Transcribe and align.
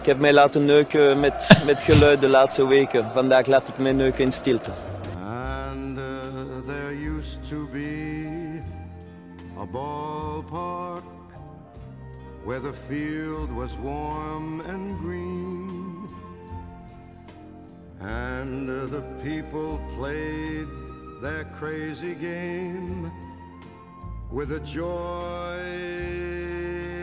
ik 0.00 0.06
heb 0.06 0.18
mij 0.18 0.32
laten 0.32 0.64
neuken 0.64 1.20
met, 1.20 1.62
met 1.66 1.82
geluid 1.82 2.20
de 2.20 2.28
laatste 2.28 2.66
weken. 2.66 3.10
Vandaag 3.10 3.46
laat 3.46 3.68
ik 3.68 3.78
mij 3.78 3.92
neuken 3.92 4.24
in 4.24 4.32
stilte. 4.32 4.70
And 5.24 5.98
uh, 5.98 6.04
there 6.66 7.16
used 7.16 7.48
to 7.48 7.68
be 7.72 8.62
a 9.58 9.66
ballpark 9.66 11.02
where 12.44 12.60
the 12.60 12.72
field 12.72 13.50
was 13.52 13.70
warm 13.82 14.60
and 14.60 14.98
green. 15.02 16.08
And 18.00 18.68
uh, 18.68 18.90
the 18.90 19.02
people 19.22 19.78
played 19.98 20.68
their 21.20 21.46
crazy 21.58 22.14
game 22.20 23.12
with 24.32 24.50
a 24.52 24.60
joy 24.60 25.60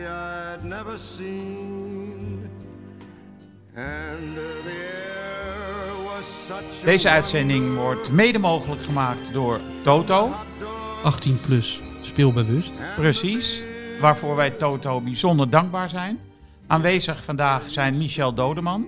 I'd 0.08 0.64
never 0.64 0.98
seen. 0.98 1.77
Deze 6.84 7.08
uitzending 7.08 7.74
wordt 7.74 8.10
mede 8.10 8.38
mogelijk 8.38 8.82
gemaakt 8.82 9.32
door 9.32 9.60
Toto. 9.84 10.32
18 11.02 11.40
plus 11.40 11.82
speelbewust. 12.00 12.72
Precies. 12.96 13.64
Waarvoor 14.00 14.36
wij 14.36 14.50
Toto 14.50 15.00
bijzonder 15.00 15.50
dankbaar 15.50 15.90
zijn. 15.90 16.18
Aanwezig 16.66 17.24
vandaag 17.24 17.70
zijn 17.70 17.96
Michel 17.96 18.34
Dodeman. 18.34 18.86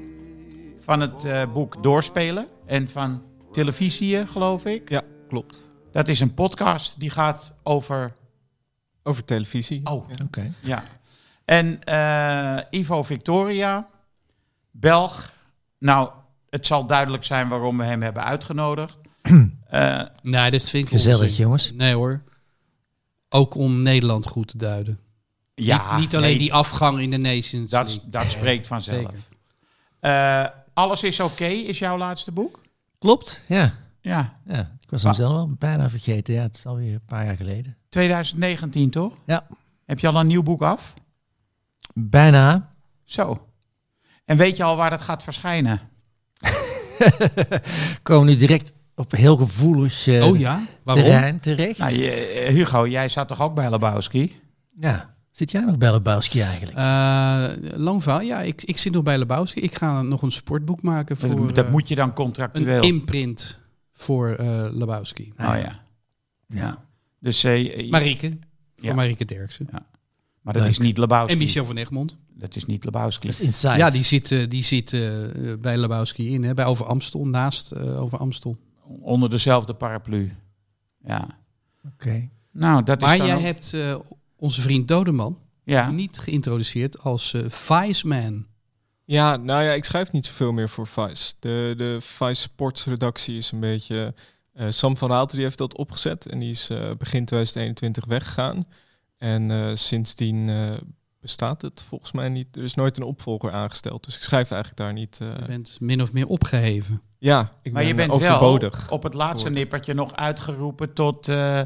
Van 0.79 1.01
het 1.01 1.25
eh, 1.25 1.43
boek 1.53 1.83
Doorspelen. 1.83 2.47
En 2.67 2.89
van 2.89 3.23
televisie, 3.53 4.27
geloof 4.27 4.65
ik. 4.65 4.89
Ja, 4.89 5.03
klopt. 5.29 5.71
Dat 5.93 6.09
is 6.09 6.21
een 6.21 6.35
podcast 6.35 7.01
die 7.01 7.11
gaat 7.11 7.55
over. 7.63 8.17
Over 9.03 9.25
televisie. 9.25 9.81
Oh, 9.85 10.09
Oké. 10.25 10.53
ja. 10.61 10.83
En 11.45 11.85
eh, 11.85 12.81
Ivo 12.81 13.03
Victoria, 13.03 13.89
Belg. 14.81 15.33
Nou, 15.79 16.11
het 16.51 16.67
zal 16.67 16.87
duidelijk 16.87 17.25
zijn 17.25 17.49
waarom 17.49 17.79
we 17.79 17.85
hem 17.85 18.03
hebben 18.03 18.25
uitgenodigd. 18.25 18.95
Eh, 19.71 20.03
Nee, 20.23 20.51
dat 20.51 20.69
vind 20.69 20.85
ik 20.85 20.91
Gezellig, 20.91 21.21
onzin. 21.23 21.37
jongens. 21.37 21.73
Nee 21.73 21.95
hoor. 21.95 22.23
Ook 23.29 23.55
om 23.55 23.83
Nederland 23.83 24.27
goed 24.27 24.49
te 24.49 24.57
duiden. 24.59 24.99
ja, 25.55 25.91
niet, 25.91 26.01
niet 26.01 26.17
alleen 26.17 26.29
nee, 26.31 26.39
die 26.39 26.53
afgang 26.53 27.01
in 27.01 27.11
de 27.11 27.17
Nations 27.17 27.71
Dat, 27.71 27.87
League. 27.89 28.11
dat 28.11 28.25
spreekt 28.31 28.67
vanzelf. 28.67 29.13
Eh, 30.01 30.45
Alles 30.75 31.03
is 31.03 31.21
oké 31.21 31.45
is 31.45 31.79
jouw 31.79 31.99
laatste 31.99 32.33
boek? 32.33 32.61
Klopt, 32.99 33.43
ja. 33.49 33.73
Ja, 34.01 34.37
ja. 34.45 34.77
Ik 34.81 34.91
was 34.91 35.03
hem 35.03 35.15
zelf 35.15 35.33
al 35.33 35.55
bijna 35.59 35.91
vergeten. 35.91 36.35
Ja, 36.35 36.43
het 36.43 36.57
is 36.57 36.67
alweer 36.67 36.95
een 36.95 37.05
paar 37.07 37.25
jaar 37.25 37.37
geleden. 37.37 37.77
2019 37.89 38.91
toch? 38.91 39.15
Ja. 39.27 39.47
Heb 39.87 39.99
je 39.99 40.09
al 40.09 40.21
een 40.21 40.27
nieuw 40.27 40.43
boek 40.43 40.63
af? 40.63 40.95
Bijna. 41.95 42.69
Zo. 43.05 43.49
En 44.31 44.37
weet 44.37 44.57
je 44.57 44.63
al 44.63 44.77
waar 44.77 44.91
dat 44.91 45.01
gaat 45.03 45.23
verschijnen? 45.23 45.81
Komen 48.03 48.27
nu 48.27 48.37
direct 48.37 48.73
op 48.95 49.13
heel 49.13 49.37
gevoelig 49.37 50.07
eh, 50.07 50.27
Oh 50.27 50.39
ja? 50.39 50.63
Waarom? 50.83 51.05
terrein 51.05 51.41
terecht. 51.41 51.79
Nou, 51.79 51.93
je- 51.93 52.11
eh, 52.13 52.53
Hugo, 52.55 52.87
jij 52.89 53.09
zat 53.09 53.29
toch 53.29 53.41
ook 53.41 53.55
bij 53.55 53.71
Lebowski? 53.71 54.37
Ja. 54.81 55.15
Zit 55.31 55.51
jij 55.51 55.65
nog 55.65 55.79
bij 55.79 55.93
Lebowski 55.93 56.41
eigenlijk? 56.41 56.77
Eh, 56.79 57.47
lang 57.79 58.03
verhaal. 58.03 58.21
Ja, 58.21 58.41
ik, 58.41 58.63
ik 58.63 58.79
zit 58.79 58.93
nog 58.93 59.03
bij 59.03 59.19
Lebowski. 59.19 59.61
Ik 59.61 59.75
ga 59.75 60.03
nog 60.03 60.23
een 60.23 60.33
sportboek 60.33 60.83
maken 60.83 61.17
voor 61.17 61.37
dat 61.47 61.55
dat 61.55 61.71
moet 61.71 61.89
je 61.89 61.95
dan 61.95 62.09
een 62.09 62.15
contractueel. 62.15 62.83
imprint 62.83 63.61
voor 63.95 64.29
eh 64.31 64.67
Lebowski. 64.73 65.33
Oh 65.39 65.47
ja. 65.63 65.81
Ja. 66.47 66.85
Dus, 67.21 67.45
eh, 67.45 67.91
Marieke. 67.91 68.29
Voor 68.77 68.89
Ja. 68.89 68.95
Marieke 68.95 69.25
Derksen. 69.25 69.69
Maar 70.41 70.53
dat 70.55 70.63
Leuk. 70.63 70.71
is 70.73 70.79
niet 70.79 70.99
Lebowski. 70.99 71.33
En 71.33 71.39
Michel 71.39 71.65
van 71.65 71.77
Egmond. 71.77 72.17
Dat 72.35 72.57
is 72.57 72.65
niet 72.67 72.85
Lebowski. 72.85 73.27
Dat 73.27 73.41
is 73.41 73.47
Inside. 73.47 73.77
Ja, 73.77 73.91
die 73.91 74.03
zit, 74.05 74.33
eh, 74.33 74.49
die 74.49 74.65
zit 74.65 74.93
eh, 74.93 75.01
bij 75.59 75.77
Lebowski 75.79 76.33
in. 76.35 76.45
Hè, 76.45 76.55
bij 76.55 76.65
Over 76.65 76.87
Amstel, 76.87 77.27
naast 77.27 77.71
eh, 77.73 78.03
Over 78.03 78.19
Amstel. 78.19 78.57
Onder 79.01 79.31
dezelfde 79.31 79.75
paraplu. 79.75 80.33
Ja. 81.05 81.29
Oké. 81.95 82.29
Nou, 82.53 82.83
dat 82.83 83.01
Maar 83.01 83.13
is 83.13 83.19
dan 83.19 83.27
jij 83.27 83.37
ook- 83.37 83.43
hebt 83.43 83.73
eh, 83.73 83.97
onze 84.37 84.61
vriend 84.61 84.89
Dodeman 84.89 85.39
Ja. 85.65 85.91
niet 85.91 86.19
geïntroduceerd 86.19 87.01
als 87.01 87.33
eh 87.35 87.43
Vice 87.49 88.07
Man. 88.07 88.47
Ja, 89.05 89.37
nou 89.37 89.63
ja, 89.63 89.73
ik 89.73 89.85
schrijf 89.85 90.13
niet 90.13 90.27
zoveel 90.27 90.53
meer 90.53 90.69
voor 90.69 90.87
Vice. 90.87 91.35
De, 91.39 91.75
de 91.77 91.97
Vice 92.01 92.41
Sports 92.41 92.85
redactie 92.85 93.37
is 93.37 93.51
een 93.53 93.61
beetje... 93.61 94.15
eh, 94.53 94.67
Sam 94.71 94.97
van 94.97 95.11
Raalte 95.11 95.35
die 95.37 95.45
heeft 95.45 95.59
dat 95.59 95.77
opgezet 95.77 96.27
en 96.27 96.39
die 96.39 96.51
is 96.51 96.71
eh, 96.71 96.77
begin 96.99 97.25
2021 97.25 98.05
weggegaan. 98.05 98.65
En 99.21 99.51
eh, 99.51 99.71
sindsdien 99.75 100.49
eh, 100.49 100.71
bestaat 101.21 101.63
het 101.63 101.85
volgens 101.89 102.13
mij 102.13 102.29
niet. 102.29 102.57
Er 102.57 102.63
is 102.63 102.75
nooit 102.75 102.97
een 102.97 103.03
opvolger 103.03 103.53
aangesteld, 103.53 104.05
dus 104.05 104.17
ik 104.17 104.23
schrijf 104.23 104.51
eigenlijk 104.51 104.81
daar 104.83 104.93
niet... 104.93 105.19
eh, 105.21 105.29
Je 105.39 105.45
bent 105.47 105.77
min 105.81 106.03
of 106.03 106.13
meer 106.13 106.27
opgeheven. 106.27 107.03
ja, 107.19 107.41
ik 107.63 107.73
Maar 107.73 107.81
ben 107.83 107.91
je 107.91 107.95
bent 107.97 108.11
overbodig. 108.13 108.81
wel 108.89 108.97
op 108.97 109.03
het 109.03 109.15
laatste 109.15 109.51
nippertje 109.51 109.95
nog 109.95 110.17
uitgeroepen 110.17 110.93
tot 110.93 111.29
eh, 111.29 111.61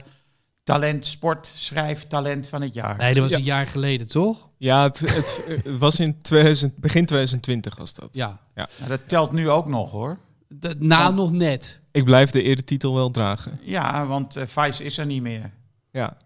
talent, 0.63 1.07
sport, 1.07 1.47
schrijftalent 1.47 2.49
van 2.49 2.63
het 2.63 2.75
jaar. 2.75 2.97
Nee, 2.97 3.15
dat 3.15 3.23
was 3.23 3.31
Ja. 3.33 3.37
een 3.39 3.43
jaar 3.45 3.67
geleden, 3.67 4.09
toch? 4.09 4.49
Ja, 4.59 4.83
het, 4.83 4.99
het, 4.99 5.45
het 5.65 5.79
was 5.79 6.01
in 6.01 6.21
2000, 6.23 6.77
begin 6.77 7.07
2020 7.07 7.77
was 7.77 7.95
dat. 7.95 8.09
Ja. 8.13 8.41
Nou, 8.55 8.69
dat 8.89 9.01
telt 9.09 9.33
nu 9.33 9.51
ook 9.51 9.67
nog 9.69 9.91
hoor. 9.91 10.19
De, 10.49 10.75
na 10.79 11.03
Want- 11.05 11.17
nog 11.17 11.33
net. 11.33 11.81
Ik 11.91 12.05
blijf 12.05 12.31
de 12.31 12.43
eretitel 12.43 12.95
wel 12.95 13.11
dragen. 13.11 13.59
Ja, 13.63 14.07
want 14.07 14.37
eh 14.37 14.47
Vice 14.47 14.85
is 14.85 14.99
er 14.99 15.07
niet 15.07 15.23
meer. 15.23 15.51
Ja, 15.91 16.17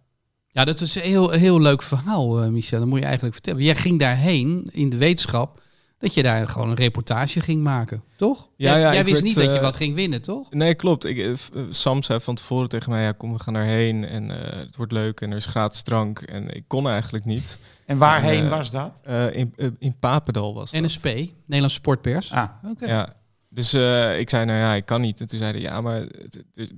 Ja, 0.50 0.64
dat 0.64 0.81
is 0.81 0.94
een 0.94 1.03
heel, 1.03 1.31
heel 1.31 1.60
leuk 1.60 1.82
verhaal, 1.82 2.42
eh, 2.42 2.48
Michel. 2.48 2.78
Dat 2.78 2.88
moet 2.88 2.98
je 2.98 3.04
eigenlijk 3.04 3.34
vertellen. 3.34 3.62
Jij 3.62 3.76
ging 3.76 3.98
daarheen 3.98 4.69
in 4.72 4.88
de 4.88 4.97
wetenschap 4.97 5.60
dat 5.98 6.14
je 6.14 6.22
daar 6.22 6.48
gewoon 6.48 6.69
een 6.69 6.75
reportage 6.75 7.41
ging 7.41 7.62
maken, 7.62 8.03
toch? 8.16 8.48
Ja, 8.56 8.70
jij 8.70 8.81
ja, 8.81 8.91
jij 8.91 9.00
ik 9.00 9.04
wist 9.04 9.12
werd, 9.12 9.25
niet 9.25 9.34
dat 9.34 9.44
je 9.44 9.59
eh, 9.59 9.64
wat 9.64 9.75
ging 9.75 9.94
winnen, 9.94 10.22
toch? 10.22 10.50
Nee, 10.50 10.75
klopt. 10.75 11.04
Ik, 11.04 11.19
eh, 11.19 11.32
Sam 11.70 12.03
zei 12.03 12.20
van 12.20 12.34
tevoren 12.34 12.69
tegen 12.69 12.91
mij, 12.91 13.03
ja, 13.03 13.12
kom, 13.12 13.32
we 13.32 13.38
gaan 13.38 13.54
daarheen 13.54 14.04
en 14.04 14.31
eh, 14.31 14.59
het 14.59 14.76
wordt 14.76 14.92
leuk 14.92 15.20
en 15.20 15.31
er 15.31 15.36
is 15.36 15.47
gratis 15.47 15.82
drank. 15.82 16.20
En 16.20 16.54
ik 16.54 16.65
kon 16.66 16.88
eigenlijk 16.88 17.25
niet. 17.25 17.59
En 17.86 17.98
waarheen 17.98 18.48
was 18.48 18.70
dat? 18.70 18.92
Eh, 19.03 19.36
in, 19.36 19.54
in 19.78 19.94
Papendal 20.00 20.54
was 20.54 20.70
dat. 20.70 20.82
NSP, 20.82 21.04
Nederlandse 21.04 21.78
Sportpers. 21.78 22.32
Ah, 22.32 22.48
Oké. 22.70 22.86
Ja. 22.86 23.15
Dus 23.59 23.73
eh, 23.73 24.19
ik 24.19 24.31
zei, 24.31 24.45
nou 24.45 24.59
ja, 24.59 24.75
ik 24.75 24.87
kan 24.87 25.01
niet. 25.01 25.21
En 25.21 25.27
toen 25.27 25.39
zeiden 25.39 25.61
ja, 25.61 25.81
maar 25.81 26.01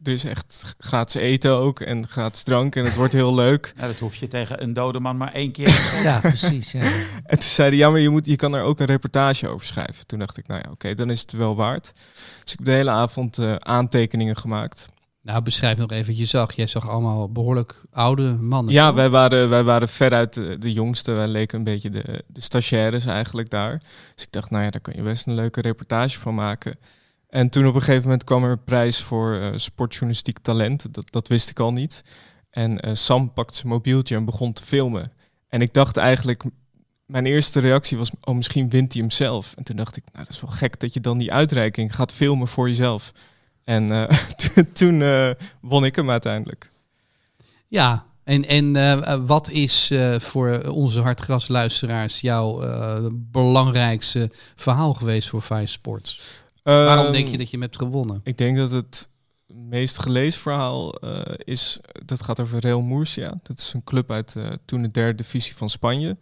er 0.02 0.12
is 0.12 0.24
echt 0.24 0.74
gratis 0.78 1.14
eten 1.14 1.50
ook 1.50 1.80
en 1.80 2.08
gratis 2.08 2.42
drank 2.42 2.76
en 2.76 2.84
het 2.84 2.94
wordt 2.94 3.12
heel 3.12 3.34
leuk. 3.34 3.72
nou, 3.76 3.90
dat 3.90 4.00
hoef 4.00 4.16
je 4.16 4.28
tegen 4.28 4.62
een 4.62 4.72
dode 4.72 5.00
man 5.00 5.16
maar 5.16 5.32
één 5.32 5.52
keer. 5.52 5.68
Ja, 6.02 6.20
precies. 6.20 6.72
Ja. 6.72 6.80
En 7.24 7.38
toen 7.38 7.42
zeiden 7.48 7.78
ja, 7.78 7.90
maar 7.90 8.00
je, 8.00 8.08
moet, 8.08 8.26
je 8.26 8.36
kan 8.36 8.54
er 8.54 8.62
ook 8.62 8.80
een 8.80 8.86
reportage 8.86 9.48
over 9.48 9.66
schrijven. 9.66 10.06
Toen 10.06 10.18
dacht 10.18 10.36
ik, 10.36 10.46
nou 10.46 10.60
ja, 10.64 10.70
oké, 10.70 10.94
dan 10.94 11.10
is 11.10 11.20
het 11.20 11.32
wel 11.32 11.56
waard. 11.56 11.92
Dus 12.42 12.52
ik 12.52 12.58
heb 12.58 12.66
de 12.66 12.72
hele 12.72 12.90
avond 12.90 13.38
eh, 13.38 13.54
aantekeningen 13.54 14.36
gemaakt. 14.36 14.88
Nou, 15.22 15.42
beschrijf 15.42 15.78
nog 15.78 15.90
even 15.90 16.06
wat 16.06 16.18
je 16.18 16.24
zag. 16.24 16.52
Jij 16.52 16.66
zag 16.66 16.88
allemaal 16.88 17.32
behoorlijk 17.32 17.82
oude 17.90 18.34
mannen. 18.34 18.74
Ja, 18.74 18.86
toch? 18.86 18.96
wij 18.96 19.10
waren, 19.10 19.48
wij 19.48 19.64
waren 19.64 19.88
veruit 19.88 20.34
de, 20.34 20.58
de 20.58 20.72
jongste. 20.72 21.12
Wij 21.12 21.28
leken 21.28 21.58
een 21.58 21.64
beetje 21.64 21.90
de, 21.90 22.24
de 22.26 22.40
stagiaires 22.40 23.06
eigenlijk 23.06 23.50
daar. 23.50 23.78
Dus 24.14 24.24
ik 24.24 24.32
dacht, 24.32 24.50
nou 24.50 24.64
ja, 24.64 24.70
daar 24.70 24.80
kan 24.80 24.94
je 24.96 25.02
best 25.02 25.26
een 25.26 25.34
leuke 25.34 25.60
reportage 25.60 26.18
van 26.18 26.34
maken. 26.34 26.78
En 27.28 27.50
toen 27.50 27.66
op 27.66 27.74
een 27.74 27.80
gegeven 27.80 28.02
moment 28.02 28.24
kwam 28.24 28.44
er 28.44 28.50
een 28.50 28.64
prijs 28.64 29.00
voor 29.00 29.34
eh, 29.34 29.48
sportjournalistiek 29.56 30.38
talent. 30.38 30.94
Dat, 30.94 31.12
dat 31.12 31.28
wist 31.28 31.50
ik 31.50 31.60
al 31.60 31.72
niet. 31.72 32.04
En 32.50 32.80
eh, 32.80 32.94
Sam 32.94 33.32
pakte 33.32 33.56
zijn 33.56 33.68
mobieltje 33.68 34.16
en 34.16 34.24
begon 34.24 34.52
te 34.52 34.64
filmen. 34.64 35.12
En 35.48 35.60
ik 35.60 35.74
dacht 35.74 35.96
eigenlijk, 35.96 36.44
mijn 37.06 37.26
eerste 37.26 37.60
reactie 37.60 37.98
was, 37.98 38.10
oh 38.20 38.34
misschien 38.34 38.70
wint 38.70 38.92
hij 38.92 39.02
hem 39.02 39.10
zelf. 39.10 39.54
En 39.56 39.64
toen 39.64 39.76
dacht 39.76 39.96
ik, 39.96 40.04
nou 40.12 40.24
dat 40.24 40.34
is 40.34 40.40
wel 40.40 40.50
gek 40.50 40.80
dat 40.80 40.94
je 40.94 41.00
dan 41.00 41.18
die 41.18 41.32
uitreiking 41.32 41.94
gaat 41.94 42.12
filmen 42.12 42.48
voor 42.48 42.68
jezelf. 42.68 43.12
En 43.70 43.90
eh, 43.90 44.16
toen 44.72 45.02
eh, 45.02 45.30
won 45.60 45.84
ik 45.84 45.96
hem 45.96 46.10
uiteindelijk. 46.10 46.70
Ja, 47.68 48.06
en, 48.24 48.46
en 48.46 48.76
eh, 48.76 49.20
wat 49.26 49.50
is 49.50 49.92
voor 50.18 50.60
onze 50.68 51.00
hartgrasluisteraars 51.00 52.20
jouw 52.20 52.62
belangrijkste 53.12 54.30
verhaal 54.56 54.94
geweest 54.94 55.28
voor 55.28 55.42
Vice 55.42 55.66
Sports? 55.66 56.42
Waarom 56.62 57.04
Ehm, 57.04 57.12
denk 57.12 57.28
je 57.28 57.36
dat 57.36 57.46
je 57.46 57.52
hem 57.52 57.62
hebt 57.62 57.76
gewonnen? 57.76 58.20
Ik 58.24 58.38
denk 58.38 58.56
dat 58.56 58.70
het 58.70 59.08
meest 59.46 59.98
gelezen 59.98 60.40
verhaal 60.40 60.94
is, 61.44 61.80
dat 62.04 62.22
gaat 62.22 62.40
over 62.40 62.58
Real 62.60 62.80
Murcia. 62.80 63.34
Dat 63.42 63.58
is 63.58 63.72
een 63.72 63.84
club 63.84 64.10
uit 64.10 64.36
toen 64.64 64.82
de 64.82 64.90
derde 64.90 65.14
divisie 65.14 65.56
van 65.56 65.70
Spanje. 65.70 66.16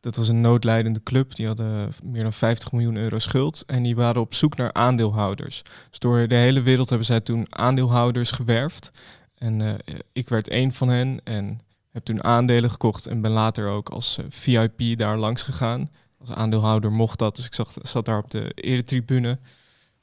Dat 0.00 0.16
was 0.16 0.28
een 0.28 0.40
noodlijdende 0.40 1.02
club. 1.02 1.34
Die 1.34 1.46
hadden 1.46 1.92
meer 2.02 2.22
dan 2.22 2.32
50 2.32 2.72
miljoen 2.72 2.96
euro 2.96 3.18
schuld. 3.18 3.64
En 3.66 3.82
die 3.82 3.96
waren 3.96 4.20
op 4.20 4.34
zoek 4.34 4.56
naar 4.56 4.72
aandeelhouders. 4.72 5.62
Dus 5.90 5.98
door 5.98 6.28
de 6.28 6.34
hele 6.34 6.62
wereld 6.62 6.88
hebben 6.88 7.06
zij 7.06 7.20
toen 7.20 7.46
aandeelhouders 7.48 8.30
gewerfd. 8.30 8.90
En 9.34 9.60
eh, 9.60 9.94
ik 10.12 10.28
werd 10.28 10.48
één 10.48 10.72
van 10.72 10.88
hen. 10.88 11.20
En 11.24 11.60
heb 11.90 12.04
toen 12.04 12.24
aandelen 12.24 12.70
gekocht. 12.70 13.06
En 13.06 13.20
ben 13.20 13.30
later 13.30 13.68
ook 13.68 13.88
als 13.88 14.18
eh, 14.18 14.24
VIP 14.28 14.98
daar 14.98 15.18
langs 15.18 15.42
gegaan. 15.42 15.90
Als 16.18 16.30
aandeelhouder 16.30 16.92
mocht 16.92 17.18
dat. 17.18 17.36
Dus 17.36 17.46
ik 17.46 17.54
zat, 17.54 17.76
zat 17.82 18.04
daar 18.04 18.18
op 18.18 18.30
de 18.30 18.50
eretribune 18.54 19.38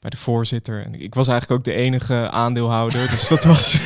bij 0.00 0.10
de 0.10 0.16
voorzitter. 0.16 0.84
En 0.84 1.00
ik 1.00 1.14
was 1.14 1.28
eigenlijk 1.28 1.60
ook 1.60 1.66
de 1.66 1.80
enige 1.80 2.30
aandeelhouder. 2.30 3.10
dus 3.10 3.28
dat 3.28 3.44
was. 3.44 3.72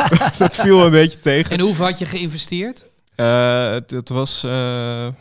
dat 0.38 0.56
viel 0.56 0.84
een 0.84 0.90
beetje 0.90 1.20
tegen. 1.20 1.50
En 1.50 1.60
hoeveel 1.60 1.84
had 1.84 1.98
je 1.98 2.06
geïnvesteerd? 2.06 2.84
Eh, 3.14 3.70
het, 3.70 3.90
het 3.90 4.08
was, 4.08 4.44
eh, 4.44 5.06
ik 5.06 5.14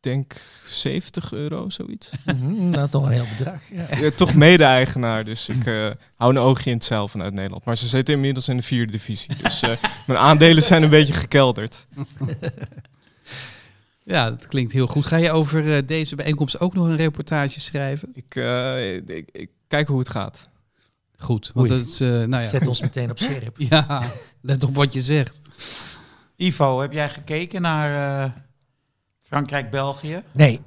denk 0.00 0.34
70 0.66 1.32
euro, 1.32 1.70
zoiets. 1.70 2.10
Mhm, 2.24 2.70
dat 2.70 2.84
is 2.84 2.90
toch 2.90 3.04
een 3.04 3.12
heel 3.12 3.26
bedrag. 3.38 3.62
Ja. 3.72 3.96
Ja, 4.00 4.10
toch 4.10 4.34
mede-eigenaar, 4.34 5.24
dus 5.24 5.48
ik 5.48 5.66
eh, 5.66 5.90
hou 6.14 6.30
een 6.30 6.38
oogje 6.42 6.70
in 6.70 6.76
het 6.76 6.84
zeil 6.84 7.08
vanuit 7.08 7.32
Nederland. 7.32 7.64
Maar 7.64 7.76
ze 7.76 7.88
zitten 7.88 8.14
inmiddels 8.14 8.48
in 8.48 8.56
de 8.56 8.62
vierde 8.62 8.92
divisie, 8.92 9.36
dus 9.42 9.60
eh, 9.60 9.70
mijn 10.06 10.18
aandelen 10.18 10.62
zijn 10.62 10.82
een 10.82 10.90
beetje 10.90 11.14
gekelderd. 11.14 11.86
Ja, 14.10 14.30
dat 14.30 14.46
klinkt 14.46 14.72
heel 14.72 14.86
goed. 14.86 15.06
Ga 15.06 15.16
je 15.16 15.30
over 15.30 15.76
eh, 15.76 15.86
deze 15.86 16.16
bijeenkomst 16.16 16.60
ook 16.60 16.74
nog 16.74 16.86
een 16.86 16.96
reportage 16.96 17.60
schrijven? 17.60 18.10
Ik, 18.14 18.34
eh, 18.34 18.94
ik, 18.94 19.28
ik 19.32 19.50
kijk 19.68 19.88
hoe 19.88 19.98
het 19.98 20.08
gaat. 20.08 20.48
Goed, 21.16 21.50
want 21.54 21.70
Oei. 21.70 21.80
het 21.80 21.88
is, 21.88 22.00
eh, 22.00 22.08
nou 22.08 22.42
ja. 22.42 22.48
Zet 22.48 22.66
ons 22.66 22.80
meteen 22.80 23.10
op 23.10 23.18
scherp. 23.18 23.56
Ja, 23.58 24.02
let 24.40 24.64
op 24.64 24.74
wat 24.74 24.92
je 24.92 25.02
zegt. 25.02 25.40
Ivo, 26.36 26.80
heb 26.80 26.92
jij 26.92 27.10
gekeken 27.10 27.62
naar 27.62 28.48
eh, 29.30 29.36
Frankrijk-België? 29.36 30.22
Nee, 30.32 30.60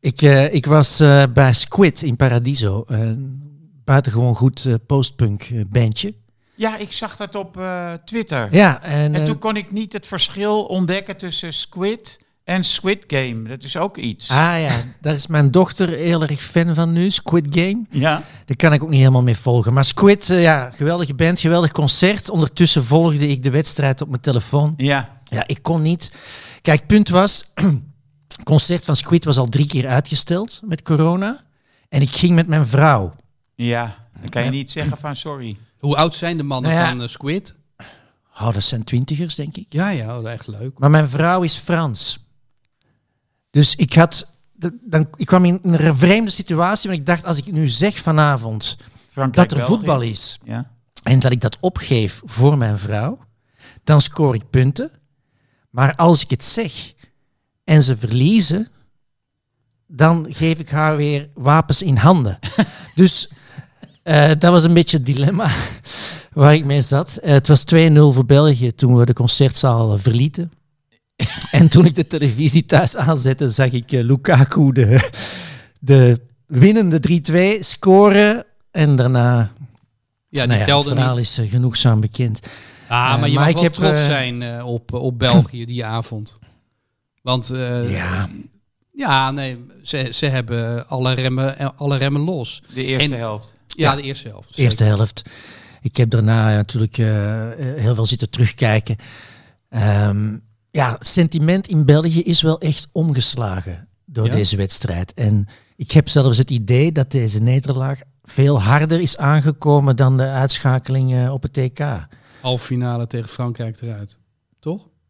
ik, 0.00 0.22
eh, 0.22 0.54
ik 0.54 0.66
was 0.66 1.00
eh, 1.00 1.22
bij 1.32 1.52
Squid 1.52 2.02
in 2.02 2.16
Paradiso. 2.16 2.84
Een 2.86 3.42
buitengewoon 3.84 4.34
goed 4.36 4.64
eh, 4.64 4.74
postpunk 4.86 5.42
eh, 5.42 5.60
bandje. 5.68 6.14
Ja, 6.54 6.76
ik 6.76 6.92
zag 6.92 7.16
dat 7.16 7.34
op 7.34 7.56
eh, 7.56 7.92
Twitter. 8.04 8.48
Ja, 8.50 8.82
en, 8.82 9.14
En 9.14 9.20
eh, 9.20 9.24
toen 9.24 9.38
kon 9.38 9.56
ik 9.56 9.72
niet 9.72 9.92
het 9.92 10.06
verschil 10.06 10.64
ontdekken 10.64 11.16
tussen 11.16 11.52
Squid 11.52 12.20
en 12.44 12.64
Squid 12.64 13.04
Game. 13.06 13.48
Dat 13.48 13.62
is 13.62 13.76
ook 13.76 13.96
iets. 13.96 14.30
ah 14.30 14.36
ja, 14.60 14.70
daar 15.00 15.14
is 15.14 15.26
mijn 15.26 15.50
dochter 15.50 15.88
heel 15.88 16.22
erg 16.22 16.40
fan 16.42 16.74
van 16.74 16.92
nu, 16.92 17.10
Squid 17.10 17.46
Game. 17.50 17.84
Ja. 17.90 18.22
Daar 18.44 18.56
kan 18.56 18.72
ik 18.72 18.82
ook 18.82 18.88
niet 18.88 18.98
helemaal 18.98 19.22
mee 19.22 19.36
volgen. 19.36 19.72
Maar 19.72 19.84
Squid, 19.84 20.30
eh, 20.30 20.42
ja, 20.42 20.70
geweldige 20.70 21.14
band, 21.14 21.40
geweldig 21.40 21.72
concert. 21.72 22.30
Ondertussen 22.30 22.84
volgde 22.84 23.28
ik 23.28 23.42
de 23.42 23.50
wedstrijd 23.50 24.00
op 24.02 24.08
mijn 24.08 24.20
telefoon. 24.20 24.74
Ja. 24.76 25.18
Ja, 25.24 25.46
ik 25.46 25.62
kon 25.62 25.82
niet. 25.82 26.12
Kijk, 26.62 26.86
punt 26.86 27.08
was, 27.08 27.52
het 28.38 28.46
concert 28.46 28.84
van 28.84 28.96
Squid 28.96 29.24
was 29.24 29.38
al 29.38 29.46
drie 29.48 29.66
keer 29.66 29.88
uitgesteld 29.88 30.60
met 30.64 30.82
corona. 30.82 31.44
En 31.88 32.00
ik 32.02 32.10
ging 32.10 32.34
met 32.34 32.46
mijn 32.46 32.66
vrouw. 32.66 33.14
Ja. 33.54 33.96
Dan 34.20 34.28
kan 34.28 34.44
je 34.44 34.50
niet 34.50 34.70
zeggen 34.70 34.98
van 34.98 35.16
sorry. 35.16 35.56
Hoe 35.78 35.96
oud 35.96 36.14
zijn 36.14 36.36
de 36.36 36.42
mannen 36.42 36.70
Nou 36.70 36.82
ja. 36.82 36.88
van 36.90 37.02
eh, 37.02 37.08
Squid? 37.08 37.54
Oh, 38.40 38.52
dat 38.52 38.62
zijn 38.62 38.84
twintigers, 38.84 39.34
denk 39.34 39.56
ik. 39.56 39.66
Ja, 39.68 39.88
ja, 39.88 40.18
oh, 40.18 40.30
echt 40.30 40.46
leuk. 40.46 40.78
Maar 40.78 40.90
mijn 40.90 41.08
vrouw 41.08 41.42
is 41.42 41.56
Frans. 41.56 42.18
Dus 43.50 43.74
ik 43.76 43.92
had... 43.94 44.32
de- 44.52 44.78
Dan, 44.82 45.08
ik 45.16 45.26
kwam 45.26 45.44
in 45.44 45.58
een 45.62 45.96
vreemde 45.96 46.30
situatie, 46.30 46.88
want 46.88 47.00
ik 47.00 47.06
dacht, 47.06 47.24
als 47.24 47.38
ik 47.38 47.52
nu 47.52 47.68
zeg 47.68 47.98
vanavond 47.98 48.76
dat 49.30 49.52
er 49.52 49.66
voetbal 49.66 50.00
is 50.00 50.38
Ja. 50.44 50.70
en 51.02 51.18
dat 51.18 51.32
ik 51.32 51.40
dat 51.40 51.56
opgeef 51.60 52.20
voor 52.24 52.58
mijn 52.58 52.78
vrouw, 52.78 53.18
dan 53.84 54.00
scoor 54.00 54.34
ik 54.34 54.50
punten. 54.50 54.90
Maar 55.70 55.94
als 55.94 56.22
ik 56.22 56.30
het 56.30 56.44
zeg 56.44 56.92
en 57.68 57.82
ze 57.82 57.96
verliezen, 57.96 58.68
dan 59.86 60.26
geef 60.30 60.58
ik 60.58 60.70
haar 60.70 60.96
weer 60.96 61.28
wapens 61.34 61.82
in 61.82 61.96
handen. 61.96 62.38
dus 62.94 63.30
eh, 64.02 64.28
dat 64.28 64.52
was 64.52 64.64
een 64.64 64.74
beetje 64.74 64.96
het 64.96 65.06
dilemma 65.06 65.50
waar 66.32 66.54
ik 66.54 66.64
mee 66.64 66.82
zat. 66.82 67.16
Eh, 67.16 67.32
het 67.32 67.48
was 67.48 67.64
2-0 67.74 67.92
voor 67.92 68.26
België 68.26 68.74
toen 68.74 68.96
we 68.96 69.04
de 69.04 69.12
concertzaal 69.12 69.92
eh, 69.94 70.00
verlieten. 70.00 70.52
en 71.50 71.68
toen 71.68 71.84
ik 71.84 71.94
de 71.94 72.06
televisie 72.06 72.64
thuis 72.64 72.96
aanzette, 72.96 73.50
zag 73.50 73.72
ik 73.72 73.90
Lukaku 73.90 74.72
de, 74.72 75.10
de 75.78 76.20
winnende 76.46 77.00
3-2 77.58 77.60
scoren. 77.60 78.44
En 78.70 78.96
daarna, 78.96 79.36
Ja, 79.36 80.46
die 80.46 80.56
nou 80.56 80.68
ja, 80.70 80.76
het 80.76 80.86
verhaal 80.86 81.16
niet. 81.16 81.24
is 81.24 81.40
genoegzaam 81.48 82.00
bekend. 82.00 82.40
Ah, 82.88 83.20
maar 83.20 83.28
je 83.28 83.34
maar 83.34 83.44
mag 83.44 83.48
ik 83.48 83.54
wel 83.54 83.62
heb, 83.62 83.72
trots 83.72 84.04
zijn 84.04 84.62
op, 84.62 84.92
op 84.92 85.18
België 85.18 85.64
die 85.64 85.84
avond. 85.84 86.38
Want 87.28 87.50
eh, 87.50 87.90
Ja. 87.90 88.28
ja, 88.92 89.30
nee, 89.30 89.64
ze, 89.82 90.08
ze 90.12 90.26
hebben 90.26 90.88
alle 90.88 91.12
remmen, 91.12 91.76
alle 91.76 91.96
remmen 91.96 92.20
los. 92.20 92.62
De 92.74 92.84
eerste 92.84 93.12
En- 93.14 93.18
helft. 93.20 93.54
Ja, 93.66 93.90
Ja. 93.90 93.96
de 93.96 94.02
eerste 94.02 94.28
helft. 94.28 94.58
Eerste 94.58 94.84
helft. 94.84 95.22
Ik 95.82 95.96
heb 95.96 96.10
daarna 96.10 96.54
natuurlijk 96.54 96.98
eh, 96.98 97.52
eh, 97.52 97.80
heel 97.80 97.94
veel 97.94 98.06
zitten 98.06 98.30
terugkijken. 98.30 98.96
Ehm, 99.68 100.36
ja, 100.70 100.96
sentiment 101.00 101.66
in 101.66 101.84
België 101.84 102.22
is 102.22 102.42
wel 102.42 102.60
echt 102.60 102.88
omgeslagen 102.92 103.88
door 104.04 104.26
Ja? 104.26 104.32
deze 104.34 104.56
wedstrijd. 104.56 105.14
En 105.14 105.46
ik 105.76 105.90
heb 105.90 106.08
zelfs 106.08 106.38
het 106.38 106.50
idee 106.50 106.92
dat 106.92 107.10
deze 107.10 107.38
nederlaag 107.42 108.00
veel 108.22 108.62
harder 108.62 109.00
is 109.00 109.16
aangekomen 109.16 109.96
dan 109.96 110.16
de 110.16 110.22
uitschakeling 110.28 111.12
eh, 111.14 111.32
op 111.32 111.42
het 111.42 111.52
TK. 111.52 112.06
Halve 112.40 112.64
finale 112.64 113.06
tegen 113.06 113.28
Frankrijk 113.28 113.80
eruit. 113.80 114.18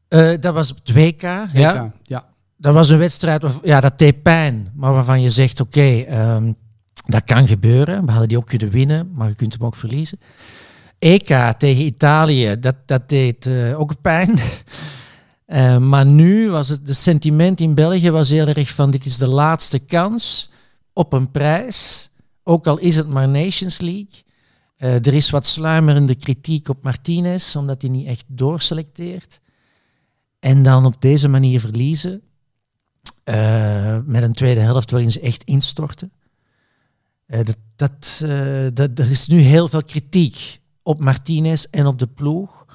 Eh, 0.09 0.31
dat 0.41 0.55
was 0.55 0.71
op 0.71 0.77
het 0.77 0.93
WK. 0.93 1.23
Ja, 1.23 1.49
WK, 1.53 1.93
ja. 2.03 2.25
dat 2.57 2.75
was 2.75 2.89
een 2.89 2.99
wedstrijd, 2.99 3.43
waar, 3.43 3.53
ja, 3.63 3.81
dat 3.81 3.99
deed 3.99 4.23
pijn, 4.23 4.73
maar 4.75 4.93
waarvan 4.93 5.21
je 5.21 5.31
zegt, 5.31 5.61
oké, 5.61 6.01
ehm, 6.01 6.53
dat 7.07 7.25
kan 7.25 7.47
gebeuren. 7.47 8.05
We 8.05 8.11
hadden 8.11 8.29
die 8.29 8.39
ook 8.39 8.47
kunnen 8.47 8.71
winnen, 8.71 9.11
maar 9.15 9.29
je 9.29 9.35
kunt 9.35 9.53
hem 9.53 9.65
ook 9.65 9.77
verliezen. 9.77 10.19
EK 10.99 11.53
tegen 11.59 11.85
Italië, 11.85 12.57
dat, 12.61 12.75
dat 12.87 13.09
deed 13.09 13.47
eh, 13.47 13.81
ook 13.81 14.01
pijn. 14.01 14.39
Eh, 15.49 15.79
maar 15.79 16.07
nu 16.07 16.51
was 16.51 16.69
het, 16.69 16.87
de 16.87 16.93
sentiment 16.93 17.61
in 17.61 17.75
België 17.75 18.11
was 18.11 18.29
heel 18.29 18.47
erg 18.47 18.71
van, 18.71 18.91
dit 18.91 19.05
is 19.05 19.19
de 19.19 19.27
laatste 19.27 19.79
kans 19.79 20.51
op 20.93 21.13
een 21.13 21.31
prijs, 21.31 22.11
ook 22.43 22.67
al 22.67 22.79
is 22.79 22.97
het 22.97 23.09
maar 23.09 23.29
Nations 23.29 23.81
League. 23.81 24.23
Eh, 24.77 24.95
er 24.95 25.15
is 25.15 25.31
wat 25.31 25.47
sluimerende 25.47 26.15
kritiek 26.15 26.69
op 26.69 26.83
Martinez, 26.83 27.57
omdat 27.57 27.83
hij 27.83 27.91
niet 27.91 28.07
echt 28.07 28.25
doorselecteert. 28.27 29.41
En 30.39 30.63
dan 30.63 30.87
op 30.87 31.01
deze 31.01 31.29
manier 31.29 31.61
verliezen. 31.61 32.23
eh, 33.25 33.99
met 34.05 34.23
een 34.23 34.33
tweede 34.33 34.61
helft 34.61 34.91
waarin 34.91 35.13
ze 35.13 35.21
echt 35.21 35.45
instorten. 35.45 36.13
Eh, 37.27 37.45
dat, 37.45 37.57
dat, 37.77 38.21
eh, 38.25 38.67
dat, 38.75 38.99
er 38.99 39.11
is 39.11 39.27
nu 39.27 39.41
heel 39.41 39.69
veel 39.69 39.85
kritiek 39.85 40.61
op 40.83 40.99
Martinez 41.01 41.65
en 41.71 41.87
op 41.87 41.99
de 41.99 42.07
ploeg. 42.07 42.67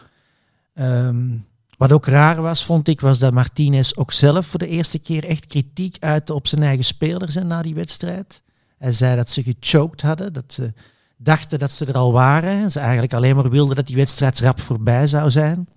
Ehm, 0.74 1.38
wat 1.77 1.91
ook 1.91 2.05
raar 2.05 2.41
was, 2.41 2.65
vond 2.65 2.88
ik, 2.88 3.01
was 3.01 3.20
dat 3.20 3.34
Martinez 3.34 3.93
ook 3.96 4.12
zelf 4.12 4.48
voor 4.48 4.60
de 4.60 4.67
eerste 4.67 5.00
keer 5.00 5.25
echt 5.25 5.46
kritiek 5.46 5.98
uitte 6.00 6.34
op 6.34 6.48
zijn 6.48 6.63
eigen 6.63 6.86
spelers 6.86 7.36
na 7.36 7.62
die 7.62 7.75
wedstrijd. 7.75 8.43
Hij 8.77 8.91
zei 8.91 9.15
dat 9.15 9.29
ze 9.29 9.43
gechoked 9.43 10.01
hadden, 10.01 10.34
dat 10.34 10.53
ze 10.53 10.74
dachten 11.17 11.60
dat 11.60 11.72
ze 11.72 11.86
er 11.86 11.98
al 11.98 12.12
waren. 12.12 12.62
En 12.62 12.72
ze 12.72 12.79
eigenlijk 12.79 13.13
alleen 13.13 13.36
maar 13.36 13.50
wilden 13.50 13.75
dat 13.75 13.88
die 13.88 13.96
wedstrijd 13.96 14.39
rap 14.39 14.62
voorbij 14.62 15.08
zou 15.08 15.32
zijn. 15.32 15.67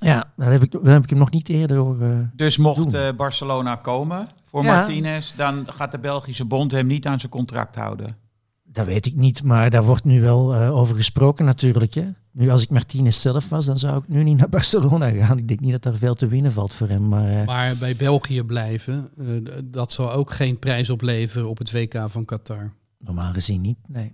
Ja, 0.00 0.32
daar 0.36 0.50
heb 0.52 0.62
ik, 0.62 0.72
daar 0.82 0.92
heb 0.92 1.02
ik 1.02 1.10
hem 1.10 1.18
nog 1.18 1.30
niet 1.30 1.48
eerder 1.48 1.78
over. 1.78 2.30
Dus 2.34 2.56
mocht 2.56 2.90
Doen. 2.90 3.00
eh, 3.00 3.12
Barcelona 3.16 3.74
komen 3.74 4.28
voor 4.44 4.64
Ja. 4.64 4.76
Martinez, 4.76 5.32
dan 5.36 5.66
gaat 5.66 5.92
de 5.92 5.98
Belgische 5.98 6.44
bond 6.44 6.70
hem 6.72 6.86
niet 6.86 7.06
aan 7.06 7.20
zijn 7.20 7.32
contract 7.32 7.74
houden. 7.74 8.16
Dat 8.64 8.86
weet 8.86 9.06
ik 9.06 9.14
niet, 9.14 9.42
maar 9.42 9.70
daar 9.70 9.84
wordt 9.84 10.04
nu 10.04 10.20
wel 10.20 10.54
eh, 10.54 10.76
over 10.76 10.96
gesproken 10.96 11.44
natuurlijk. 11.44 11.94
Hè. 11.94 12.08
Nu, 12.32 12.50
als 12.50 12.62
ik 12.62 12.70
Martinez 12.70 13.20
zelf 13.20 13.48
was, 13.48 13.66
dan 13.66 13.78
zou 13.78 13.96
ik 13.96 14.08
nu 14.08 14.22
niet 14.22 14.38
naar 14.40 14.48
Barcelona 14.48 15.10
gaan. 15.10 15.38
Ik 15.38 15.48
denk 15.48 15.60
niet 15.60 15.72
dat 15.72 15.84
er 15.84 15.96
veel 15.96 16.14
te 16.14 16.28
winnen 16.28 16.52
valt 16.52 16.74
voor 16.74 16.88
hem. 16.88 17.08
Maar, 17.08 17.28
eh, 17.40 17.46
Maar 17.46 17.76
bij 17.76 17.96
België 17.96 18.42
blijven, 18.42 19.08
eh, 19.18 19.26
dat 19.64 19.92
zal 19.92 20.12
ook 20.12 20.30
geen 20.32 20.58
prijs 20.58 20.90
opleveren 20.90 21.48
op 21.48 21.58
het 21.58 21.72
WK 21.72 22.04
van 22.08 22.24
Qatar. 22.24 22.72
normaal 22.98 23.32
gezien 23.32 23.60
niet, 23.60 23.78
nee. 23.86 24.12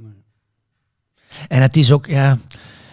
En 1.49 1.63
het 1.63 1.77
is 1.77 1.93
ook, 1.93 2.07
ja... 2.07 2.39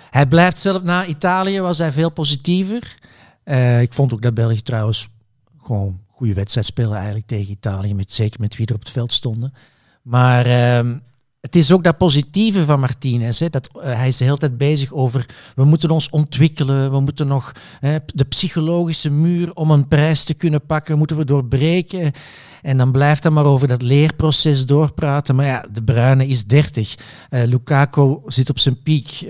Hij 0.09 0.27
blijft 0.27 0.59
zelf 0.59 0.83
na 0.83 1.05
Italië, 1.05 1.59
was 1.59 1.77
hij 1.77 1.91
veel 1.91 2.11
positiever. 2.11 2.95
Eh, 3.43 3.81
ik 3.81 3.93
vond 3.93 4.13
ook 4.13 4.21
dat 4.21 4.33
België 4.33 4.61
trouwens 4.61 5.09
gewoon 5.63 5.99
goede 6.07 6.33
wedstrijd 6.33 6.65
spelen 6.65 6.95
eigenlijk 6.95 7.27
tegen 7.27 7.51
Italië. 7.51 7.93
Met, 7.93 8.11
zeker 8.11 8.39
met 8.39 8.55
wie 8.55 8.67
er 8.67 8.73
op 8.73 8.79
het 8.79 8.89
veld 8.89 9.13
stonden. 9.13 9.53
Maar 10.01 10.45
ehm, 10.45 10.97
het 11.41 11.55
is 11.55 11.71
ook 11.71 11.83
dat 11.83 11.97
positieve 11.97 12.65
van 12.65 12.79
Martinez. 12.79 13.39
Hè, 13.39 13.49
dat, 13.49 13.69
eh, 13.81 13.95
hij 13.95 14.07
is 14.07 14.17
de 14.17 14.23
hele 14.23 14.37
tijd 14.37 14.57
bezig 14.57 14.93
over, 14.93 15.25
we 15.55 15.63
moeten 15.63 15.89
ons 15.89 16.09
ontwikkelen. 16.09 16.91
We 16.91 16.99
moeten 16.99 17.27
nog 17.27 17.51
de 18.05 18.25
psychologische 18.29 19.09
muur 19.09 19.53
om 19.53 19.71
een 19.71 19.87
prijs 19.87 20.23
te 20.23 20.33
kunnen 20.33 20.65
pakken, 20.65 20.97
moeten 20.97 21.17
we 21.17 21.25
doorbreken. 21.25 22.11
En 22.61 22.77
dan 22.77 22.91
blijft 22.91 23.23
hij 23.23 23.31
maar 23.31 23.45
over 23.45 23.67
dat 23.67 23.81
leerproces 23.81 24.65
doorpraten. 24.65 25.35
Maar 25.35 25.45
ja, 25.45 25.65
de 25.71 25.83
Bruine 25.83 26.27
is 26.27 26.45
30. 26.45 26.95
Eh, 27.29 27.43
Lukaku 27.43 28.17
zit 28.25 28.49
op 28.49 28.59
zijn 28.59 28.81
piek. 28.81 29.25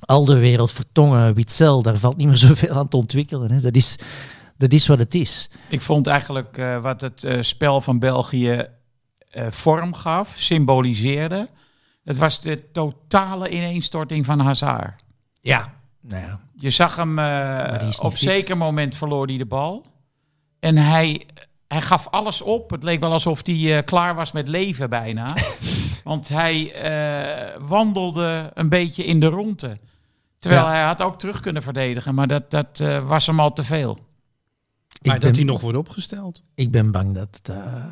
Eh 0.00 0.16
Alderwereld, 0.16 0.72
Vertongen, 0.72 1.34
Witzel, 1.34 1.82
daar 1.82 1.96
valt 1.96 2.16
niet 2.16 2.26
meer 2.26 2.36
zoveel 2.48 2.74
aan 2.74 2.88
te 2.88 2.96
ontwikkelen. 2.96 3.50
Hè. 3.50 3.60
Dat, 3.60 3.74
is, 3.74 3.98
Dat 4.56 4.72
is 4.72 4.86
wat 4.86 4.98
het 4.98 5.14
is. 5.14 5.50
Ik 5.68 5.80
vond 5.80 6.06
eigenlijk 6.06 6.58
eh, 6.58 6.80
wat 6.80 7.00
het 7.00 7.24
eh, 7.24 7.38
spel 7.42 7.80
van 7.80 7.98
België 7.98 8.66
eh, 9.30 9.46
vorm 9.50 9.94
gaf, 9.94 10.34
symboliseerde. 10.36 11.48
Het 12.04 12.18
was 12.18 12.40
de 12.40 12.70
totale 12.72 13.48
ineenstorting 13.48 14.24
van 14.24 14.40
Hazard. 14.40 15.04
Ja. 15.40 15.64
Nou 16.00 16.22
ja. 16.22 16.40
Je 16.54 16.70
zag 16.70 16.96
hem, 16.96 17.18
op 17.98 18.12
fit. 18.12 18.20
zeker 18.20 18.56
moment 18.56 18.96
verloor 18.96 19.26
hij 19.26 19.36
de 19.36 19.46
bal. 19.46 19.86
En 20.60 20.76
hij, 20.76 21.26
hij 21.68 21.82
gaf 21.82 22.08
alles 22.10 22.42
op. 22.42 22.70
Het 22.70 22.82
leek 22.82 23.00
wel 23.00 23.12
alsof 23.12 23.40
hij 23.46 23.82
klaar 23.84 24.14
was 24.14 24.32
met 24.32 24.48
leven 24.48 24.90
bijna. 24.90 25.26
Want 26.04 26.28
hij 26.28 26.72
wandelde 27.58 28.50
een 28.54 28.68
beetje 28.68 29.04
in 29.04 29.20
de 29.20 29.26
ronde. 29.26 29.78
Terwijl 30.38 30.62
Ja. 30.62 30.70
hij 30.70 30.82
had 30.82 31.02
ook 31.02 31.18
terug 31.18 31.40
kunnen 31.40 31.62
verdedigen. 31.62 32.14
Maar 32.14 32.28
dat, 32.28 32.50
dat 32.50 32.80
eh, 32.80 33.08
was 33.08 33.26
hem 33.26 33.40
al 33.40 33.52
te 33.52 33.64
veel. 33.64 33.94
Maar 33.94 35.14
Ik 35.14 35.20
dat 35.20 35.30
ben- 35.30 35.34
hij 35.34 35.44
nog 35.52 35.60
wordt 35.60 35.78
opgesteld. 35.78 36.42
Ik 36.54 36.70
ben 36.70 36.90
bang 36.90 37.14
dat 37.14 37.28
het, 37.42 37.48
eh, 37.48 37.84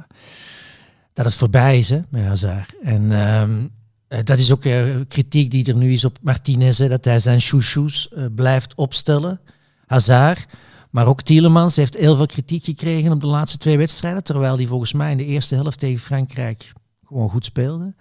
dat 1.13 1.25
het 1.25 1.35
voorbij 1.35 1.79
is 1.79 1.91
hè, 1.91 2.01
met 2.11 2.25
Hazard. 2.25 2.75
En 2.83 3.13
ehm, 3.13 3.67
eh, 4.09 4.25
dat 4.25 4.39
is 4.39 4.53
ook 4.53 4.65
eh, 4.65 4.85
kritiek 5.09 5.51
die 5.51 5.67
er 5.67 5.77
nu 5.77 5.93
is 5.93 6.05
op 6.05 6.19
Martinez, 6.23 6.79
hè, 6.79 6.89
dat 6.89 7.05
hij 7.05 7.21
zijn 7.21 7.41
chouchous 7.41 8.09
eh, 8.09 8.25
blijft 8.35 8.75
opstellen. 8.75 9.41
Hazard, 9.87 10.47
maar 10.91 11.07
ook 11.07 11.23
Tielemans 11.23 11.77
heeft 11.77 11.97
heel 11.97 12.17
veel 12.17 12.27
kritiek 12.27 12.65
gekregen 12.65 13.13
op 13.13 13.21
de 13.21 13.27
laatste 13.27 13.59
twee 13.59 13.79
wedstrijden, 13.79 14.25
terwijl 14.25 14.57
hij 14.57 14.67
volgens 14.67 14.93
mij 14.93 15.11
in 15.11 15.17
de 15.17 15.25
eerste 15.25 15.55
helft 15.55 15.79
tegen 15.79 15.99
Frankrijk 15.99 16.73
gewoon 17.07 17.31
goed 17.31 17.45
speelde. 17.45 17.95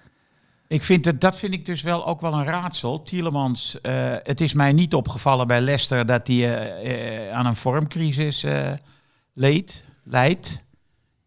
Ik 0.67 0.83
vind 0.83 1.05
het, 1.05 1.21
dat 1.21 1.39
vind 1.39 1.53
ik 1.53 1.65
dus 1.65 1.81
wel 1.81 2.05
ook 2.05 2.21
wel 2.21 2.33
een 2.33 2.45
raadsel. 2.45 3.03
Tielemans, 3.03 3.81
eh, 3.81 3.93
het 4.23 4.41
is 4.41 4.53
mij 4.53 4.73
niet 4.73 4.93
opgevallen 4.93 5.47
bij 5.47 5.61
Leicester 5.61 6.05
dat 6.05 6.27
hij 6.27 6.35
eh, 6.35 7.27
eh, 7.27 7.35
aan 7.37 7.45
een 7.45 7.55
vormcrisis 7.55 8.45
leed, 9.33 9.85
leidt. 10.03 10.63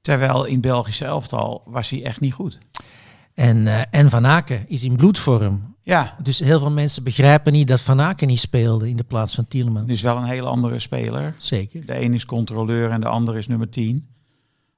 Terwijl 0.01 0.45
in 0.45 0.61
Belgische 0.61 1.05
elftal 1.05 1.63
was 1.65 1.91
hij 1.91 2.05
echt 2.05 2.21
niet 2.21 2.33
goed. 2.33 2.59
En, 3.35 3.91
en 3.91 4.11
Van 4.11 4.27
Aken 4.27 4.69
is 4.69 4.85
in 4.85 4.97
bloedvorm. 4.97 5.77
Ja, 5.83 6.17
Dus 6.23 6.39
heel 6.39 6.59
veel 6.59 6.71
mensen 6.71 7.05
begrijpen 7.05 7.53
niet 7.53 7.69
dat 7.69 7.81
Van 7.81 8.01
Aken 8.01 8.27
niet 8.27 8.41
speelde 8.41 8.89
in 8.89 8.97
de 8.97 9.05
plaats 9.05 9.35
van 9.35 9.49
Tielemans. 9.49 9.87
het 9.87 9.95
is 9.95 10.03
wel 10.03 10.17
een 10.17 10.25
hele 10.25 10.49
andere 10.49 10.79
speler. 10.79 11.35
Zeker. 11.39 11.87
De 11.87 12.01
een 12.01 12.15
is 12.15 12.25
controleur 12.25 12.91
en 12.91 13.01
de 13.01 13.09
ander 13.09 13.37
is 13.37 13.47
nummer 13.47 13.69
10. 13.69 14.09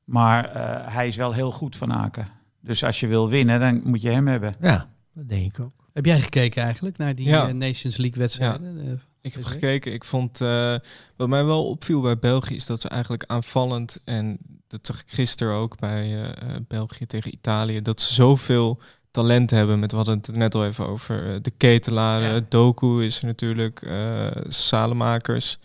Maar 0.05 0.51
hij 0.93 1.09
is 1.09 1.17
wel 1.17 1.33
heel 1.33 1.53
goed 1.53 1.77
van 1.77 1.93
Aken. 1.93 2.40
Dus 2.61 2.85
als 2.85 3.01
je 3.01 3.07
wil 3.07 3.29
winnen, 3.29 3.61
dan 3.61 3.81
moet 3.85 4.03
je 4.03 4.09
hem 4.11 4.27
hebben. 4.27 4.55
Ja, 4.61 4.89
dat 5.15 5.29
denk 5.29 5.55
ik 5.57 5.65
ook. 5.65 5.73
Heb 5.93 6.05
jij 6.05 6.21
gekeken 6.21 6.63
eigenlijk 6.63 6.99
naar 6.99 7.15
die 7.15 7.29
Ja. 7.29 7.49
eh, 7.49 7.55
Nations 7.55 7.97
League 7.97 8.19
wedstrijden? 8.21 8.81
Eh, 8.87 8.93
Ik 9.21 9.35
heb 9.35 9.45
gekeken. 9.45 9.93
Ik 9.93 10.05
vond 10.05 10.41
eh, 10.41 10.75
wat 11.17 11.29
mij 11.29 11.45
wel 11.45 11.67
opviel 11.67 12.01
bij 12.01 12.19
België 12.19 12.55
is 12.55 12.67
dat 12.67 12.81
ze 12.81 12.89
eigenlijk 12.89 13.25
aanvallend 13.27 14.01
en 14.05 14.39
dat 14.69 14.87
zag 14.87 15.01
ik 15.01 15.11
gisteren 15.11 15.55
ook 15.55 15.79
bij 15.79 16.03
eh, 16.03 16.25
eh, 16.29 16.33
België 16.69 17.07
tegen 17.07 17.33
Italië 17.35 17.83
dat 17.83 18.01
ze 18.01 18.15
zoveel 18.15 18.81
talent 19.11 19.51
hebben. 19.51 19.79
Met 19.79 19.91
we 19.91 19.97
hadden 19.97 20.17
het 20.17 20.37
net 20.37 20.55
al 20.55 20.67
even 20.67 20.87
over 20.87 21.43
de 21.43 21.51
ketelaren, 21.57 22.47
Doku 22.49 23.05
is 23.05 23.19
er 23.21 23.27
natuurlijk, 23.27 23.83
eh 23.83 24.27
Salemakers. 24.49 25.59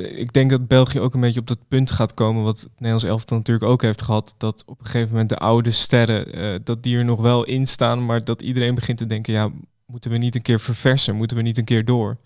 Eh, 0.00 0.18
Ik 0.18 0.32
denk 0.32 0.50
dat 0.50 0.66
België 0.68 1.00
ook 1.00 1.14
een 1.14 1.20
beetje 1.20 1.40
op 1.40 1.46
dat 1.46 1.68
punt 1.68 1.90
gaat 1.90 2.14
komen, 2.14 2.42
wat 2.42 2.60
het 2.60 2.68
Nederlands 2.72 3.04
elftal 3.04 3.36
natuurlijk 3.36 3.70
ook 3.70 3.82
heeft 3.82 4.02
gehad, 4.02 4.34
dat 4.38 4.62
op 4.66 4.78
een 4.80 4.86
gegeven 4.86 5.10
moment 5.10 5.28
de 5.28 5.38
oude 5.38 5.70
sterren, 5.70 6.32
eh, 6.32 6.58
dat 6.64 6.82
die 6.82 6.96
er 6.96 7.04
nog 7.04 7.20
wel 7.20 7.44
in 7.44 7.66
staan, 7.66 8.04
maar 8.06 8.24
dat 8.24 8.42
iedereen 8.42 8.74
begint 8.74 8.98
te 8.98 9.06
denken, 9.06 9.32
ja, 9.32 9.50
moeten 9.86 10.10
we 10.10 10.16
niet 10.18 10.34
een 10.34 10.42
keer 10.42 10.60
verversen, 10.60 11.16
moeten 11.16 11.36
we 11.36 11.42
niet 11.42 11.58
een 11.58 11.64
keer 11.64 11.84
door? 11.84 12.16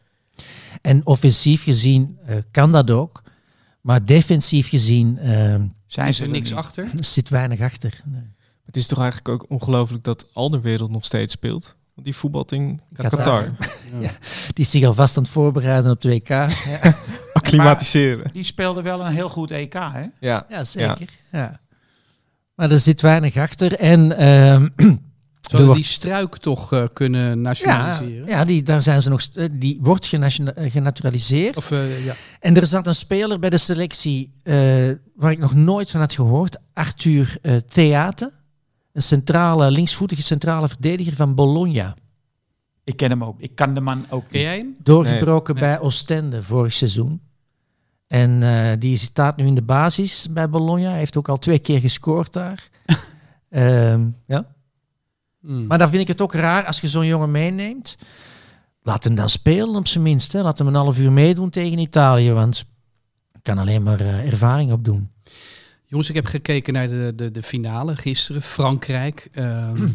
En 0.82 1.06
offensief 1.06 1.62
gezien 1.62 2.18
eh, 2.26 2.36
kan 2.50 2.72
dat 2.72 2.90
ook. 2.90 3.22
Maar 3.80 4.04
defensief 4.04 4.68
gezien 4.68 5.18
eh, 5.18 5.54
Zijn 5.86 6.14
ze 6.14 6.20
er 6.22 6.26
er 6.28 6.32
niks 6.34 6.48
niet. 6.50 6.58
achter? 6.58 6.88
zit 7.04 7.28
weinig 7.28 7.60
achter. 7.60 8.00
Nee. 8.04 8.22
Het 8.64 8.76
is 8.76 8.86
toch 8.86 8.98
eigenlijk 8.98 9.28
ook 9.28 9.50
ongelooflijk 9.50 10.04
dat 10.04 10.26
Alderwereld 10.32 10.90
nog 10.90 11.04
steeds 11.04 11.32
speelt. 11.32 11.76
Want 11.94 12.06
die 12.06 12.16
voetbalt 12.16 12.52
in 12.52 12.80
Qatar. 12.92 13.10
Qatar. 13.18 13.50
Ja. 14.00 14.10
Die 14.52 14.64
is 14.64 14.70
zich 14.70 14.84
alvast 14.84 15.16
aan 15.16 15.22
het 15.22 15.32
voorbereiden 15.32 15.90
op 15.90 16.02
2K. 16.06 16.26
Ja, 16.28 16.48
Acclimatiseren. 17.46 18.30
Die 18.32 18.44
speelde 18.44 18.82
wel 18.82 19.00
een 19.00 19.12
heel 19.12 19.28
goed 19.28 19.50
EK, 19.50 19.72
hè? 19.72 20.04
Ja. 20.20 20.46
ja 20.48 20.64
zeker. 20.64 21.08
Ja. 21.32 21.60
Maar 22.54 22.70
er 22.70 22.78
zit 22.78 23.00
weinig 23.00 23.36
achter. 23.36 23.72
En 23.74 24.16
ehm, 24.16 24.68
Zouden 25.50 25.66
Door- 25.66 25.74
die 25.76 25.84
struik 25.84 26.36
toch 26.36 26.72
eh, 26.72 26.84
kunnen 26.92 27.28
ja, 27.28 27.34
nationaliseren? 27.34 28.28
ja 28.28 28.44
die, 28.44 28.62
daar 28.62 28.82
zijn 28.82 29.02
ze 29.02 29.08
nog, 29.08 29.20
eh, 29.34 29.48
die 29.52 29.78
wordt 29.82 30.12
eh, 30.12 30.70
genaturaliseerd. 30.70 31.56
Of 31.56 31.70
eh, 31.70 32.04
ja. 32.04 32.14
En 32.40 32.56
er 32.56 32.66
zat 32.66 32.86
een 32.86 32.94
speler 32.94 33.38
bij 33.38 33.50
de 33.50 33.58
selectie 33.58 34.32
eh, 34.42 34.54
waar 35.14 35.30
ik 35.30 35.38
nog 35.38 35.54
nooit 35.54 35.90
van 35.90 36.00
had 36.00 36.12
gehoord. 36.12 36.56
Arthur 36.72 37.36
eh 37.42 37.56
Theate. 37.56 38.32
Een 38.92 39.02
centrale, 39.02 39.70
linksvoetige 39.70 40.22
centrale 40.22 40.68
verdediger 40.68 41.14
van 41.14 41.34
Bologna. 41.34 41.94
Ik 42.84 42.96
ken 42.96 43.10
hem 43.10 43.24
ook. 43.24 43.40
Ik 43.40 43.54
kan 43.54 43.74
de 43.74 43.80
man 43.80 44.06
ook 44.08 44.24
Ken 44.28 44.40
jij 44.40 44.56
hem? 44.56 44.76
Doorgebroken 44.82 45.54
Nee. 45.54 45.62
bij 45.62 45.80
Oostende 45.80 46.42
vorig 46.42 46.72
seizoen. 46.72 47.20
En 48.06 48.42
eh, 48.42 48.72
die 48.78 48.96
staat 48.96 49.36
nu 49.36 49.46
in 49.46 49.54
de 49.54 49.62
basis 49.62 50.28
bij 50.30 50.48
Bologna. 50.48 50.88
Hij 50.88 50.98
heeft 50.98 51.16
ook 51.16 51.28
al 51.28 51.38
twee 51.38 51.58
keer 51.58 51.80
gescoord 51.80 52.32
daar. 52.32 52.68
Ehm, 53.48 54.08
ja. 54.26 54.54
Hmm. 55.40 55.66
Maar 55.66 55.78
dan 55.78 55.88
vind 55.88 56.02
ik 56.02 56.08
het 56.08 56.20
ook 56.20 56.34
raar 56.34 56.64
als 56.66 56.80
je 56.80 56.88
zo'n 56.88 57.06
jongen 57.06 57.30
meeneemt. 57.30 57.96
Laat 58.82 59.04
hem 59.04 59.14
dan 59.14 59.28
spelen 59.28 59.74
op 59.74 59.86
zijn 59.86 60.04
minst. 60.04 60.32
Hè. 60.32 60.42
Laat 60.42 60.58
hem 60.58 60.66
een 60.66 60.74
half 60.74 60.98
uur 60.98 61.12
meedoen 61.12 61.50
tegen 61.50 61.78
Italië. 61.78 62.32
Want 62.32 62.64
kan 63.46 63.58
alleen 63.58 63.82
maar 63.82 64.00
eh, 64.00 64.32
ervaring 64.32 64.72
opdoen. 64.72 65.10
Jongens, 65.84 66.08
ik 66.08 66.14
heb 66.14 66.24
gekeken 66.24 66.72
naar 66.72 66.88
de, 66.88 67.12
de, 67.16 67.30
de 67.30 67.42
finale 67.42 67.96
gisteren. 67.96 68.42
Frankrijk. 68.42 69.28
Ehm, 69.32 69.88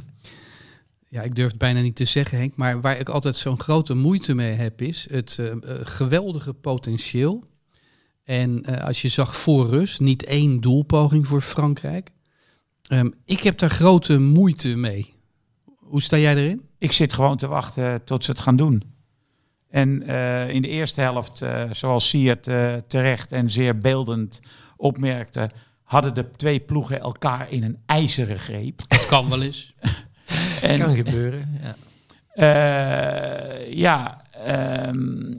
ja, 1.08 1.22
ik 1.22 1.36
durf 1.36 1.50
het 1.50 1.58
bijna 1.58 1.82
niet 1.82 1.96
te 1.96 2.06
zeggen, 2.06 2.38
Henk. 2.38 2.56
Maar 2.56 2.82
waar 2.82 3.00
ik 3.00 3.10
altijd 3.10 3.36
zo'n 3.36 3.60
grote 3.60 3.94
moeite 3.94 4.34
mee 4.34 4.54
heb, 4.54 4.82
is 4.82 5.08
het 5.10 5.38
eh, 5.40 5.56
geweldige 5.84 6.54
potentieel. 6.54 7.44
En 8.24 8.64
eh, 8.64 8.86
als 8.86 9.02
je 9.02 9.08
zag 9.08 9.36
voor 9.36 9.70
rust, 9.70 10.00
niet 10.00 10.24
één 10.26 10.62
doelpoging 10.62 11.28
voor 11.28 11.42
Frankrijk. 11.42 12.10
Ehm, 12.88 13.10
ik 13.26 13.40
heb 13.40 13.58
daar 13.58 13.70
grote 13.70 14.20
moeite 14.20 14.76
mee. 14.76 15.14
Hoe 15.78 16.02
sta 16.02 16.18
jij 16.18 16.36
erin? 16.36 16.62
Ik 16.78 16.92
zit 16.92 17.14
gewoon 17.14 17.38
te 17.38 17.48
wachten 17.48 18.04
tot 18.04 18.24
ze 18.24 18.32
het 18.32 18.40
gaan 18.40 18.56
doen. 18.56 18.84
En 19.70 20.04
eh, 20.08 20.50
in 20.50 20.62
de 20.62 20.68
eerste 20.68 21.02
helft, 21.02 21.42
eh, 21.42 21.64
zoals 21.72 22.10
Siert 22.10 22.48
eh, 22.48 22.74
terecht 22.88 23.32
en 23.32 23.50
zeer 23.50 23.78
beeldend 23.78 24.40
opmerkte, 24.78 25.50
hadden 25.84 26.14
de 26.14 26.32
twee 26.32 26.60
ploegen 26.60 27.00
elkaar 27.00 27.52
in 27.52 27.64
een 27.64 27.78
ijzeren 27.86 28.40
greep. 28.40 28.82
Het 28.88 29.06
kan 29.06 29.30
wel 29.30 29.42
eens. 29.42 29.74
En, 30.62 30.80
kan 30.80 30.96
gebeuren. 30.96 31.60
Ja. 31.62 31.76
eh, 32.34 33.74
ja, 33.74 34.22
ehm, 34.32 35.36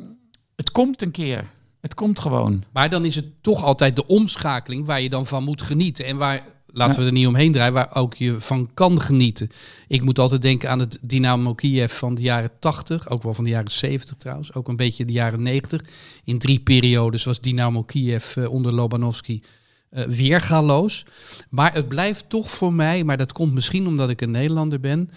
het 0.56 0.70
komt 0.70 1.02
een 1.02 1.10
keer. 1.10 1.44
Het 1.82 1.94
komt 1.94 2.18
gewoon. 2.18 2.64
Maar 2.72 2.90
dan 2.90 3.04
is 3.04 3.14
het 3.14 3.26
toch 3.40 3.64
altijd 3.64 3.96
de 3.96 4.06
omschakeling 4.06 4.86
waar 4.86 5.00
je 5.00 5.10
dan 5.10 5.26
van 5.26 5.44
moet 5.44 5.62
genieten. 5.62 6.04
En 6.04 6.16
waar, 6.16 6.42
laten 6.66 7.00
we 7.00 7.06
er 7.06 7.12
niet 7.12 7.26
omheen 7.26 7.52
draaien, 7.52 7.72
waar 7.72 7.94
ook 7.94 8.14
je 8.14 8.40
van 8.40 8.70
kan 8.74 9.00
genieten. 9.00 9.50
Ik 9.88 10.02
moet 10.02 10.18
altijd 10.18 10.42
denken 10.42 10.70
aan 10.70 10.78
het 10.78 10.98
Dynamo 11.00 11.54
Kiev 11.54 11.92
van 11.92 12.14
de 12.14 12.22
jaren 12.22 12.50
80. 12.58 13.10
Ook 13.10 13.22
wel 13.22 13.34
van 13.34 13.44
de 13.44 13.50
jaren 13.50 13.70
70 13.70 14.16
trouwens. 14.16 14.54
Ook 14.54 14.68
een 14.68 14.76
beetje 14.76 15.04
de 15.04 15.12
jaren 15.12 15.42
90. 15.42 15.84
In 16.24 16.38
drie 16.38 16.60
periodes 16.60 17.24
was 17.24 17.40
Dynamo 17.40 17.82
Kiev 17.82 18.36
eh, 18.36 18.50
onder 18.52 18.72
Lobanovsky 18.72 19.40
eh, 19.88 20.04
weergaloos. 20.04 21.04
Maar 21.48 21.72
het 21.74 21.88
blijft 21.88 22.24
toch 22.28 22.50
voor 22.50 22.72
mij, 22.72 23.04
maar 23.04 23.16
dat 23.16 23.32
komt 23.32 23.52
misschien 23.52 23.86
omdat 23.86 24.10
ik 24.10 24.20
een 24.20 24.30
Nederlander 24.30 24.80
ben... 24.80 25.10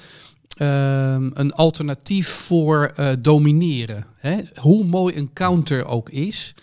ehm, 0.47 1.29
een 1.33 1.53
alternatief 1.53 2.27
voor 2.27 2.91
eh, 2.95 3.11
domineren. 3.19 4.05
Hè? 4.15 4.41
Hoe 4.55 4.83
mooi 4.83 5.15
een 5.15 5.33
counter 5.33 5.85
ook 5.85 6.09
is... 6.09 6.53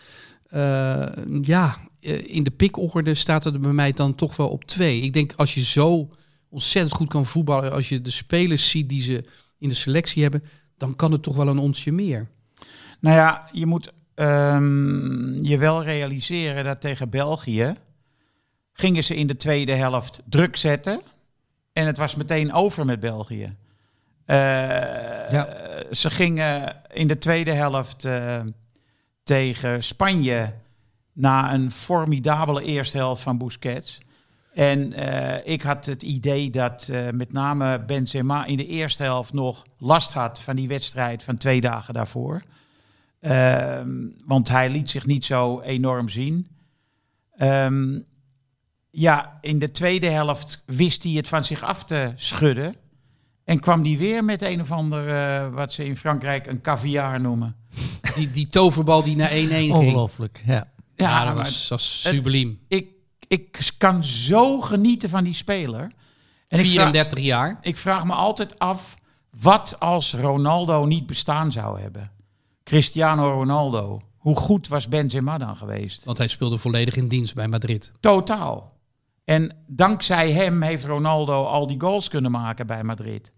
Eh, 0.52 1.06
ja, 1.40 1.76
eh, 2.00 2.34
in 2.34 2.42
de 2.42 2.50
pikorde 2.50 3.14
staat 3.14 3.44
er 3.44 3.60
bij 3.60 3.72
mij 3.72 3.92
dan 3.92 4.14
toch 4.14 4.36
wel 4.36 4.48
op 4.48 4.64
twee. 4.64 5.00
Ik 5.00 5.12
denk 5.12 5.32
als 5.36 5.54
je 5.54 5.62
zo 5.62 6.10
ontzettend 6.48 6.94
goed 6.94 7.08
kan 7.08 7.26
voetballen, 7.26 7.72
als 7.72 7.88
je 7.88 8.00
de 8.00 8.10
spelers 8.10 8.70
ziet 8.70 8.88
die 8.88 9.02
ze 9.02 9.24
in 9.58 9.68
de 9.68 9.74
selectie 9.74 10.22
hebben, 10.22 10.42
dan 10.76 10.96
kan 10.96 11.12
het 11.12 11.22
toch 11.22 11.36
wel 11.36 11.48
een 11.48 11.58
onsje 11.58 11.92
meer. 11.92 12.28
Nou 13.00 13.16
ja, 13.16 13.48
je 13.52 13.66
moet 13.66 13.92
ehm, 14.14 15.44
je 15.44 15.58
wel 15.58 15.82
realiseren 15.82 16.64
dat 16.64 16.80
tegen 16.80 17.08
België 17.08 17.74
gingen 18.72 19.04
ze 19.04 19.14
in 19.14 19.26
de 19.26 19.36
tweede 19.36 19.72
helft 19.72 20.22
druk 20.28 20.56
zetten. 20.56 21.00
En 21.72 21.86
het 21.86 21.98
was 21.98 22.14
meteen 22.14 22.52
over 22.52 22.84
met 22.84 23.00
België. 23.00 23.56
Eh, 24.24 25.42
Ze 25.90 26.10
gingen 26.10 26.76
in 26.92 27.08
de 27.08 27.18
tweede 27.18 27.52
helft 27.52 28.04
eh, 28.04 28.40
tegen 29.24 29.82
Spanje 29.82 30.52
na 31.12 31.54
een 31.54 31.70
formidabele 31.70 32.64
eerste 32.64 32.96
helft 32.96 33.22
van 33.22 33.38
Busquets. 33.38 33.98
En 34.54 34.92
eh, 34.92 35.52
ik 35.52 35.62
had 35.62 35.86
het 35.86 36.02
idee 36.02 36.50
dat 36.50 36.90
met 37.10 37.32
name 37.32 37.84
Benzema 37.84 38.44
in 38.44 38.56
de 38.56 38.66
eerste 38.66 39.02
helft 39.02 39.32
nog 39.32 39.62
last 39.78 40.12
had 40.12 40.40
van 40.40 40.56
die 40.56 40.68
wedstrijd 40.68 41.22
van 41.22 41.36
twee 41.36 41.60
dagen 41.60 41.94
daarvoor. 41.94 42.42
Ehm, 43.20 44.10
want 44.26 44.48
hij 44.48 44.70
liet 44.70 44.90
zich 44.90 45.06
niet 45.06 45.24
zo 45.24 45.60
enorm 45.60 46.08
zien. 46.08 46.48
Ehm, 47.36 48.00
ja, 48.90 49.38
in 49.40 49.58
de 49.58 49.70
tweede 49.70 50.08
helft 50.08 50.62
wist 50.66 51.02
hij 51.02 51.12
het 51.12 51.28
van 51.28 51.44
zich 51.44 51.62
af 51.62 51.84
te 51.84 52.12
schudden. 52.16 52.74
En 53.44 53.60
kwam 53.60 53.84
hij 53.84 53.98
weer 53.98 54.24
met 54.24 54.42
een 54.42 54.60
of 54.60 54.70
ander, 54.70 55.08
eh, 55.08 55.48
wat 55.54 55.72
ze 55.72 55.84
in 55.84 55.96
Frankrijk 55.96 56.46
een 56.46 56.60
caviar 56.60 57.20
noemen. 57.20 57.56
Die, 58.14 58.30
die 58.30 58.46
toverbal 58.46 59.02
die 59.02 59.16
naar 59.16 59.30
1-1 59.30 59.32
ging. 59.32 59.72
Ongelooflijk, 59.72 60.42
ja. 60.46 60.70
Ja, 60.96 61.24
dat 61.24 61.34
was, 61.34 61.68
dat 61.68 61.78
was 61.78 62.00
subliem. 62.00 62.58
ik, 62.68 62.86
ik 63.28 63.70
kan 63.78 64.04
zo 64.04 64.60
genieten 64.60 65.08
van 65.08 65.24
die 65.24 65.34
speler. 65.34 65.80
En 66.48 66.58
ik 66.58 66.66
vraag, 66.66 66.72
34 66.72 67.18
jaar. 67.18 67.58
ik 67.62 67.76
vraag 67.76 68.04
me 68.04 68.12
altijd 68.12 68.58
af, 68.58 68.94
wat 69.40 69.76
als 69.78 70.14
Ronaldo 70.14 70.84
niet 70.84 71.06
bestaan 71.06 71.52
zou 71.52 71.80
hebben? 71.80 72.10
Cristiano 72.64 73.32
Ronaldo. 73.32 74.00
Hoe 74.16 74.36
goed 74.36 74.68
was 74.68 74.88
Benzema 74.88 75.38
dan 75.38 75.56
geweest? 75.56 76.04
Want 76.04 76.18
hij 76.18 76.28
speelde 76.28 76.58
volledig 76.58 76.96
in 76.96 77.08
dienst 77.08 77.34
bij 77.34 77.48
Madrid. 77.48 77.92
Totaal. 78.00 78.71
En 79.24 79.56
dankzij 79.66 80.32
hem 80.32 80.62
heeft 80.62 80.84
Ronaldo 80.84 81.44
al 81.44 81.66
die 81.66 81.80
goals 81.80 82.08
kunnen 82.08 82.30
maken 82.30 82.66
bij 82.66 82.82
Madrid. 82.82 83.32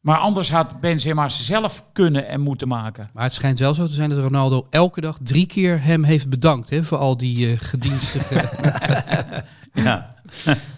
Maar 0.00 0.18
anders 0.18 0.50
had 0.50 0.80
Benzema 0.80 1.28
zelf 1.28 1.84
kunnen 1.92 2.28
en 2.28 2.40
moeten 2.40 2.68
maken. 2.68 3.10
Maar 3.12 3.24
het 3.24 3.32
schijnt 3.32 3.58
wel 3.58 3.74
zo 3.74 3.86
te 3.86 3.94
zijn 3.94 4.10
dat 4.10 4.18
Ronaldo 4.18 4.66
elke 4.70 5.00
dag 5.00 5.18
drie 5.22 5.46
keer 5.46 5.82
hem 5.82 6.04
heeft 6.04 6.28
bedankt. 6.28 6.70
Hè, 6.70 6.84
voor 6.84 6.98
al 6.98 7.16
die 7.16 7.50
eh, 7.50 7.56
gedienstige... 7.58 8.48
Ja. 9.74 10.14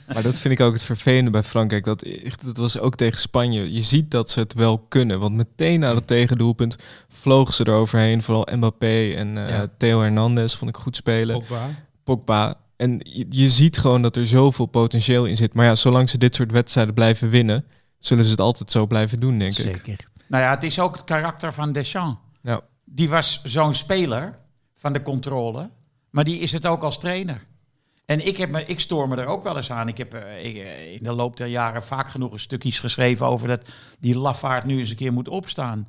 Maar 0.06 0.22
dat 0.22 0.38
vind 0.38 0.54
ik 0.54 0.60
ook 0.60 0.72
het 0.72 0.82
vervelende 0.82 1.30
bij 1.30 1.42
Frankrijk. 1.42 1.84
Dat, 1.84 2.04
dat 2.44 2.56
was 2.56 2.78
ook 2.78 2.96
tegen 2.96 3.18
Spanje. 3.18 3.72
Je 3.72 3.80
ziet 3.80 4.10
dat 4.10 4.30
ze 4.30 4.40
het 4.40 4.54
wel 4.54 4.78
kunnen. 4.78 5.20
Want 5.20 5.34
meteen 5.34 5.80
na 5.80 5.94
het 5.94 6.06
tegendoelpunt 6.06 6.76
vlogen 7.08 7.54
ze 7.54 7.66
eroverheen. 7.68 8.22
Vooral 8.22 8.48
Mbappé 8.54 9.12
en 9.16 9.46
eh, 9.46 9.48
Ja. 9.48 9.66
Theo 9.78 10.00
Hernandez 10.00 10.54
vond 10.54 10.70
ik 10.70 10.76
goed 10.76 10.96
spelen. 10.96 11.38
Pogba. 11.38 11.68
Pogba. 12.04 12.56
En 12.76 13.00
je, 13.02 13.26
je 13.28 13.48
ziet 13.48 13.78
gewoon 13.78 14.02
dat 14.02 14.16
er 14.16 14.26
zoveel 14.26 14.66
potentieel 14.66 15.24
in 15.24 15.36
zit. 15.36 15.54
Maar 15.54 15.66
ja, 15.66 15.74
zolang 15.74 16.10
ze 16.10 16.18
dit 16.18 16.34
soort 16.34 16.50
wedstrijden 16.50 16.94
blijven 16.94 17.28
winnen, 17.28 17.64
zullen 17.98 18.24
ze 18.24 18.30
het 18.30 18.40
altijd 18.40 18.70
zo 18.70 18.86
blijven 18.86 19.20
doen, 19.20 19.38
denk 19.38 19.58
ik. 19.58 19.74
Zeker. 19.74 19.96
Nou 20.28 20.42
ja, 20.42 20.50
het 20.50 20.62
is 20.62 20.80
ook 20.80 20.94
het 20.94 21.04
karakter 21.04 21.52
van 21.52 21.72
Deschamps. 21.72 22.20
Ja. 22.42 22.60
Die 22.84 23.08
was 23.08 23.40
zo'n 23.44 23.74
speler 23.74 24.38
van 24.76 24.92
de 24.92 25.02
controle, 25.02 25.70
maar 26.10 26.24
die 26.24 26.38
is 26.38 26.52
het 26.52 26.66
ook 26.66 26.82
als 26.82 26.98
trainer. 26.98 27.46
En 28.06 28.26
ik, 28.26 28.36
heb 28.36 28.50
me, 28.50 28.64
ik 28.64 28.80
stoor 28.80 29.08
me 29.08 29.16
er 29.16 29.26
ook 29.26 29.42
wel 29.42 29.56
eens 29.56 29.70
aan. 29.70 29.88
Ik 29.88 29.98
heb 29.98 30.14
eh, 30.14 30.44
ik, 30.44 30.56
eh, 30.56 30.92
in 30.92 31.02
de 31.02 31.12
loop 31.12 31.36
der 31.36 31.46
jaren 31.46 31.82
vaak 31.82 32.10
genoeg 32.10 32.40
stukjes 32.40 32.80
geschreven 32.80 33.26
over 33.26 33.48
dat 33.48 33.64
die 34.00 34.18
lafaard 34.18 34.64
nu 34.64 34.78
eens 34.78 34.90
een 34.90 34.96
keer 34.96 35.12
moet 35.12 35.28
opstaan. 35.28 35.88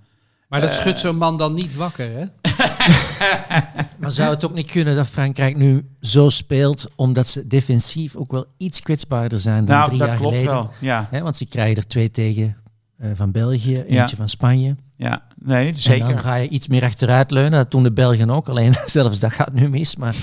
Maar 0.54 0.62
dat 0.62 0.70
Eh. 0.72 0.76
schudt 0.80 1.00
zo'n 1.00 1.18
man 1.18 1.38
dan 1.38 1.54
niet 1.54 1.76
wakker, 1.76 2.10
hè? 2.12 2.24
Maar 4.00 4.12
zou 4.12 4.30
het 4.34 4.46
ook 4.46 4.54
niet 4.54 4.72
kunnen 4.72 4.96
dat 4.96 5.08
Frankrijk 5.08 5.56
nu 5.58 5.86
zo 6.02 6.30
speelt, 6.30 6.88
omdat 6.96 7.28
ze 7.28 7.48
defensief 7.48 8.16
ook 8.16 8.32
wel 8.32 8.46
iets 8.58 8.82
kwetsbaarder 8.82 9.40
zijn 9.40 9.66
dan 9.66 9.76
nou, 9.76 9.88
drie 9.88 10.00
dat 10.00 10.08
jaar 10.08 10.18
klopt 10.18 10.36
geleden? 10.36 10.54
wel. 10.56 10.72
Ja, 10.80 11.08
Hè, 11.12 11.22
want 11.22 11.38
ze 11.38 11.46
krijgen 11.46 11.76
er 11.78 11.88
twee 11.88 12.12
tegen 12.12 12.58
eh, 12.98 13.10
van 13.14 13.32
België, 13.32 13.78
eentje 13.78 13.94
Ja. 13.94 14.08
van 14.08 14.30
Spanje. 14.30 14.76
ja. 14.98 15.22
nee, 15.40 15.68
En 15.68 15.72
dan 15.74 15.82
zeker. 15.82 16.20
ga 16.20 16.36
je 16.36 16.48
iets 16.48 16.68
meer 16.68 16.84
achteruit 16.84 17.32
leunen. 17.32 17.52
Dat 17.52 17.72
doen 17.72 17.84
de 17.84 17.92
Belgen 17.92 18.30
ook, 18.30 18.50
alleen 18.50 18.74
zelfs 18.86 19.20
dat 19.20 19.32
gaat 19.34 19.54
nu 19.54 19.70
mis. 19.70 19.96
Maar, 19.96 20.16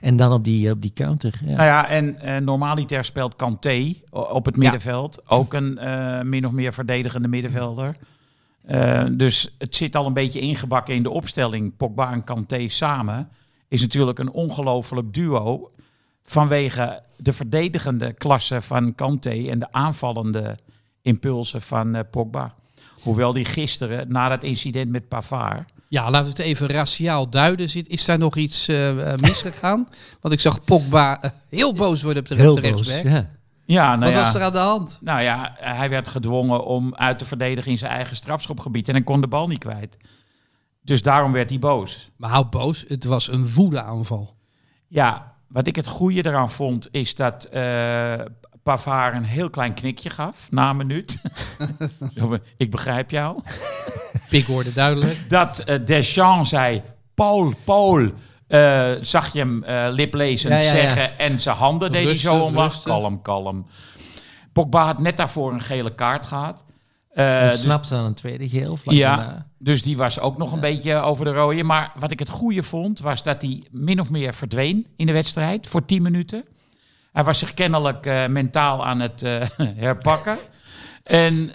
en 0.00 0.16
dan 0.16 0.32
op 0.32 0.44
die, 0.44 0.70
op 0.70 0.82
die 0.82 0.92
counter. 0.94 1.32
Ja. 1.44 1.50
Nou 1.56 1.62
ja, 1.64 1.88
en 1.88 2.20
eh, 2.20 2.36
normaliter 2.36 3.04
speelt 3.04 3.36
Kanté 3.36 3.94
op 4.10 4.44
het 4.46 4.56
middenveld. 4.56 5.22
Ook 5.30 5.52
een 5.54 5.78
eh, 5.78 6.20
min 6.20 6.46
of 6.46 6.52
meer 6.52 6.72
verdedigende 6.72 7.28
middenvelder. 7.28 7.96
Eh, 8.70 9.04
dus 9.10 9.54
het 9.58 9.76
zit 9.76 9.96
al 9.96 10.06
een 10.06 10.12
beetje 10.12 10.40
ingebakken 10.40 10.94
in 10.94 11.02
de 11.02 11.10
opstelling. 11.10 11.76
Pogba 11.76 12.12
en 12.12 12.24
Kanté 12.24 12.68
samen 12.68 13.28
is 13.68 13.80
natuurlijk 13.80 14.18
een 14.18 14.30
ongelofelijk 14.30 15.14
duo. 15.14 15.70
Vanwege 16.24 17.02
de 17.16 17.32
verdedigende 17.32 18.12
klasse 18.12 18.60
van 18.60 18.94
Kanté 18.94 19.48
en 19.48 19.58
de 19.58 19.72
aanvallende 19.72 20.58
impulsen 21.02 21.62
van 21.62 21.94
eh, 21.94 22.02
Pogba. 22.10 22.54
Hoewel 23.02 23.32
die 23.32 23.44
gisteren, 23.44 24.12
na 24.12 24.28
dat 24.28 24.42
incident 24.42 24.90
met 24.90 25.08
Pavard... 25.08 25.72
Ja, 25.88 26.10
laten 26.10 26.22
we 26.22 26.28
het 26.28 26.38
even 26.38 26.68
raciaal 26.68 27.30
duiden. 27.30 27.70
Zit, 27.70 27.88
is 27.88 28.04
daar 28.04 28.18
nog 28.18 28.36
iets 28.36 28.68
eh, 28.68 29.14
misgegaan? 29.16 29.88
Want 30.20 30.34
ik 30.34 30.40
zag 30.40 30.64
Pogba 30.64 31.32
heel 31.48 31.74
boos 31.74 32.02
worden 32.02 32.22
op 32.22 32.28
de, 32.28 32.60
rechtsback. 32.60 33.24
Ja. 33.70 33.82
Ja, 33.82 33.96
nou 33.96 34.00
Wat 34.00 34.12
ja. 34.12 34.24
was 34.26 34.34
er 34.34 34.42
aan 34.42 34.52
de 34.52 34.58
hand? 34.58 34.98
Nou 35.02 35.22
ja, 35.22 35.56
hij 35.58 35.90
werd 35.90 36.08
gedwongen 36.08 36.64
om 36.64 36.94
uit 36.94 37.18
te 37.18 37.24
verdedigen 37.24 37.70
in 37.70 37.78
zijn 37.78 37.92
eigen 37.92 38.16
strafschopgebied. 38.16 38.88
En 38.88 38.94
hij 38.94 39.02
kon 39.02 39.20
de 39.20 39.28
bal 39.28 39.48
niet 39.48 39.58
kwijt. 39.58 39.96
Dus 40.82 41.02
daarom 41.02 41.32
werd 41.32 41.50
hij 41.50 41.58
boos. 41.58 42.10
Maar 42.16 42.30
hou 42.30 42.44
boos, 42.44 42.84
het 42.88 43.04
was 43.04 43.32
een 43.32 43.52
woedeaanval. 43.52 44.34
Ja, 44.88 45.34
wat 45.48 45.66
ik 45.66 45.76
het 45.76 45.86
goede 45.86 46.26
eraan 46.26 46.50
vond, 46.50 46.88
is 46.90 47.14
dat 47.14 47.44
eh 47.44 48.14
Pavard 48.62 49.14
een 49.14 49.24
heel 49.24 49.50
klein 49.50 49.74
knikje 49.74 50.10
gaf 50.10 50.46
na 50.50 50.70
een 50.70 50.76
minuut. 50.76 51.20
Ik 52.56 52.70
begrijp 52.70 53.10
jou. 53.10 53.40
Pik 54.28 54.46
hoorde 54.46 54.72
duidelijk. 54.72 55.28
Dat 55.28 55.58
eh, 55.58 55.84
Deschamps 55.84 56.48
zei, 56.48 56.82
Paul, 57.14 57.54
Paul. 57.64 58.10
Eh, 58.50 58.90
zag 59.00 59.32
je 59.32 59.38
hem 59.38 59.62
eh 59.64 59.86
liplezend 59.90 60.52
Ja, 60.52 60.58
ja, 60.58 60.64
ja. 60.64 60.70
zeggen 60.70 61.18
en 61.18 61.40
zijn 61.40 61.56
handen 61.56 61.92
deed 61.92 62.04
hij 62.04 62.16
zo 62.16 62.34
omlaag. 62.40 62.82
Kalm, 62.82 63.22
kalm. 63.22 63.66
Pogba 64.52 64.84
had 64.84 64.98
net 64.98 65.16
daarvoor 65.16 65.52
een 65.52 65.60
gele 65.60 65.94
kaart 65.94 66.26
gehad. 66.26 66.64
Eh, 67.10 67.40
dus- 67.42 67.52
Ontsnapt 67.54 67.92
aan 67.92 68.04
een 68.04 68.14
tweede 68.14 68.48
geel. 68.48 68.78
Ja. 68.84 69.46
Dus 69.58 69.82
die 69.82 69.96
was 69.96 70.20
ook 70.20 70.38
nog 70.38 70.52
een 70.52 70.60
beetje 70.60 70.94
over 70.94 71.24
de 71.24 71.32
rode. 71.32 71.62
Maar 71.62 71.92
wat 71.98 72.10
ik 72.10 72.18
het 72.18 72.28
goede 72.28 72.62
vond, 72.62 73.00
was 73.00 73.22
dat 73.22 73.42
hij 73.42 73.64
min 73.70 74.00
of 74.00 74.10
meer 74.10 74.34
verdween 74.34 74.86
in 74.96 75.06
de 75.06 75.12
wedstrijd 75.12 75.66
voor 75.66 75.84
10 75.84 76.02
minuten. 76.02 76.44
Hij 77.12 77.24
was 77.24 77.38
zich 77.38 77.54
kennelijk 77.54 78.28
mentaal 78.28 78.86
aan 78.86 79.00
het 79.00 79.20
herpakken. 79.84 80.36
En 81.02 81.52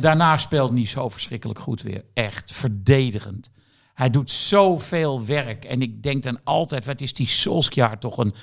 daarna 0.00 0.36
speelt 0.36 0.68
hij 0.70 0.78
niet 0.78 0.88
zo 0.88 1.08
verschrikkelijk 1.08 1.58
goed 1.58 1.82
weer. 1.82 2.04
Echt 2.14 2.52
verdedigend. 2.52 3.50
Hij 3.96 4.10
doet 4.10 4.30
zoveel 4.30 5.24
werk. 5.24 5.64
En 5.64 5.82
ik 5.82 6.02
denk 6.02 6.22
dan 6.22 6.38
altijd, 6.44 6.84
wat 6.84 7.00
is 7.00 7.12
die 7.12 7.26
Solskjaer 7.26 7.98
toch 7.98 8.18
een 8.18 8.34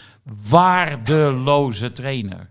waardeloze 0.49 1.91
trainer. 1.91 2.47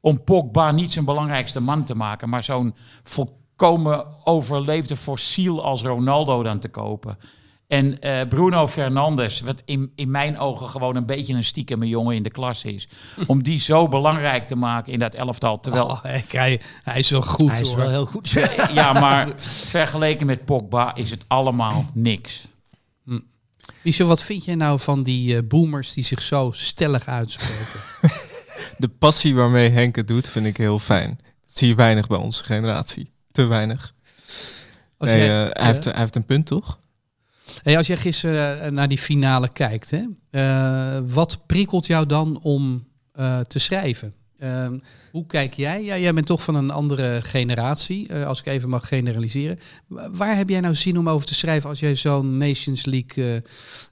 Om 0.00 0.24
Pogba 0.24 0.70
niet 0.70 0.92
zijn 0.92 1.04
belangrijkste 1.04 1.60
man 1.60 1.84
te 1.84 1.94
maken, 1.94 2.28
maar 2.28 2.44
zo'n 2.44 2.74
volkomen 3.02 4.06
overleefde 4.26 4.96
fossiel 4.96 5.64
als 5.64 5.82
Ronaldo 5.82 6.42
dan 6.42 6.58
te 6.58 6.68
kopen. 6.68 7.18
En 7.68 8.00
eh, 8.00 8.28
Bruno 8.28 8.66
Fernandes, 8.68 9.40
wat 9.40 9.62
in, 9.64 9.92
in 9.94 10.10
mijn 10.10 10.38
ogen 10.38 10.68
gewoon 10.68 10.96
een 10.96 11.06
beetje 11.06 11.34
een 11.34 11.44
stiekeme 11.44 11.88
jongen 11.88 12.14
in 12.16 12.22
de 12.22 12.30
klas 12.30 12.64
is. 12.64 12.88
Om 13.26 13.42
die 13.42 13.60
zo 13.60 13.88
belangrijk 13.88 14.48
te 14.48 14.56
maken 14.56 14.92
in 14.92 14.98
dat 14.98 15.14
elftal. 15.14 15.60
Terwijl, 15.60 15.84
Oh, 15.86 16.02
hij, 16.02 16.60
hij 16.82 16.98
is 16.98 17.10
wel 17.10 17.22
goed 17.22 17.50
Hij 17.50 17.60
is 17.60 17.68
hoor. 17.68 17.76
wel 17.76 17.88
heel 17.88 18.04
goed. 18.06 18.30
ja, 18.72 18.92
maar 18.92 19.28
vergeleken 19.42 20.26
met 20.26 20.44
Pogba 20.44 20.94
is 20.94 21.10
het 21.10 21.24
allemaal 21.28 21.90
niks. 21.94 22.46
Michel, 23.82 24.06
wat 24.06 24.22
vind 24.22 24.44
jij 24.44 24.54
nou 24.54 24.80
van 24.80 25.02
die 25.02 25.36
eh, 25.36 25.42
boomers 25.48 25.92
die 25.94 26.04
zich 26.04 26.22
zo 26.22 26.50
stellig 26.54 27.06
uitspreken? 27.06 27.80
De 28.78 28.88
passie 28.88 29.34
waarmee 29.34 29.70
Henk 29.70 29.96
het 29.96 30.08
doet, 30.08 30.28
vind 30.28 30.46
ik 30.46 30.56
heel 30.56 30.78
fijn. 30.78 31.18
Dat 31.46 31.56
zie 31.58 31.68
je 31.68 31.74
weinig 31.74 32.06
bij 32.06 32.18
onze 32.18 32.44
generatie. 32.44 33.10
Te 33.32 33.44
weinig. 33.44 33.94
Als, 34.98 35.10
Nee, 35.10 35.18
jij, 35.26 35.44
eh, 35.50 35.50
hij, 35.62 35.66
heeft, 35.66 35.84
hij 35.84 35.94
heeft 35.96 36.16
een 36.16 36.24
punt, 36.24 36.46
toch? 36.46 36.78
Als 37.64 37.86
jij 37.86 37.96
gisteren 37.96 38.60
eh, 38.60 38.70
naar 38.70 38.88
die 38.88 38.98
finale 38.98 39.48
kijkt, 39.52 39.90
hè, 39.90 40.02
eh, 40.30 41.00
wat 41.06 41.38
prikkelt 41.46 41.86
jou 41.86 42.06
dan 42.06 42.38
om 42.42 42.84
eh, 43.12 43.40
te 43.40 43.58
schrijven? 43.58 44.14
Ehm, 44.38 44.78
hoe 45.12 45.26
kijk 45.26 45.54
jij? 45.54 45.84
Ja, 45.84 45.98
jij 45.98 46.14
bent 46.14 46.26
toch 46.26 46.42
van 46.42 46.54
een 46.54 46.70
andere 46.70 47.20
generatie, 47.22 48.14
als 48.14 48.38
ik 48.40 48.46
even 48.46 48.68
mag 48.68 48.88
generaliseren. 48.88 49.58
Wa- 49.86 50.10
Waar 50.10 50.36
heb 50.36 50.48
jij 50.48 50.60
nou 50.60 50.74
zin 50.74 50.98
om 50.98 51.08
over 51.08 51.26
te 51.26 51.34
schrijven 51.34 51.68
als 51.70 51.80
jij 51.80 51.94
zo'n 51.94 52.36
Nations 52.36 52.84
League 52.84 53.42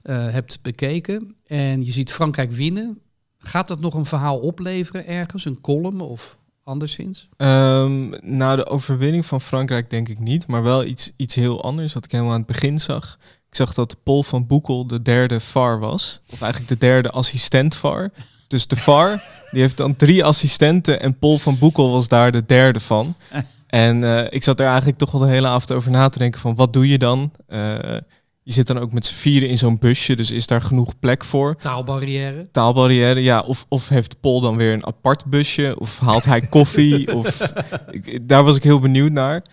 hebt 0.03 0.59
bekeken 0.61 1.35
en 1.45 1.85
je 1.85 1.91
ziet 1.91 2.11
Frankrijk 2.11 2.51
winnen? 2.51 2.99
Gaat 3.39 3.67
dat 3.67 3.79
nog 3.79 3.93
een 3.93 4.05
verhaal 4.05 4.37
opleveren 4.39 5.07
ergens, 5.07 5.45
een 5.45 5.61
column 5.61 6.01
of 6.01 6.37
anderszins? 6.63 7.29
Ehm, 7.37 8.09
nou, 8.37 8.55
de 8.55 8.65
overwinning 8.65 9.25
van 9.25 9.41
Frankrijk 9.41 9.89
denk 9.89 10.09
ik 10.09 10.19
niet, 10.19 10.47
maar 10.47 10.63
wel 10.63 10.83
iets, 10.83 11.11
iets 11.15 11.35
heel 11.35 11.63
anders 11.63 11.93
wat 11.93 12.05
ik 12.05 12.11
helemaal 12.11 12.33
aan 12.33 12.37
het 12.39 12.47
begin 12.47 12.79
zag. 12.79 13.17
Ik 13.55 13.61
zag 13.61 13.73
dat 13.73 13.95
Paul 14.03 14.23
van 14.23 14.47
Boekel 14.47 14.87
de 14.87 15.01
derde 15.01 15.39
VAR 15.39 15.79
was, 15.79 16.19
of 16.31 16.41
eigenlijk 16.41 16.71
de 16.71 16.87
derde 16.87 17.11
assistent 17.11 17.75
VAR. 17.75 18.11
Dus 18.47 18.67
de 18.67 18.75
VAR, 18.75 19.23
die 19.51 19.61
heeft 19.61 19.77
dan 19.77 19.95
drie 19.95 20.23
assistenten 20.23 21.01
en 21.01 21.17
Paul 21.17 21.39
van 21.39 21.57
Boekel 21.57 21.91
was 21.91 22.07
daar 22.07 22.31
de 22.31 22.45
derde 22.45 22.79
van. 22.79 23.15
En 23.67 24.03
eh, 24.03 24.25
ik 24.29 24.43
zat 24.43 24.59
er 24.59 24.67
eigenlijk 24.67 24.97
toch 24.97 25.11
wel 25.11 25.21
de 25.21 25.27
hele 25.27 25.47
avond 25.47 25.71
over 25.71 25.91
na 25.91 26.09
te 26.09 26.17
denken 26.17 26.39
van 26.39 26.55
wat 26.55 26.73
doe 26.73 26.89
je 26.89 26.97
dan? 26.97 27.31
Eh, 27.47 27.97
je 28.43 28.53
zit 28.53 28.67
dan 28.67 28.79
ook 28.79 28.91
met 28.91 29.05
z'n 29.05 29.13
vieren 29.13 29.49
in 29.49 29.57
zo'n 29.57 29.77
busje, 29.77 30.15
dus 30.15 30.31
is 30.31 30.47
daar 30.47 30.61
genoeg 30.61 30.99
plek 30.99 31.23
voor? 31.23 31.55
Taalbarrière. 31.55 32.47
taalbarrière, 32.51 33.19
ja. 33.19 33.39
Of, 33.39 33.65
of 33.67 33.89
heeft 33.89 34.19
Paul 34.19 34.41
dan 34.41 34.57
weer 34.57 34.73
een 34.73 34.85
apart 34.85 35.25
busje? 35.25 35.75
Of 35.79 35.99
haalt 35.99 36.25
hij 36.25 36.41
koffie? 36.41 37.13
of, 37.17 37.53
ik, 37.91 38.27
daar 38.27 38.43
was 38.43 38.55
ik 38.55 38.63
heel 38.63 38.79
benieuwd 38.79 39.11
naar. 39.11 39.43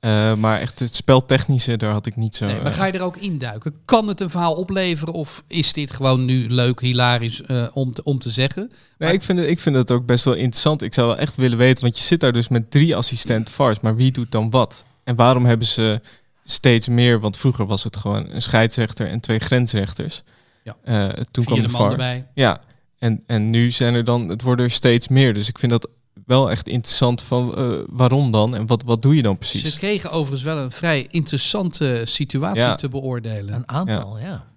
Eh, 0.00 0.34
maar 0.34 0.60
echt 0.60 0.78
het 0.78 0.94
speltechnische, 0.94 1.76
daar 1.76 1.92
had 1.92 2.06
ik 2.06 2.16
niet 2.16 2.36
zo... 2.36 2.46
Nee, 2.46 2.56
maar 2.56 2.66
eh, 2.66 2.72
ga 2.72 2.84
je 2.84 2.92
er 2.92 3.02
ook 3.02 3.16
induiken? 3.16 3.74
Kan 3.84 4.08
het 4.08 4.20
een 4.20 4.30
verhaal 4.30 4.54
opleveren 4.54 5.14
of 5.14 5.42
is 5.46 5.72
dit 5.72 5.92
gewoon 5.92 6.24
nu 6.24 6.48
leuk, 6.48 6.80
hilarisch 6.80 7.42
eh, 7.42 7.66
om, 7.72 7.92
te, 7.92 8.02
om 8.02 8.18
te 8.18 8.30
zeggen? 8.30 8.72
Nee, 8.98 9.12
ik 9.12 9.22
vind, 9.22 9.38
het, 9.38 9.48
ik 9.48 9.60
vind 9.60 9.76
het 9.76 9.90
ook 9.90 10.06
best 10.06 10.24
wel 10.24 10.34
interessant. 10.34 10.82
Ik 10.82 10.94
zou 10.94 11.06
wel 11.06 11.18
echt 11.18 11.36
willen 11.36 11.58
weten, 11.58 11.82
want 11.82 11.98
je 11.98 12.04
zit 12.04 12.20
daar 12.20 12.32
dus 12.32 12.48
met 12.48 12.70
drie 12.70 12.96
assistenten 12.96 13.54
VARs. 13.54 13.80
Maar 13.80 13.96
wie 13.96 14.12
doet 14.12 14.32
dan 14.32 14.50
wat? 14.50 14.84
En 15.04 15.16
waarom 15.16 15.44
hebben 15.44 15.66
ze 15.66 16.00
steeds 16.44 16.88
meer? 16.88 17.20
Want 17.20 17.36
vroeger 17.36 17.66
was 17.66 17.84
het 17.84 17.96
gewoon 17.96 18.30
een 18.30 18.42
scheidsrechter 18.42 19.06
en 19.06 19.20
twee 19.20 19.38
grensrechters. 19.38 20.22
Ja. 20.62 21.12
Toen 21.30 21.44
kwam 21.44 21.62
de 21.62 21.68
man 21.68 21.80
VAR. 21.80 21.90
erbij. 21.90 22.26
Ja, 22.34 22.60
en, 22.98 23.22
en 23.26 23.50
nu 23.50 23.70
zijn 23.70 23.94
er 23.94 24.04
dan, 24.04 24.28
het 24.28 24.42
worden 24.42 24.64
er 24.64 24.70
steeds 24.70 25.08
meer. 25.08 25.34
Dus 25.34 25.48
ik 25.48 25.58
vind 25.58 25.72
dat 25.72 25.88
wel 26.26 26.50
echt 26.50 26.68
interessant 26.68 27.22
van 27.22 27.56
eh, 27.56 27.78
waarom 27.88 28.30
dan 28.32 28.54
en 28.54 28.66
wat, 28.66 28.82
wat 28.82 29.02
doe 29.02 29.16
je 29.16 29.22
dan 29.22 29.38
precies? 29.38 29.72
Ze 29.72 29.78
kregen 29.78 30.10
overigens 30.10 30.42
wel 30.42 30.58
een 30.58 30.70
vrij 30.70 31.06
interessante 31.10 32.02
situatie 32.04 32.60
Ja. 32.60 32.74
te 32.74 32.88
beoordelen. 32.88 33.54
Een 33.54 33.68
aantal, 33.68 34.18
ja. 34.18 34.48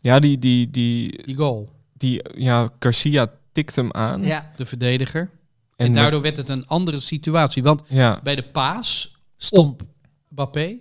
Ja, 0.00 0.18
die, 0.20 0.38
die, 0.38 0.70
die, 0.70 1.22
Die 1.24 1.36
goal, 1.36 1.70
die, 1.92 2.22
ja, 2.34 2.68
Garcia 2.78 3.30
tikt 3.52 3.76
hem 3.76 3.92
aan. 3.92 4.22
Ja, 4.24 4.52
de 4.56 4.66
verdediger. 4.66 5.30
En, 5.76 5.86
en 5.86 5.92
daardoor 5.92 6.20
werd 6.22 6.36
het 6.36 6.48
een 6.48 6.66
andere 6.66 7.00
situatie. 7.00 7.62
Want 7.62 7.82
Ja, 7.88 8.20
bij 8.22 8.34
de 8.36 8.42
paas 8.42 9.16
stond, 9.36 9.82
Mbappé 10.28 10.76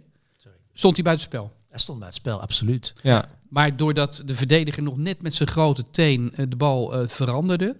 stond 0.73 0.95
hij 0.95 1.03
buitenspel. 1.03 1.51
hij 1.69 1.79
stond 1.79 1.97
bij 1.99 2.07
het 2.07 2.17
spel, 2.17 2.41
absoluut. 2.41 2.93
ja, 3.03 3.25
Maar 3.49 3.77
doordat 3.77 4.21
de 4.25 4.35
verdediger 4.35 4.83
nog 4.83 4.97
net 4.97 5.21
met 5.21 5.33
zijn 5.35 5.49
grote 5.49 5.83
teen 5.91 6.31
eh, 6.35 6.45
de 6.49 6.55
bal 6.55 6.93
eh, 6.93 7.07
veranderde, 7.07 7.75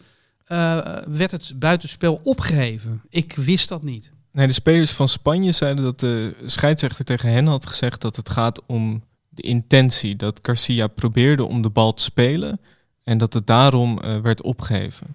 eh, 0.46 0.78
werd 1.08 1.32
het 1.32 1.54
buitenspel 1.60 2.20
opgeheven. 2.24 3.02
Ik 3.10 3.34
wist 3.34 3.70
dat 3.70 3.84
niet. 3.84 4.12
Nee, 4.32 4.48
de 4.48 4.54
spelers 4.54 4.92
van 4.92 5.08
Spanje 5.08 5.52
zeiden 5.52 5.84
dat 5.84 6.00
de 6.00 6.36
scheidsrechter 6.46 7.06
tegen 7.06 7.32
hen 7.32 7.46
had 7.48 7.66
gezegd 7.66 8.02
dat 8.02 8.16
het 8.16 8.30
gaat 8.30 8.62
om 8.66 9.04
de 9.30 9.42
intentie. 9.42 10.16
Dat 10.16 10.40
Garcia 10.42 10.88
probeerde 10.88 11.44
om 11.46 11.62
de 11.62 11.70
bal 11.70 11.94
te 11.94 12.04
spelen 12.04 12.60
en 13.04 13.18
dat 13.18 13.34
het 13.34 13.48
daarom 13.48 14.00
eh, 14.00 14.18
werd 14.18 14.42
opgegeven. 14.42 15.08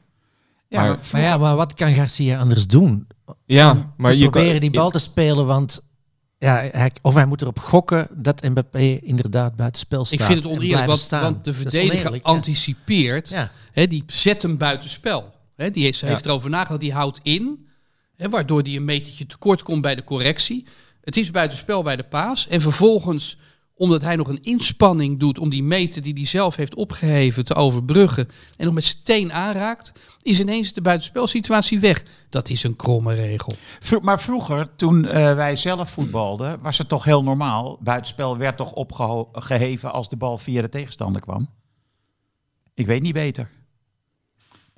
Ja, 0.69 0.81
Maar- 0.81 0.89
maar 0.89 0.99
Maar 1.13 1.21
ja, 1.21 1.37
maar 1.39 1.57
wat 1.57 1.75
kan 1.75 1.95
Garcia 1.95 2.39
anders 2.41 2.67
doen? 2.67 3.07
Ja, 3.47 3.93
maar 3.97 4.13
te 4.13 4.19
je 4.19 4.25
proberen 4.29 4.51
kan, 4.51 4.61
die 4.61 4.71
bal 4.71 4.91
te 4.91 4.99
spelen, 4.99 5.47
want 5.47 5.83
ja, 6.41 6.69
hij, 6.73 6.93
of 7.03 7.15
hij 7.15 7.27
moet 7.27 7.43
erop 7.43 7.59
gokken 7.59 8.09
dat 8.11 8.43
Mbappé 8.43 8.99
inderdaad 9.03 9.57
buiten 9.57 9.81
spel 9.81 10.05
staat. 10.05 10.21
Ik 10.21 10.27
vind 10.27 10.45
het 10.45 10.53
oneerlijk, 10.53 10.87
want, 10.87 10.99
staan. 10.99 11.23
want 11.23 11.45
de 11.45 11.55
verdediger 11.55 12.15
ja. 12.15 12.21
anticipeert. 12.23 13.29
Ja. 13.29 13.51
Hè, 13.73 13.87
die 13.87 14.05
zet 14.07 14.43
hem 14.43 14.57
buitenspel. 14.57 15.33
Hè, 15.57 15.71
die 15.71 15.85
heeft, 15.85 15.99
Ja. 15.99 16.07
heeft 16.09 16.27
erover 16.27 16.51
nagedacht, 16.51 16.81
die 16.81 16.93
houdt 16.93 17.21
in. 17.23 17.69
Hè, 18.17 18.29
waardoor 18.29 18.63
die 18.63 18.77
een 18.79 18.85
metertje 18.85 19.27
tekort 19.27 19.63
komt 19.63 19.83
bij 19.83 19.95
de 19.95 20.05
correctie. 20.05 20.67
Het 21.01 21.17
is 21.17 21.31
buitenspel 21.31 21.83
bij 21.83 21.97
de 21.97 22.03
paas. 22.03 22.49
En 22.49 22.61
vervolgens, 22.61 23.37
omdat 23.81 24.03
hij 24.03 24.17
nog 24.17 24.29
een 24.29 24.43
inspanning 24.43 25.19
doet 25.19 25.39
om 25.39 25.51
die 25.51 25.63
meter 25.63 26.03
die 26.03 26.13
hij 26.13 26.27
zelf 26.27 26.57
heeft 26.57 26.75
opgeheven 26.75 27.45
te 27.45 27.55
overbruggen. 27.55 28.29
En 28.57 28.65
nog 28.65 28.75
met 28.75 28.85
zijn 28.85 29.03
teen 29.03 29.33
aanraakt, 29.33 29.93
is 30.23 30.41
ineens 30.41 30.73
de 30.73 30.81
buitenspelsituatie 30.81 31.81
weg. 31.81 32.03
Dat 32.29 32.49
is 32.49 32.63
een 32.63 32.77
kromme 32.77 33.15
regel. 33.15 33.53
Maar 34.01 34.21
vroeger, 34.21 34.75
toen 34.77 35.07
eh, 35.07 35.35
wij 35.35 35.57
zelf 35.57 35.91
voetbalden, 35.91 36.61
was 36.61 36.79
het 36.79 36.89
toch 36.89 37.05
heel 37.05 37.23
normaal. 37.23 37.79
Buitenspel 37.81 38.37
werd 38.37 38.57
toch 38.57 38.73
opgeheven 38.73 39.93
als 39.93 40.09
de 40.09 40.17
bal 40.17 40.39
via 40.39 40.63
de 40.63 40.69
tegenstander 40.69 41.21
kwam. 41.21 41.49
Ik 42.75 42.87
weet 42.87 43.03
niet 43.03 43.15
beter. 43.15 43.51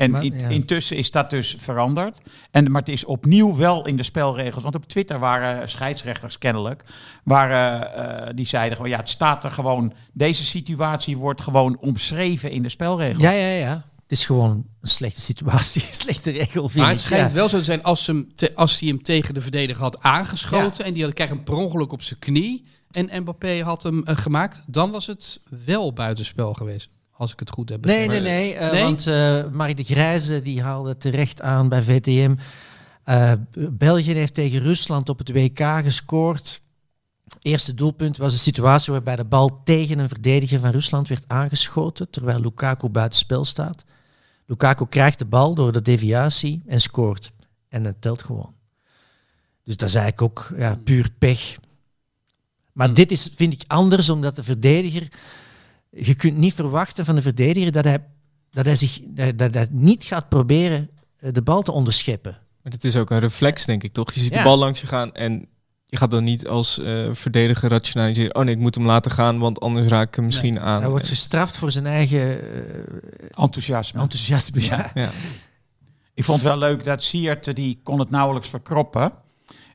En 0.03 0.11
Maar, 0.11 0.25
in- 0.25 0.39
ja. 0.39 0.49
intussen 0.49 0.97
is 0.97 1.11
dat 1.11 1.31
dus 1.31 1.57
veranderd. 1.59 2.19
En, 2.51 2.71
maar 2.71 2.81
het 2.81 2.91
is 2.91 3.05
opnieuw 3.05 3.57
wel 3.57 3.87
in 3.87 3.97
de 3.97 4.03
spelregels. 4.03 4.63
Want 4.63 4.75
op 4.75 4.85
Twitter 4.87 5.19
waren 5.19 5.69
scheidsrechters 5.69 6.39
kennelijk. 6.39 6.85
Waren, 7.25 7.95
eh, 8.27 8.33
die 8.35 8.47
zeiden 8.47 8.77
gewoon, 8.77 8.91
ja, 8.91 8.97
het 8.99 9.09
staat 9.09 9.45
er 9.45 9.51
gewoon. 9.51 9.93
Deze 10.13 10.45
situatie 10.45 11.17
wordt 11.17 11.41
gewoon 11.41 11.79
omschreven 11.81 12.51
in 12.51 12.63
de 12.63 12.69
spelregels. 12.69 13.23
Ja, 13.23 13.31
ja, 13.31 13.47
ja. 13.55 13.85
Het 14.03 14.21
is 14.21 14.27
gewoon 14.27 14.51
een 14.81 14.89
slechte 14.89 15.21
situatie, 15.21 15.83
een 15.91 15.95
slechte 15.97 16.31
regel, 16.31 16.69
vind 16.69 16.75
Maar 16.85 16.87
ik. 16.93 16.93
het 16.97 17.01
schijnt 17.07 17.31
ja. 17.31 17.37
wel 17.37 17.49
zo 17.49 17.59
te 17.59 17.65
zijn 17.65 17.83
als, 17.83 18.05
ze 18.05 18.13
hem 18.13 18.33
te- 18.37 18.53
als 18.55 18.79
hij 18.81 18.89
hem 18.89 19.03
tegen 19.03 19.35
de 19.35 19.41
verdediger 19.41 19.83
had 19.83 20.03
aangeschoten. 20.03 20.85
En 20.85 20.93
die 20.93 21.05
had, 21.05 21.13
kreeg 21.13 21.31
een 21.31 21.43
per 21.43 21.55
ongeluk 21.55 21.93
op 21.93 22.03
zijn 22.03 22.19
knie. 22.19 22.65
En 22.91 23.23
Mbappé 23.23 23.63
had 23.63 23.83
hem 23.83 24.03
eh, 24.05 24.17
gemaakt. 24.17 24.63
Dan 24.67 24.91
was 24.91 25.07
het 25.07 25.41
wel 25.65 25.93
buitenspel 25.93 26.53
geweest. 26.55 26.89
Als 27.23 27.33
ik 27.33 27.39
het 27.39 27.51
goed 27.51 27.69
heb 27.69 27.85
Nee, 27.85 28.09
nee, 28.09 28.21
nee. 28.21 28.55
eh, 28.55 28.73
Nee? 28.73 28.83
Want 28.83 29.07
eh 29.07 29.45
Mark 29.51 29.77
de 29.77 29.85
Grijze 29.85 30.43
die 30.43 30.63
haalde 30.63 30.97
terecht 30.97 31.41
aan 31.43 31.69
bij 31.69 31.83
VTM. 31.83 32.35
Eh, 33.05 33.33
België 33.71 34.13
heeft 34.13 34.35
tegen 34.35 34.61
Rusland 34.61 35.09
op 35.09 35.19
het 35.19 35.33
WK 35.33 35.59
gescoord. 35.83 36.63
Eerste 37.41 37.75
doelpunt 37.75 38.17
was 38.17 38.33
een 38.33 38.39
situatie 38.39 38.93
waarbij 38.93 39.17
de 39.17 39.25
bal 39.25 39.61
tegen 39.65 39.99
een 39.99 40.09
verdediger 40.09 40.61
van 40.61 40.71
Rusland 40.71 41.09
werd 41.09 41.25
aangeschoten, 41.27 42.11
terwijl 42.11 42.41
Lukaku 42.41 42.89
buitenspel 42.89 43.45
staat. 43.45 43.85
Lukaku 44.47 44.87
krijgt 44.87 45.19
de 45.19 45.25
bal 45.25 45.55
door 45.55 45.73
de 45.73 45.83
deviatie 45.83 46.63
en 46.67 46.81
scoort. 46.81 47.33
En 47.69 47.85
het 47.85 48.01
telt 48.01 48.23
gewoon. 48.23 48.55
Dus 49.65 49.77
dat 49.77 49.89
is 49.89 49.95
eigenlijk 49.95 50.23
ook 50.23 50.59
ja, 50.59 50.77
puur 50.85 51.11
pech. 51.19 51.57
Maar 52.73 52.87
Hmm. 52.87 52.95
dit 52.97 53.11
is, 53.11 53.31
vind 53.35 53.53
ik, 53.53 53.63
anders, 53.67 54.11
omdat 54.11 54.37
de 54.37 54.43
verdediger... 54.43 55.09
Je 55.97 56.15
kunt 56.15 56.37
niet 56.37 56.55
verwachten 56.55 57.05
van 57.05 57.15
de 57.15 57.23
verdediger 57.23 57.73
dat 57.73 57.85
hij, 57.85 58.05
dat 58.51 58.65
hij, 58.67 58.77
zich, 58.77 59.01
dat, 59.07 59.39
dat 59.39 59.55
hij 59.55 59.67
niet 59.71 60.05
gaat 60.05 60.29
proberen 60.29 60.91
eh, 61.19 61.33
de 61.33 61.43
bal 61.43 61.63
te 61.63 61.73
onderscheppen. 61.73 62.39
Maar 62.63 62.73
het 62.73 62.85
is 62.85 62.97
ook 62.97 63.11
een 63.11 63.19
reflex, 63.19 63.65
denk 63.65 63.83
ik, 63.83 63.93
toch? 63.93 64.13
Je 64.13 64.21
ziet 64.21 64.33
Ja. 64.35 64.39
de 64.39 64.45
bal 64.45 64.57
langs 64.59 64.81
je 64.81 64.87
gaan 64.87 65.15
en 65.15 65.47
je 65.87 65.97
gaat 65.97 66.11
dan 66.11 66.25
niet 66.25 66.47
als 66.49 66.79
eh, 66.79 67.09
verdediger 67.13 67.69
rationaliseren. 67.71 68.35
Oh 68.35 68.45
nee, 68.45 68.55
ik 68.55 68.61
moet 68.61 68.75
hem 68.75 68.87
laten 68.87 69.11
gaan, 69.11 69.39
want 69.39 69.61
anders 69.61 69.87
raak 69.87 70.09
ik 70.09 70.15
hem 70.15 70.25
misschien 70.25 70.61
aan. 70.61 70.81
Hij 70.81 70.91
wordt 70.91 71.09
gestraft 71.09 71.57
voor 71.57 71.71
zijn 71.71 71.87
eigen 71.87 72.41
eh, 72.41 73.43
Enthousiasme. 73.43 74.01
enthousiasme. 74.01 74.61
Ja. 74.65 74.91
ja. 74.95 75.11
Ik 76.15 76.25
vond 76.25 76.39
het 76.43 76.49
wel 76.49 76.59
leuk 76.59 76.85
dat 76.85 77.03
Siert, 77.03 77.57
die 77.57 77.81
kon 77.83 77.99
het 77.99 78.11
nauwelijks 78.11 78.49
verkroppen. 78.49 79.13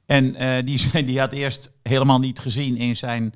En 0.06 0.36
eh, 0.36 0.66
die, 0.66 1.06
die 1.06 1.20
had 1.20 1.32
eerst 1.32 1.72
helemaal 1.84 2.20
niet 2.20 2.40
gezien 2.40 2.78
in 2.78 2.96
zijn 2.96 3.34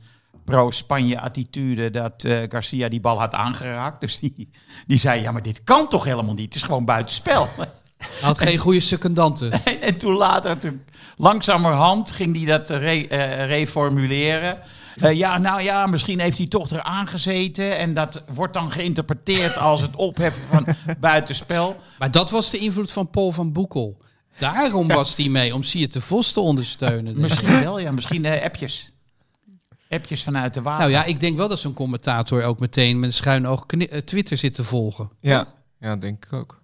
pro-Spanje-attitude 0.51 1.91
dat 1.91 2.23
eh, 2.23 2.37
Garcia 2.49 2.89
die 2.89 2.99
bal 2.99 3.19
had 3.19 3.33
aangeraakt. 3.33 4.01
Dus 4.01 4.19
die, 4.19 4.49
die 4.87 4.97
zei, 4.97 5.21
ja, 5.21 5.31
maar 5.31 5.41
dit 5.41 5.63
kan 5.63 5.87
toch 5.87 6.03
helemaal 6.03 6.33
niet? 6.33 6.45
Het 6.45 6.55
is 6.55 6.63
gewoon 6.63 6.85
buitenspel. 6.85 7.47
Hij 7.57 7.67
had 8.21 8.37
geen 8.37 8.57
goede 8.57 8.79
secondanten. 8.79 9.51
en, 9.65 9.81
en 9.81 9.97
toen 9.97 10.15
later, 10.15 10.57
toen, 10.57 10.81
langzamerhand, 11.17 12.11
ging 12.11 12.35
hij 12.35 12.45
dat 12.45 12.69
re- 12.69 13.07
eh, 13.09 13.45
reformuleren. 13.45 14.59
Eh, 14.95 15.17
ja, 15.17 15.37
nou 15.37 15.61
ja, 15.61 15.85
misschien 15.85 16.19
heeft 16.19 16.37
hij 16.37 16.47
toch 16.47 16.71
eraan 16.71 17.07
gezeten. 17.07 17.77
En 17.77 17.93
dat 17.93 18.23
wordt 18.33 18.53
dan 18.53 18.71
geïnterpreteerd 18.71 19.57
als 19.57 19.81
het 19.81 19.95
opheffen 19.95 20.41
van 20.41 20.65
buitenspel. 20.99 21.79
Maar 21.99 22.11
dat 22.11 22.31
was 22.31 22.49
de 22.49 22.57
invloed 22.57 22.91
van 22.91 23.09
Paul 23.09 23.31
van 23.31 23.51
Boekel. 23.51 23.97
Daarom 24.37 24.87
was 24.87 25.15
hij 25.15 25.29
mee, 25.29 25.53
om 25.53 25.63
Siert 25.63 25.93
de 25.93 26.01
Vos 26.01 26.31
te 26.31 26.39
ondersteunen. 26.39 27.19
Misschien 27.19 27.59
wel, 27.63 27.79
ja. 27.79 27.91
Misschien 27.91 28.25
appjes. 28.25 28.91
Appjes 29.91 30.23
vanuit 30.23 30.53
de 30.53 30.61
water. 30.61 30.79
Nou 30.79 30.91
ja, 30.91 31.03
ik 31.03 31.19
denk 31.19 31.37
wel 31.37 31.47
dat 31.47 31.59
zo'n 31.59 31.73
commentator 31.73 32.43
ook 32.43 32.59
meteen 32.59 32.99
met 32.99 33.09
een 33.09 33.15
schuin 33.15 33.47
oog 33.47 33.65
eh, 33.65 33.97
Twitter 33.97 34.37
zit 34.37 34.53
te 34.53 34.63
volgen. 34.63 35.09
Ja. 35.19 35.47
ja, 35.79 35.95
denk 35.95 36.25
ik 36.25 36.33
ook. 36.33 36.61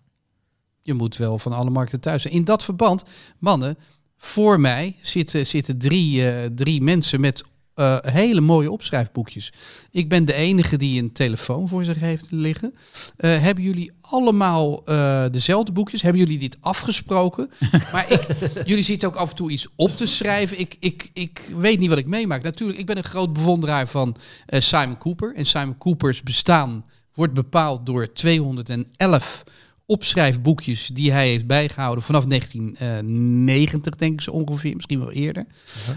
Je 0.82 0.94
moet 0.94 1.18
wel 1.18 1.40
van 1.40 1.54
alle 1.54 1.70
markten 1.70 2.00
thuis 2.00 2.22
zijn. 2.22 2.34
In 2.34 2.46
dat 2.46 2.64
verband, 2.64 3.04
mannen, 3.40 3.78
voor 4.18 4.60
mij 4.60 4.96
zitten, 5.02 5.48
zitten 5.48 5.78
drie, 5.78 6.32
eh, 6.32 6.50
drie 6.56 6.82
mensen 6.82 7.20
met 7.20 7.44
eh, 7.78 7.98
hele 8.02 8.42
mooie 8.42 8.72
opschrijfboekjes. 8.72 9.54
Ik 9.92 10.10
ben 10.10 10.26
de 10.26 10.34
enige 10.34 10.78
die 10.78 11.02
een 11.02 11.12
telefoon 11.12 11.68
voor 11.68 11.86
zich 11.86 12.00
heeft 12.00 12.28
liggen. 12.30 12.76
Eh, 13.18 13.42
hebben 13.42 13.64
jullie 13.64 13.92
allemaal 14.02 14.86
eh, 14.86 15.26
dezelfde 15.32 15.72
boekjes? 15.72 16.02
Hebben 16.02 16.22
jullie 16.22 16.40
dit 16.40 16.58
afgesproken? 16.60 17.50
maar 17.94 18.12
ik, 18.12 18.28
jullie 18.66 18.84
zitten 18.84 19.08
ook 19.08 19.16
af 19.16 19.30
en 19.30 19.36
toe 19.36 19.52
iets 19.52 19.68
op 19.76 19.98
te 19.98 20.06
schrijven. 20.06 20.60
Ik, 20.60 20.76
ik, 20.80 21.10
ik 21.14 21.42
weet 21.58 21.80
niet 21.80 21.90
wat 21.90 21.98
ik 21.98 22.08
meemaak. 22.08 22.44
Natuurlijk, 22.44 22.80
ik 22.80 22.86
ben 22.86 22.98
een 22.98 23.04
groot 23.04 23.34
bewonderaar 23.34 23.88
van 23.88 24.16
Simon 24.48 24.98
Cooper. 24.98 25.36
En 25.36 25.46
Simon 25.46 25.78
Coopers 25.78 26.24
bestaan 26.24 26.86
wordt 27.14 27.34
bepaald 27.34 27.86
door 27.86 28.14
211 28.14 29.44
opschrijfboekjes 29.88 30.88
die 30.88 31.12
hij 31.12 31.28
heeft 31.28 31.48
bijgehouden 31.48 32.04
vanaf 32.04 32.26
1990, 32.26 33.96
denk 33.96 34.14
ik 34.14 34.22
zo 34.22 34.32
ongeveer, 34.32 34.76
misschien 34.76 35.00
wel 35.00 35.12
eerder. 35.12 35.46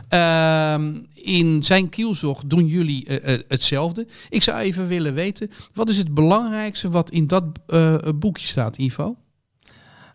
Ehm, 0.09 0.98
in 1.14 1.62
zijn 1.62 1.88
kielzog 1.88 2.42
doen 2.46 2.66
jullie 2.66 3.07
eh, 3.07 3.35
eh, 3.35 3.40
hetzelfde. 3.48 4.07
Ik 4.29 4.42
zou 4.42 4.59
even 4.59 4.88
willen 4.88 5.14
weten, 5.14 5.50
wat 5.74 5.88
is 5.88 5.98
het 5.98 6.14
belangrijkste 6.14 6.90
wat 6.90 7.11
in 7.11 7.26
dat 7.26 7.44
eh, 7.66 7.96
boekje 8.14 8.46
staat, 8.46 8.76
Ivo? 8.76 9.16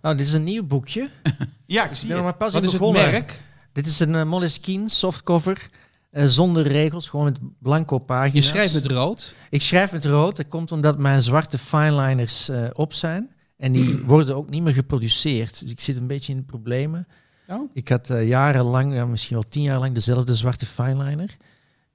Nou, 0.01 0.17
dit 0.17 0.27
is 0.27 0.33
een 0.33 0.43
nieuw 0.43 0.63
boekje. 0.63 1.09
Ja, 1.67 1.89
ik 1.89 1.95
zie 1.95 2.13
het. 2.13 2.23
maar 2.23 2.37
pas 2.37 2.53
Wat 2.53 2.63
is 2.63 2.73
het 2.73 2.91
merk? 2.91 3.39
Dit 3.73 3.85
is 3.85 3.99
een 3.99 4.27
Moleskine 4.27 4.89
softcover. 4.89 5.69
zonder 6.11 6.67
regels, 6.67 7.09
gewoon 7.09 7.25
met 7.25 7.37
blanco 7.59 7.95
Je 7.95 8.01
pagina's. 8.01 8.47
schrijft 8.47 8.73
met 8.73 8.85
rood. 8.85 9.35
Ik 9.49 9.61
schrijf 9.61 9.91
met 9.91 10.05
rood. 10.05 10.35
Dat 10.35 10.47
komt 10.47 10.71
omdat 10.71 10.97
mijn 10.97 11.21
zwarte 11.21 11.57
fineliners 11.57 12.49
op 12.73 12.93
zijn. 12.93 13.34
En 13.57 13.71
die 13.71 13.97
worden 14.05 14.35
ook 14.35 14.49
niet 14.49 14.63
meer 14.63 14.73
geproduceerd. 14.73 15.59
Dus 15.59 15.71
ik 15.71 15.79
zit 15.79 15.97
een 15.97 16.07
beetje 16.07 16.31
in 16.31 16.37
de 16.39 16.45
problemen. 16.45 17.07
Oh. 17.47 17.69
Ik 17.73 17.89
had 17.89 18.09
eh, 18.09 18.27
jarenlang, 18.27 18.93
ja, 18.93 19.05
misschien 19.05 19.35
wel 19.35 19.45
tien 19.49 19.61
jaar 19.63 19.79
lang, 19.79 19.93
dezelfde 19.93 20.33
zwarte 20.33 20.65
fineliner. 20.65 21.37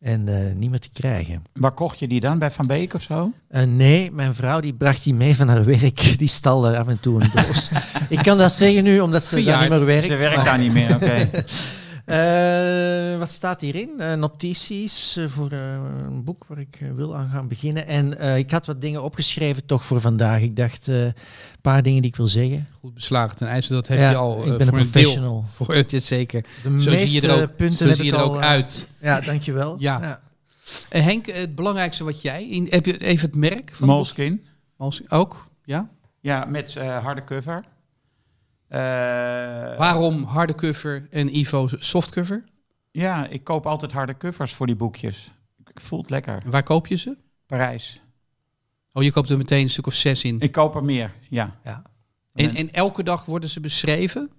En 0.01 0.29
eh, 0.29 0.55
niet 0.55 0.71
meer 0.71 0.81
te 0.81 0.91
krijgen. 0.93 1.43
Waar 1.53 1.73
kocht 1.73 1.99
je 1.99 2.09
die 2.09 2.21
dan? 2.21 2.39
Bij 2.39 2.51
Van 2.51 2.67
Beek 2.67 2.95
of 2.95 3.03
zo? 3.03 3.33
Eh, 3.49 3.63
nee, 3.63 4.11
mijn 4.11 4.35
vrouw 4.35 4.61
die 4.61 4.73
bracht 4.73 5.05
die 5.05 5.15
mee 5.15 5.37
van 5.37 5.49
haar 5.49 5.65
werk. 5.65 6.01
Die 6.19 6.29
stal 6.29 6.67
er 6.67 6.79
af 6.79 6.87
en 6.89 7.01
toe 7.01 7.23
een 7.23 7.31
doos. 7.35 7.71
ik 8.09 8.19
kan 8.23 8.39
dat 8.39 8.53
zeggen 8.53 8.85
nu, 8.85 9.01
omdat 9.01 9.25
ze 9.25 9.43
daar 9.45 9.61
niet 9.61 9.69
meer 9.71 9.85
werkt. 9.85 10.05
Ze 10.05 10.17
werkt 10.17 10.37
maar- 10.37 10.45
daar 10.45 10.59
niet 10.59 10.73
meer, 10.73 10.95
oké. 10.95 11.31
Eh, 12.11 13.19
wat 13.19 13.31
staat 13.33 13.61
hierin? 13.61 13.91
Eh, 14.01 14.15
notities 14.15 15.17
eh, 15.17 15.25
voor 15.29 15.51
eh, 15.51 15.73
een 16.07 16.25
boek 16.25 16.45
waar 16.47 16.59
ik 16.59 16.79
wil 16.95 17.17
aan 17.17 17.31
gaan 17.31 17.49
beginnen. 17.49 17.87
En 17.87 18.19
eh, 18.19 18.37
ik 18.39 18.51
had 18.51 18.67
wat 18.67 18.81
dingen 18.81 19.03
opgeschreven 19.03 19.67
toch 19.67 19.85
voor 19.85 20.01
vandaag. 20.01 20.41
Ik 20.41 20.57
dacht 20.57 20.89
eh, 20.89 21.05
een 21.05 21.15
paar 21.61 21.83
dingen 21.83 22.03
die 22.03 22.11
ik 22.11 22.17
wil 22.17 22.27
zeggen. 22.27 22.67
Goed 22.81 22.95
beslagen 22.95 23.37
ten 23.37 23.49
ijzer, 23.49 23.75
dat 23.75 23.89
heb 23.89 23.99
Ja, 23.99 24.11
je 24.11 24.17
al 24.17 24.39
ik 24.39 24.45
ben 24.45 24.47
voor 24.47 24.53
een 24.61 24.61
een 24.61 24.67
deel. 24.75 24.91
professional. 24.91 25.45
Voor 25.55 25.75
het 25.75 25.93
is 25.93 26.07
zeker. 26.07 26.43
De 26.43 26.49
Zo 26.63 26.71
meeste 26.91 27.07
zie 27.07 27.21
je 27.23 27.29
er 27.29 27.43
ook, 27.43 27.57
punten 27.57 27.79
zo 27.79 27.87
heb 27.87 27.97
zie 27.97 28.05
ik 28.05 28.11
je 28.11 28.17
er 28.17 28.23
al, 28.25 28.35
ook 28.35 28.41
uit. 28.43 28.87
Ja, 29.01 29.21
dankjewel. 29.21 29.77
Ja. 29.79 30.21
Henk, 30.89 31.27
het 31.27 31.55
belangrijkste 31.55 32.05
wat 32.05 32.23
jij... 32.23 32.49
In, 32.49 32.67
heb 32.71 32.87
je 32.87 32.99
even 33.05 33.27
het 33.27 33.37
merk 33.37 33.71
van 33.73 33.87
boek? 33.87 33.97
Moleskine. 33.97 34.39
Moleskine. 34.77 35.11
Ook? 35.11 35.47
Ja? 35.65 35.89
Ja, 36.21 36.45
met 36.45 36.77
eh, 36.77 36.99
harde 36.99 37.25
cover. 37.25 37.65
Eh, 38.71 38.81
Waarom 39.79 40.23
harde 40.25 40.55
cover 40.55 41.07
en 41.11 41.37
Ivo 41.37 41.69
softcover? 41.79 42.45
Ja, 42.91 43.27
ik 43.27 43.45
koop 43.45 43.67
altijd 43.67 43.93
harde 43.93 44.17
covers 44.17 44.53
voor 44.55 44.67
die 44.67 44.77
boekjes. 44.77 45.31
Ik 45.71 45.81
voel 45.81 46.01
het 46.01 46.11
lekker. 46.11 46.43
En 46.45 46.51
waar 46.51 46.63
koop 46.63 46.87
je 46.87 46.97
ze? 46.97 47.17
Parijs. 47.47 48.03
Oh, 48.93 49.03
je 49.03 49.13
koopt 49.13 49.31
er 49.31 49.37
meteen 49.37 49.63
een 49.63 49.71
stuk 49.71 49.87
of 49.87 49.95
zes 49.95 50.25
in. 50.25 50.41
Ik 50.41 50.53
koop 50.53 50.75
er 50.75 50.85
meer, 50.85 51.15
ja. 51.29 51.59
En, 52.35 52.55
en 52.57 52.73
elke 52.73 53.03
dag 53.03 53.25
worden 53.25 53.49
ze 53.49 53.61
beschreven? 53.61 54.31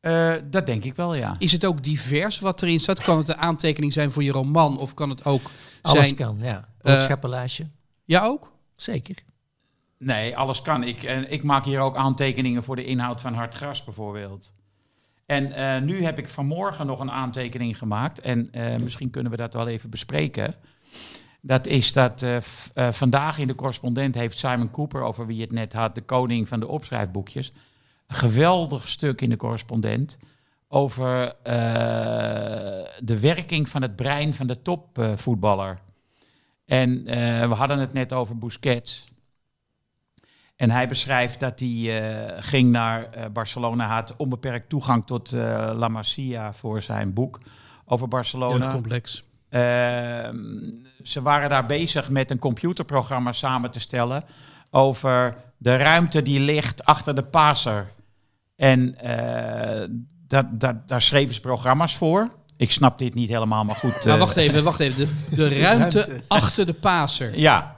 Eh, 0.00 0.34
dat 0.50 0.66
denk 0.66 0.84
ik 0.84 0.94
wel, 0.94 1.16
ja. 1.16 1.36
Is 1.38 1.52
het 1.52 1.64
ook 1.64 1.82
divers 1.82 2.38
wat 2.38 2.62
erin 2.62 2.80
staat? 2.80 3.02
Kan 3.02 3.18
het 3.18 3.28
een 3.28 3.36
aantekening 3.36 3.92
zijn 3.92 4.10
voor 4.10 4.22
je 4.22 4.32
roman? 4.32 4.78
Of 4.78 4.94
kan 4.94 5.10
het 5.10 5.24
ook 5.24 5.50
Alles 5.82 6.04
zijn... 6.04 6.14
kan, 6.14 6.38
ja. 6.40 6.68
Eh, 6.78 6.92
Boodschappenlijstje. 6.92 7.66
Ja, 8.04 8.24
ook? 8.24 8.52
Zeker. 8.76 9.16
Nee, 10.04 10.36
alles 10.36 10.62
kan. 10.62 10.82
Ik, 10.82 11.02
en 11.02 11.30
ik 11.30 11.42
maak 11.42 11.64
hier 11.64 11.80
ook 11.80 11.96
aantekeningen 11.96 12.64
voor 12.64 12.76
de 12.76 12.84
inhoud 12.84 13.20
van 13.20 13.34
Hard 13.34 13.54
Gras 13.54 13.84
bijvoorbeeld. 13.84 14.54
En 15.26 15.52
eh, 15.52 15.82
nu 15.82 16.04
heb 16.04 16.18
ik 16.18 16.28
vanmorgen 16.28 16.86
nog 16.86 17.00
een 17.00 17.10
aantekening 17.10 17.78
gemaakt. 17.78 18.20
En 18.20 18.52
eh, 18.52 18.76
misschien 18.76 19.10
kunnen 19.10 19.30
we 19.30 19.36
dat 19.36 19.54
wel 19.54 19.68
even 19.68 19.90
bespreken. 19.90 20.54
Dat 21.40 21.66
is 21.66 21.92
dat 21.92 22.22
eh, 22.22 22.36
eh, 22.36 22.92
vandaag 22.92 23.38
in 23.38 23.46
de 23.46 23.54
correspondent 23.54 24.14
heeft 24.14 24.38
Simon 24.38 24.70
Cooper, 24.70 25.02
over 25.02 25.26
wie 25.26 25.40
het 25.40 25.52
net 25.52 25.72
had, 25.72 25.94
de 25.94 26.00
koning 26.00 26.48
van 26.48 26.60
de 26.60 26.68
opschrijfboekjes, 26.68 27.52
een 28.06 28.16
geweldig 28.16 28.88
stuk 28.88 29.20
in 29.20 29.30
de 29.30 29.36
correspondent 29.36 30.18
over 30.68 31.34
eh, 31.42 31.54
de 32.98 33.20
werking 33.20 33.68
van 33.68 33.82
het 33.82 33.96
brein 33.96 34.34
van 34.34 34.46
de 34.46 34.62
topvoetballer. 34.62 35.78
en 36.66 37.06
eh, 37.06 37.48
we 37.48 37.54
hadden 37.54 37.78
het 37.78 37.92
net 37.92 38.12
over 38.12 38.38
Busquets. 38.38 39.04
En 40.56 40.70
hij 40.70 40.88
beschrijft 40.88 41.40
dat 41.40 41.60
hij 41.60 42.02
eh, 42.02 42.42
ging 42.42 42.70
naar 42.70 43.10
eh, 43.10 43.24
Barcelona, 43.32 43.86
had 43.86 44.14
onbeperkt 44.16 44.68
toegang 44.68 45.06
tot 45.06 45.32
eh, 45.32 45.70
La 45.74 45.88
Masia 45.88 46.52
voor 46.52 46.82
zijn 46.82 47.12
boek 47.12 47.40
over 47.84 48.08
Barcelona. 48.08 48.56
Jeugdcomplex. 48.56 49.24
Ehm, 49.48 50.36
ze 51.02 51.22
waren 51.22 51.48
daar 51.48 51.66
bezig 51.66 52.08
met 52.08 52.30
een 52.30 52.38
computerprogramma 52.38 53.32
samen 53.32 53.70
te 53.70 53.80
stellen 53.80 54.24
over 54.70 55.36
de 55.56 55.76
ruimte 55.76 56.22
die 56.22 56.40
ligt 56.40 56.84
achter 56.84 57.14
de 57.14 57.22
passer. 57.22 57.86
En 58.56 58.98
eh, 58.98 59.88
dat, 60.26 60.60
dat, 60.60 60.88
daar 60.88 61.02
schreven 61.02 61.34
ze 61.34 61.40
programma's 61.40 61.96
voor. 61.96 62.28
Ik 62.56 62.72
snap 62.72 62.98
dit 62.98 63.14
niet 63.14 63.28
helemaal, 63.28 63.64
maar 63.64 63.74
goed. 63.74 64.04
Maar 64.04 64.18
wacht 64.18 64.36
even, 64.36 64.64
wacht 64.64 64.80
even. 64.80 65.08
De, 65.30 65.36
de 65.36 65.48
ruimte, 65.60 66.22
achter 66.28 66.66
de 66.66 66.72
paser. 66.72 67.38
ja, 67.38 67.73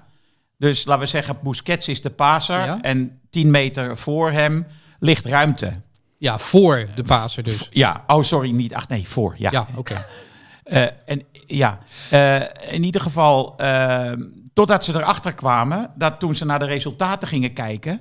dus 0.59 0.85
laten 0.85 1.03
we 1.03 1.09
zeggen, 1.09 1.39
Busquets 1.43 1.89
is 1.89 2.03
de 2.03 2.11
passer 2.11 2.65
Ja. 2.65 2.79
en 2.81 3.21
10 3.31 3.51
meter 3.51 3.97
voor 3.97 4.31
hem 4.31 4.67
ligt 4.99 5.25
ruimte. 5.25 5.81
Ja, 6.19 6.39
voor 6.39 6.89
de 6.95 7.03
paser 7.03 7.43
dus. 7.43 7.69
Ja, 7.71 8.05
oh 8.07 8.23
sorry, 8.23 8.51
niet 8.51 8.75
ach 8.75 8.89
nee, 8.89 9.09
voor. 9.09 9.35
Ja, 9.39 9.51
Ja, 9.51 9.67
oké. 9.77 10.05
Eh, 10.67 10.83
en 11.05 11.23
ja, 11.47 11.79
eh, 12.11 12.41
in 12.71 12.85
ieder 12.85 13.01
geval, 13.01 13.55
eh, 13.57 14.13
totdat 14.53 14.85
ze 14.85 14.95
erachter 14.95 15.35
kwamen 15.35 15.91
dat 15.95 16.21
toen 16.21 16.35
ze 16.35 16.45
naar 16.45 16.59
de 16.59 16.65
resultaten 16.65 17.29
gingen 17.29 17.53
kijken, 17.53 18.01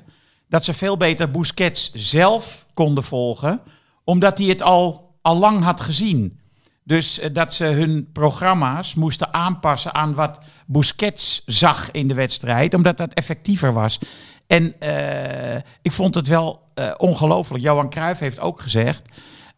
dat 0.50 0.66
ze 0.66 0.74
veel 0.74 0.98
beter 0.98 1.32
Busquets 1.32 1.92
zelf 1.94 2.66
konden 2.74 3.04
volgen, 3.04 3.62
omdat 4.04 4.38
hij 4.38 4.48
het 4.48 4.62
al, 4.62 5.16
al 5.22 5.38
lang 5.38 5.64
had 5.64 5.82
gezien. 5.82 6.40
Dus 6.88 7.20
eh, 7.20 7.34
dat 7.34 7.54
ze 7.54 7.66
hun 7.66 8.10
programma's 8.14 8.94
moesten 8.94 9.34
aanpassen 9.34 9.94
aan 9.94 10.14
wat 10.14 10.40
Busquets 10.66 11.42
zag 11.46 11.92
in 11.92 12.08
de 12.08 12.14
wedstrijd, 12.14 12.74
omdat 12.74 12.98
dat 12.98 13.14
effectiever 13.14 13.74
was. 13.74 14.00
En 14.48 14.80
eh, 14.80 15.62
ik 15.82 15.92
vond 15.92 16.16
het 16.16 16.28
wel 16.28 16.70
eh, 16.74 16.92
ongelooflijk. 16.98 17.64
Johan 17.64 17.90
Cruijff 17.90 18.20
heeft 18.20 18.40
ook 18.40 18.62
gezegd, 18.62 19.10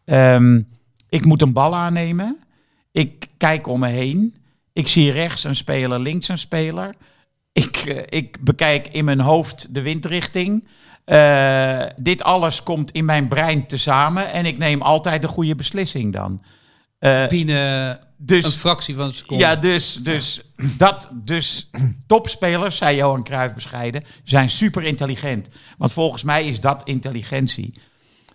ehm, 0.04 0.62
ik 1.08 1.24
moet 1.24 1.42
een 1.42 1.52
bal 1.52 1.74
aannemen. 1.74 2.38
Ik 2.92 3.26
kijk 3.36 3.66
om 3.66 3.80
me 3.80 3.88
heen. 3.88 4.36
Ik 4.72 4.88
zie 4.88 5.12
rechts 5.12 5.44
een 5.44 5.56
speler, 5.56 6.00
links 6.00 6.28
een 6.28 6.38
speler. 6.38 6.94
Ik, 7.52 7.76
ik 8.08 8.44
bekijk 8.44 8.88
in 8.88 9.04
mijn 9.04 9.20
hoofd 9.20 9.74
de 9.74 9.82
windrichting. 9.82 10.68
Dit 11.96 12.22
alles 12.22 12.62
komt 12.62 12.90
in 12.90 13.04
mijn 13.04 13.28
brein 13.28 13.66
tezamen 13.66 14.32
en 14.32 14.46
ik 14.46 14.58
neem 14.58 14.82
altijd 14.82 15.22
de 15.22 15.28
goede 15.28 15.54
beslissing 15.54 16.12
dan. 16.12 16.40
Eh, 16.98 17.26
Binnen 17.26 17.88
een 17.90 17.98
dus, 18.16 18.54
fractie 18.54 18.94
van 18.94 19.04
een 19.04 19.14
seconde. 19.14 19.42
ja, 19.44 19.56
dus, 19.56 19.94
dus, 19.94 20.40
dat, 20.56 21.10
dus 21.12 21.70
topspelers, 22.06 22.76
zei 22.76 22.96
Johan 22.96 23.22
Cruijff 23.24 23.54
bescheiden, 23.54 24.02
zijn 24.24 24.50
super 24.50 24.82
intelligent. 24.82 25.48
Want 25.78 25.92
volgens 25.92 26.22
mij 26.22 26.46
is 26.48 26.60
dat 26.60 26.82
intelligentie. 26.84 27.74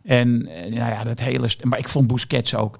En 0.03 0.47
eh, 0.47 0.61
nou 0.61 0.91
ja, 0.91 1.03
dat 1.03 1.19
hele... 1.19 1.49
Maar 1.61 1.79
ik 1.79 1.89
vond 1.89 2.07
Busquets 2.07 2.55
ook. 2.55 2.77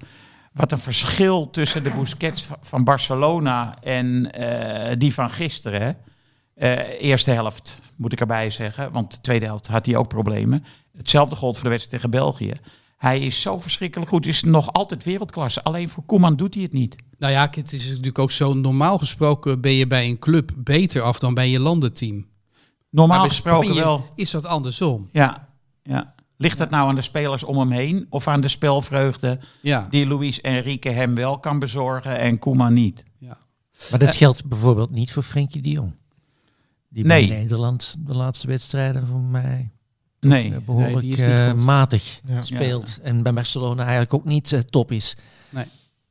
Wat 0.54 0.72
een 0.72 0.78
verschil 0.78 1.50
tussen 1.50 1.84
de 1.84 1.90
Busquets 1.90 2.44
va- 2.44 2.58
van 2.62 2.84
Barcelona 2.84 3.78
en 3.82 4.32
eh, 4.32 4.96
die 4.98 5.14
van 5.14 5.30
gisteren. 5.30 5.98
Eh, 6.56 7.02
eerste 7.02 7.32
helft, 7.32 7.82
moet 7.96 8.14
ik 8.14 8.20
erbij 8.20 8.50
zeggen. 8.50 8.92
Want 8.92 9.12
de 9.12 9.22
tweede 9.22 9.46
helft 9.46 9.68
had 9.68 9.86
hij 9.86 9.96
ook 9.96 10.08
problemen. 10.08 10.66
Hetzelfde 10.98 11.36
gold 11.36 11.56
voor 11.56 11.64
de 11.64 11.70
wedstrijd 11.70 12.02
tegen 12.02 12.20
België. 12.20 12.54
Hij 13.04 13.20
is 13.20 13.42
zo 13.42 13.60
verschrikkelijk 13.60 14.10
goed. 14.10 14.26
Is 14.26 14.44
nog 14.44 14.74
altijd 14.74 15.04
wereldklasse. 15.04 15.64
Alleen 15.64 15.90
voor 15.90 16.04
Koeman 16.04 16.36
doet 16.36 16.54
hij 16.54 16.64
het 16.64 16.74
niet. 16.74 16.96
Nou 17.18 17.34
ja, 17.34 17.48
het 17.52 17.74
is 17.74 17.88
natuurlijk 17.90 18.20
ook 18.20 18.32
zo. 18.32 18.54
Normaal 18.54 18.98
gesproken 18.98 19.62
ben 19.62 19.72
je 19.74 19.88
bij 19.88 20.06
een 20.10 20.20
club 20.20 20.52
beter 20.58 21.02
af 21.02 21.20
dan 21.20 21.34
bij 21.34 21.50
je 21.50 21.60
landenteam. 21.60 22.26
Normaal 22.90 23.28
gesproken 23.28 23.64
Spanje 23.68 23.84
wel. 23.84 24.06
is 24.16 24.32
dat 24.32 24.46
andersom. 24.46 25.10
Ja, 25.12 25.48
ja. 25.84 26.14
Ligt 26.38 26.60
het 26.60 26.70
nou 26.70 26.88
aan 26.90 26.96
de 26.96 27.02
spelers 27.02 27.44
om 27.44 27.58
hem 27.58 27.72
heen 27.72 28.06
of 28.10 28.28
aan 28.28 28.42
de 28.42 28.48
spelvreugde 28.48 29.40
Ja. 29.62 29.88
die 29.90 30.08
Luis 30.08 30.42
Enrique 30.42 30.90
hem 30.92 31.16
wel 31.16 31.40
kan 31.40 31.60
bezorgen 31.60 32.18
en 32.20 32.40
Koeman 32.40 32.74
niet? 32.74 33.04
ja. 33.20 33.38
Maar 33.90 34.00
dat 34.00 34.16
geldt 34.16 34.46
bijvoorbeeld 34.46 34.92
niet 34.92 35.12
voor 35.12 35.24
Frenkie 35.24 35.62
de 35.62 35.70
Jong. 35.70 35.96
Die 36.90 37.06
Nee. 37.06 37.28
bij 37.28 37.38
Nederland 37.38 37.96
de 38.00 38.16
laatste 38.16 38.48
wedstrijden 38.48 39.08
voor 39.08 39.20
mij 39.20 39.72
Nee. 40.24 40.52
eh, 40.54 40.58
behoorlijk 40.66 41.02
die 41.02 41.12
is 41.14 41.22
niet 41.22 41.30
eh, 41.30 41.54
matig 41.54 42.20
Ja. 42.26 42.42
speelt. 42.42 43.00
En 43.02 43.24
bij 43.24 43.34
Barcelona 43.34 43.82
eigenlijk 43.82 44.14
ook 44.14 44.26
niet 44.26 44.54
eh, 44.54 44.60
top 44.60 44.92
is. 44.92 45.16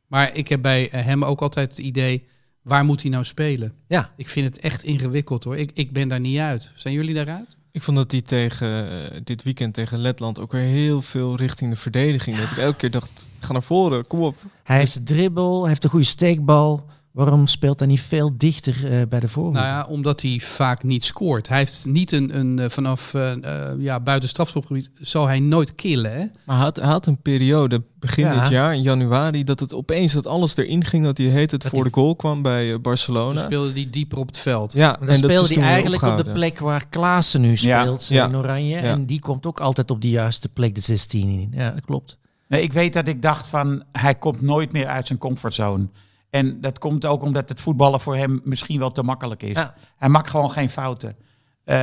Maar 0.07 0.35
ik 0.37 0.48
heb 0.48 0.62
bij 0.62 0.88
hem 0.90 1.25
ook 1.25 1.40
altijd 1.42 1.68
het 1.68 1.79
idee, 1.79 2.27
waar 2.62 2.85
moet 2.85 3.03
hij 3.03 3.11
nou 3.11 3.25
spelen? 3.25 3.72
Ja, 3.87 4.11
Ik 4.16 4.29
vind 4.29 4.46
het 4.55 4.59
echt 4.64 4.83
ingewikkeld 4.83 5.44
hoor. 5.44 5.57
Ik, 5.57 5.70
ik 5.75 5.92
ben 5.92 6.09
daar 6.09 6.20
niet 6.20 6.38
uit. 6.38 6.70
Zijn 6.75 6.94
jullie 6.94 7.14
daaruit? 7.14 7.57
Ik 7.70 7.83
vond 7.83 7.96
dat 7.96 8.11
hij 8.11 8.20
tegen 8.20 8.87
dit 9.25 9.42
weekend 9.42 9.75
tegen 9.75 9.98
Letland 9.98 10.38
ook 10.38 10.53
weer 10.53 10.61
heel 10.62 11.03
veel 11.03 11.37
richting 11.37 11.70
de 11.70 11.77
verdediging. 11.77 12.37
Dat 12.37 12.51
ik 12.51 12.57
elke 12.57 12.77
keer 12.77 12.90
dacht, 12.90 13.29
ga 13.40 13.53
naar 13.53 13.62
voren, 13.62 14.07
kom 14.07 14.20
op. 14.20 14.37
hij 14.64 14.79
heeft 14.79 14.94
de 14.94 15.03
dribbel, 15.03 15.61
hij 15.61 15.68
heeft 15.68 15.85
een 15.85 15.90
goede 15.90 16.05
steekbal. 16.07 16.87
Waarom 17.12 17.46
speelt 17.46 17.79
hij 17.79 17.88
niet 17.88 18.01
veel 18.01 18.31
dichter 18.37 18.90
eh, 19.01 19.07
bij 19.09 19.20
de 19.20 19.29
voorhoede? 19.29 19.59
Nou 19.59 19.70
ja, 19.70 19.87
omdat 19.87 20.22
hij 20.22 20.38
vaak 20.40 20.83
niet 20.83 21.05
scoort. 21.05 21.48
Hij 21.48 21.59
heeft 21.59 21.87
niet 21.87 22.12
een, 22.12 22.38
een 22.38 22.59
eh, 22.59 22.68
vanaf 22.70 23.14
eh, 23.14 23.33
eh, 23.70 23.81
ja, 23.81 24.01
buiten 24.01 24.29
strafschopgebied 24.29 24.90
zal 25.01 25.27
hij 25.27 25.40
nooit 25.40 25.75
killen. 25.75 26.12
Hè? 26.12 26.25
Maar 26.44 26.57
hij 26.57 26.64
had, 26.64 26.77
hij 26.77 26.88
had 26.88 27.07
een 27.07 27.22
periode 27.22 27.83
begin 27.98 28.25
Ja. 28.27 28.40
dit 28.40 28.48
jaar, 28.48 28.75
in 28.75 28.83
januari, 28.83 29.44
dat 29.44 29.61
het 29.61 29.75
opeens 29.75 30.12
dat 30.12 30.27
alles 30.27 30.57
erin 30.57 30.85
ging. 30.85 31.05
Dat 31.05 31.18
hij 31.18 31.27
heet 31.27 31.51
het 31.51 31.62
Dat 31.62 31.70
voor 31.72 31.85
de 31.85 31.90
goal 31.92 32.16
kwam 32.16 32.42
bij 32.42 32.66
eh, 32.66 32.72
Toen 32.72 32.83
Barcelona. 32.83 33.40
speelde 33.40 33.72
hij 33.72 33.88
dieper 33.90 34.18
op 34.18 34.27
het 34.27 34.38
veld. 34.38 34.72
Ja, 34.72 34.92
dan 34.92 35.01
en 35.01 35.07
dat 35.07 35.09
is 35.11 35.16
speelde 35.18 35.55
hij 35.55 35.72
eigenlijk 35.72 36.03
op 36.03 36.25
de 36.25 36.33
plek 36.33 36.59
waar 36.59 36.87
Klaassen 36.88 37.40
nu 37.40 37.57
speelt, 37.57 38.07
ja. 38.07 38.27
in 38.27 38.37
Oranje. 38.37 38.77
Ja. 38.77 38.83
En 38.83 39.07
die 39.07 39.20
komt 39.20 39.46
ook 39.46 39.61
altijd 39.61 39.90
op 39.90 40.01
de 40.01 40.11
juiste 40.11 40.48
plek, 40.48 40.75
de 40.75 40.81
16 40.81 41.29
in. 41.29 41.53
Ja, 41.55 41.70
dat 41.70 41.85
klopt. 41.85 42.18
Nee, 42.48 42.62
ik 42.62 42.72
weet 42.72 42.92
dat 42.92 43.09
ik 43.09 43.22
dacht 43.22 43.46
van 43.46 43.83
hij 43.92 44.14
komt 44.14 44.40
nooit 44.42 44.72
meer 44.72 44.87
uit 44.87 45.07
zijn 45.07 45.18
comfortzone. 45.18 45.87
En 46.33 46.61
dat 46.61 46.79
komt 46.79 47.07
ook 47.07 47.23
omdat 47.23 47.49
het 47.49 47.61
voetballen 47.61 48.01
voor 48.01 48.16
hem 48.16 48.40
misschien 48.45 48.79
wel 48.79 48.92
te 48.92 49.03
makkelijk 49.03 49.42
is. 49.42 49.57
Ja. 49.57 49.75
Hij 49.97 50.09
maakt 50.09 50.31
gewoon 50.31 50.51
geen 50.51 50.71
fouten. 50.71 51.16
Eh, 51.64 51.77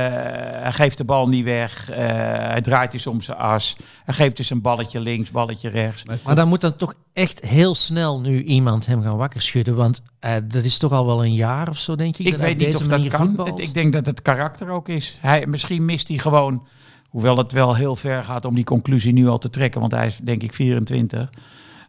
hij 0.62 0.72
geeft 0.72 0.96
de 0.98 1.04
bal 1.04 1.28
niet 1.28 1.44
weg. 1.44 1.90
Eh, 1.90 1.98
hij 2.26 2.60
draait 2.60 2.92
dus 2.92 3.06
om 3.06 3.20
zijn 3.20 3.38
as. 3.38 3.76
Hij 4.04 4.14
geeft 4.14 4.36
dus 4.36 4.50
een 4.50 4.60
balletje 4.60 5.00
links, 5.00 5.30
balletje 5.30 5.68
rechts. 5.68 6.02
Maar 6.24 6.34
dan 6.34 6.48
moet 6.48 6.60
dan 6.60 6.76
toch 6.76 6.94
echt 7.12 7.40
heel 7.40 7.74
snel 7.74 8.20
nu 8.20 8.42
iemand 8.42 8.86
hem 8.86 9.02
gaan 9.02 9.16
wakker 9.16 9.42
schudden. 9.42 9.74
Want 9.74 10.02
eh, 10.18 10.34
dat 10.44 10.64
is 10.64 10.78
toch 10.78 10.92
al 10.92 11.06
wel 11.06 11.24
een 11.24 11.34
jaar 11.34 11.68
of 11.68 11.78
zo, 11.78 11.96
denk 11.96 12.16
ik. 12.16 12.26
Ik 12.26 12.32
dat 12.32 12.40
weet 12.40 12.58
niet 12.58 12.76
of 12.76 12.86
dat 12.86 13.08
kan. 13.08 13.26
voetbalt. 13.26 13.60
Ik 13.60 13.74
denk 13.74 13.92
dat 13.92 14.06
het 14.06 14.22
karakter 14.22 14.68
ook 14.68 14.88
is. 14.88 15.18
Hij, 15.20 15.46
misschien 15.46 15.84
mist 15.84 16.08
hij 16.08 16.18
gewoon, 16.18 16.66
hoewel 17.08 17.36
het 17.36 17.52
wel 17.52 17.74
heel 17.74 17.96
ver 17.96 18.24
gaat 18.24 18.44
om 18.44 18.54
die 18.54 18.64
conclusie 18.64 19.12
nu 19.12 19.28
al 19.28 19.38
te 19.38 19.50
trekken, 19.50 19.80
want 19.80 19.92
hij 19.92 20.06
is 20.06 20.18
denk 20.22 20.42
ik 20.42 20.54
24. 20.54 21.30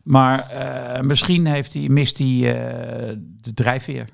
Maar 0.03 0.49
eh, 0.49 1.01
misschien 1.03 1.45
heeft 1.45 1.73
hij, 1.73 1.89
mist 1.89 2.17
hij 2.17 2.27
eh, 2.27 3.17
de 3.41 3.53
drijfveer. 3.53 4.05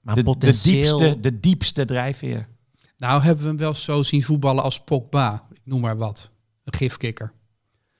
maar 0.00 0.14
De, 0.14 0.22
de, 0.22 0.60
diepste, 0.62 1.18
de 1.20 1.40
diepste 1.40 1.84
drijfveer. 1.84 2.48
Nou 2.96 3.22
hebben 3.22 3.42
we 3.42 3.48
hem 3.48 3.58
wel 3.58 3.74
zo 3.74 4.02
zien 4.02 4.22
voetballen 4.22 4.62
als 4.62 4.80
Pogba. 4.80 5.46
Ik 5.52 5.60
noem 5.64 5.80
maar 5.80 5.96
wat. 5.96 6.30
Een 6.64 6.74
gifkikker. 6.74 7.32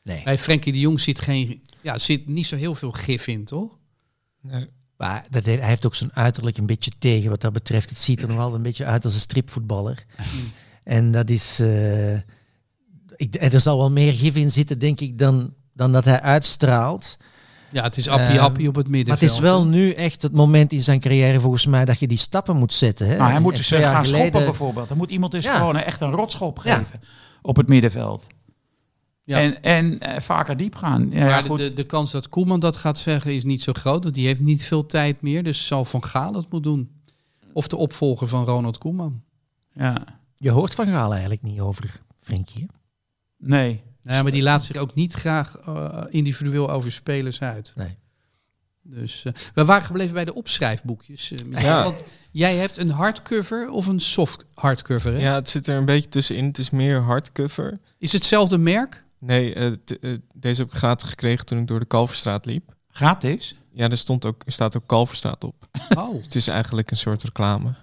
Nee. 0.02 0.22
Bij 0.24 0.38
Frenkie 0.38 0.72
de 0.72 0.78
Jong 0.78 1.00
zit, 1.00 1.20
geen, 1.20 1.62
ja, 1.80 1.98
zit 1.98 2.26
niet 2.26 2.46
zo 2.46 2.56
heel 2.56 2.74
veel 2.74 2.92
gif 2.92 3.26
in, 3.26 3.44
toch? 3.44 3.78
Nee. 4.40 4.68
Maar 4.96 5.26
dat 5.30 5.44
heeft, 5.44 5.60
hij 5.60 5.68
heeft 5.68 5.86
ook 5.86 5.94
zijn 5.94 6.14
uiterlijk 6.14 6.56
een 6.56 6.66
beetje 6.66 6.90
tegen 6.98 7.30
wat 7.30 7.40
dat 7.40 7.52
betreft. 7.52 7.88
Het 7.90 7.98
ziet 7.98 8.22
er 8.22 8.28
nog 8.28 8.36
altijd 8.38 8.56
een 8.56 8.62
beetje 8.62 8.84
uit 8.84 9.04
als 9.04 9.14
een 9.14 9.20
stripvoetballer. 9.20 10.04
en 10.84 11.12
dat 11.12 11.30
is... 11.30 11.58
eh, 11.60 12.14
ik, 13.16 13.52
er 13.52 13.60
zal 13.60 13.78
wel 13.78 13.90
meer 13.90 14.12
gif 14.12 14.34
in 14.34 14.50
zitten, 14.50 14.78
denk 14.78 15.00
ik, 15.00 15.18
dan, 15.18 15.54
dan 15.72 15.92
dat 15.92 16.04
hij 16.04 16.20
uitstraalt. 16.20 17.16
Ja, 17.72 17.82
het 17.82 17.96
is 17.96 18.08
appie 18.08 18.26
Ehm, 18.26 18.38
appie 18.44 18.68
op 18.68 18.74
het 18.74 18.84
Maar 18.84 18.96
middenveld. 18.96 19.30
het 19.30 19.38
is 19.38 19.38
wel 19.44 19.66
nu 19.66 19.90
echt 19.90 20.22
het 20.22 20.32
moment 20.32 20.72
in 20.72 20.82
zijn 20.82 21.00
carrière 21.00 21.40
volgens 21.40 21.66
mij 21.66 21.84
dat 21.84 21.98
je 21.98 22.06
die 22.06 22.18
stappen 22.18 22.56
moet 22.56 22.72
zetten. 22.72 23.06
Hè? 23.06 23.16
Nou, 23.16 23.30
hij 23.30 23.40
moet 23.40 23.56
dus 23.56 23.70
eh, 23.70 23.82
gaan 23.82 24.04
geleden- 24.04 24.20
schoppen 24.26 24.44
bijvoorbeeld. 24.44 24.88
Dan 24.88 24.96
moet 24.96 25.10
iemand 25.10 25.32
dus 25.32 25.44
Ja. 25.44 25.56
gewoon 25.56 25.76
echt 25.76 26.00
een 26.00 26.10
rotschop 26.10 26.60
Ja. 26.64 26.74
geven 26.76 27.00
op 27.42 27.56
het 27.56 27.68
middenveld. 27.68 28.26
Ja. 29.24 29.38
En, 29.40 29.62
en 29.62 29.98
eh, 30.00 30.20
vaker 30.20 30.56
diep 30.56 30.74
gaan. 30.74 31.08
Ja, 31.10 31.18
ja, 31.18 31.24
maar 31.26 31.44
goed. 31.44 31.58
de, 31.58 31.72
de, 31.72 31.84
kans 31.86 32.10
dat 32.10 32.28
Koeman 32.28 32.60
dat 32.60 32.76
gaat 32.76 32.98
zeggen 32.98 33.34
is 33.34 33.44
niet 33.44 33.62
zo 33.62 33.72
groot. 33.72 34.02
Want 34.02 34.14
die 34.14 34.26
heeft 34.26 34.40
niet 34.40 34.64
veel 34.64 34.86
tijd 34.86 35.20
meer. 35.22 35.42
Dus 35.42 35.66
zal 35.66 35.84
Van 35.84 36.04
Gaal 36.04 36.34
het 36.34 36.50
moet 36.52 36.62
doen. 36.62 36.90
Of 37.52 37.66
de 37.68 37.76
opvolger 37.76 38.26
van 38.28 38.44
Ronald 38.44 38.78
Koeman. 38.78 39.22
ja. 39.74 40.04
Je 40.36 40.50
hoort 40.50 40.74
van 40.74 40.86
Gaal 40.86 41.10
eigenlijk 41.12 41.42
niet 41.42 41.60
over 41.60 42.00
Frenkie. 42.16 42.66
Nee. 43.38 43.82
Ja, 44.02 44.22
maar 44.22 44.32
die 44.32 44.42
laat 44.42 44.64
zich 44.64 44.76
ook 44.76 44.94
niet 44.94 45.12
graag 45.12 45.56
eh, 45.56 46.04
individueel 46.08 46.70
over 46.70 46.92
spelers 46.92 47.40
uit. 47.40 47.72
Nee. 47.76 47.96
Dus 48.82 49.24
eh, 49.24 49.32
we 49.54 49.64
waren 49.64 49.86
gebleven 49.86 50.14
bij 50.14 50.24
de 50.24 50.34
opschrijfboekjes. 50.34 51.32
eh. 51.32 51.62
Ja. 51.62 51.82
Want 51.82 52.04
jij 52.30 52.56
hebt 52.56 52.78
een 52.78 52.90
hardcover 52.90 53.70
of 53.70 53.86
een 53.86 54.00
soft 54.00 54.44
hardcover. 54.54 55.12
Hè? 55.12 55.18
Ja, 55.20 55.34
het 55.34 55.48
zit 55.48 55.66
er 55.66 55.76
een 55.76 55.84
beetje 55.84 56.08
tussenin. 56.08 56.44
Het 56.44 56.58
is 56.58 56.70
meer 56.70 57.00
hardcover. 57.00 57.80
Is 57.98 58.12
hetzelfde 58.12 58.58
merk? 58.58 59.04
Nee, 59.18 59.54
deze 60.34 60.60
heb 60.62 60.70
ik 60.70 60.76
gratis 60.76 61.08
gekregen 61.08 61.46
toen 61.46 61.58
ik 61.58 61.66
door 61.66 61.80
de 61.80 61.86
Kalverstraat 61.86 62.46
liep. 62.46 62.74
Gratis? 62.88 63.56
Ja, 63.72 63.88
er, 63.90 63.96
stond 63.96 64.24
ook, 64.24 64.42
er 64.46 64.52
staat 64.52 64.76
ook 64.76 64.86
Kalverstraat 64.86 65.44
op. 65.44 65.68
Oh. 65.96 66.14
Het 66.22 66.34
is 66.34 66.48
eigenlijk 66.48 66.90
een 66.90 66.96
soort 66.96 67.22
reclame. 67.22 67.74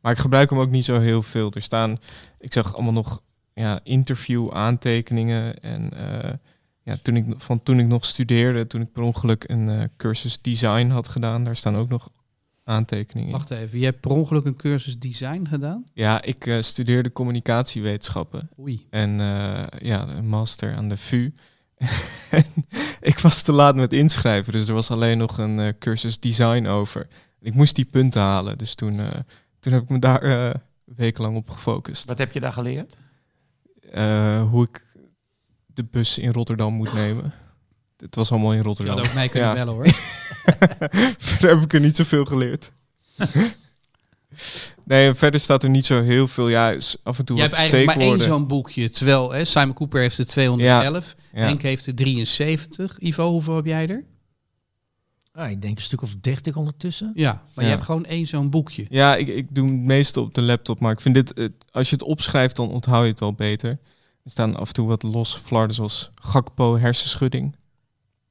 Maar 0.00 0.12
ik 0.12 0.18
gebruik 0.18 0.50
hem 0.50 0.58
ook 0.58 0.70
niet 0.70 0.84
zo 0.84 1.00
heel 1.00 1.22
veel. 1.22 1.50
Er 1.52 1.62
staan, 1.62 1.98
ik 2.38 2.52
zag 2.52 2.74
allemaal 2.74 2.92
nog 2.92 3.22
ja, 3.60 3.80
interview 3.82 4.50
aantekeningen. 4.52 5.60
En 5.62 5.90
eh, 5.92 6.32
ja, 6.82 6.96
toen 7.02 7.16
ik, 7.16 7.24
van 7.36 7.62
toen 7.62 7.78
ik 7.78 7.86
nog 7.86 8.04
studeerde, 8.04 8.66
toen 8.66 8.80
ik 8.80 8.92
per 8.92 9.02
ongeluk 9.02 9.44
een 9.48 9.68
eh, 9.68 9.84
cursus 9.96 10.40
design 10.40 10.88
had 10.88 11.08
gedaan, 11.08 11.44
daar 11.44 11.56
staan 11.56 11.76
ook 11.76 11.88
nog 11.88 12.10
aantekeningen. 12.64 13.32
Wacht 13.32 13.50
even, 13.50 13.78
je 13.78 13.84
hebt 13.84 14.00
per 14.00 14.10
ongeluk 14.10 14.44
een 14.44 14.56
cursus 14.56 14.98
design 14.98 15.46
gedaan? 15.46 15.84
Ja, 15.92 16.22
ik 16.22 16.46
eh, 16.46 16.60
studeerde 16.60 17.12
communicatiewetenschappen. 17.12 18.50
Oei. 18.58 18.86
En 18.90 19.20
eh, 19.20 19.62
ja, 19.78 20.08
een 20.08 20.28
master 20.28 20.74
aan 20.74 20.88
de 20.88 20.96
VU. 20.96 21.32
Ik 23.00 23.18
was 23.18 23.42
te 23.42 23.52
laat 23.52 23.76
met 23.76 23.92
inschrijven, 23.92 24.52
dus 24.52 24.68
er 24.68 24.74
was 24.74 24.90
alleen 24.90 25.18
nog 25.18 25.38
een 25.38 25.60
eh, 25.60 25.68
cursus 25.78 26.20
design 26.20 26.66
over. 26.66 27.08
Ik 27.40 27.54
moest 27.54 27.74
die 27.74 27.84
punten 27.84 28.20
halen, 28.20 28.58
dus 28.58 28.74
toen, 28.74 28.98
eh, 28.98 29.06
toen 29.60 29.72
heb 29.72 29.82
ik 29.82 29.88
me 29.88 29.98
daar 29.98 30.22
eh 30.22 30.54
wekenlang 30.96 31.36
op 31.36 31.50
gefocust. 31.50 32.04
Wat 32.04 32.18
heb 32.18 32.32
je 32.32 32.40
daar 32.40 32.52
geleerd? 32.52 32.96
Eh, 33.90 34.42
hoe 34.50 34.64
ik 34.68 34.84
de 35.66 35.84
bus 35.84 36.18
in 36.18 36.32
Rotterdam 36.32 36.74
moet 36.74 36.92
nemen. 36.92 37.32
Het 37.96 38.14
was 38.14 38.30
allemaal 38.30 38.50
in 38.50 38.56
Je 38.56 38.62
Rotterdam. 38.62 38.96
had 38.96 39.06
ook 39.06 39.14
mij 39.14 39.28
kunnen 39.28 39.48
Ja. 39.48 39.54
bellen 39.54 39.74
hoor. 39.74 39.86
verder 41.18 41.50
heb 41.54 41.60
ik 41.64 41.72
er 41.72 41.80
niet 41.80 41.96
zoveel 41.96 42.24
geleerd. 42.24 42.72
nee, 44.84 45.14
verder 45.14 45.40
staat 45.40 45.62
er 45.62 45.70
niet 45.70 45.86
zo 45.86 46.02
heel 46.02 46.28
veel. 46.28 46.48
Ja, 46.48 46.76
af 47.02 47.18
en 47.18 47.24
toe 47.24 47.36
Je 47.36 47.42
wat 47.42 47.50
hebt 47.50 47.54
eigenlijk 47.54 47.86
maar 47.86 48.06
één 48.06 48.20
zo'n 48.20 48.46
boekje. 48.46 48.90
Terwijl 48.90 49.30
hè, 49.32 49.44
Simon 49.44 49.74
Cooper 49.74 50.00
heeft 50.00 50.18
er 50.18 50.26
211. 50.26 51.14
Ja. 51.32 51.40
Henk 51.40 51.62
heeft 51.62 51.86
er 51.86 51.94
73. 51.94 52.98
Ivo, 52.98 53.30
hoeveel 53.30 53.56
heb 53.56 53.66
jij 53.66 53.88
er? 53.88 54.04
Ah, 55.32 55.50
ik 55.50 55.62
denk 55.62 55.76
een 55.76 55.82
stuk 55.82 56.02
of 56.02 56.14
dertig 56.16 56.56
ondertussen. 56.56 57.12
Ja, 57.14 57.32
maar 57.32 57.64
Ja. 57.64 57.70
je 57.70 57.76
hebt 57.76 57.84
gewoon 57.86 58.04
één 58.04 58.26
zo'n 58.26 58.50
boekje. 58.50 58.86
Ja, 58.88 59.16
ik, 59.16 59.28
ik 59.28 59.46
doe 59.54 59.66
het 59.66 59.74
meestal 59.74 60.22
op 60.22 60.34
de 60.34 60.42
laptop, 60.42 60.80
maar 60.80 60.92
ik 60.92 61.00
vind 61.00 61.14
dit, 61.14 61.50
als 61.70 61.88
je 61.90 61.94
het 61.96 62.04
opschrijft, 62.04 62.56
dan 62.56 62.68
onthoud 62.70 63.04
je 63.04 63.10
het 63.10 63.20
wel 63.20 63.32
beter. 63.32 63.70
Er 64.24 64.30
staan 64.30 64.56
af 64.56 64.68
en 64.68 64.74
toe 64.74 64.86
wat 64.86 65.02
los 65.02 65.36
flarden 65.36 65.74
zoals 65.76 66.10
Gakpo 66.14 66.78
hersenschudding. 66.78 67.56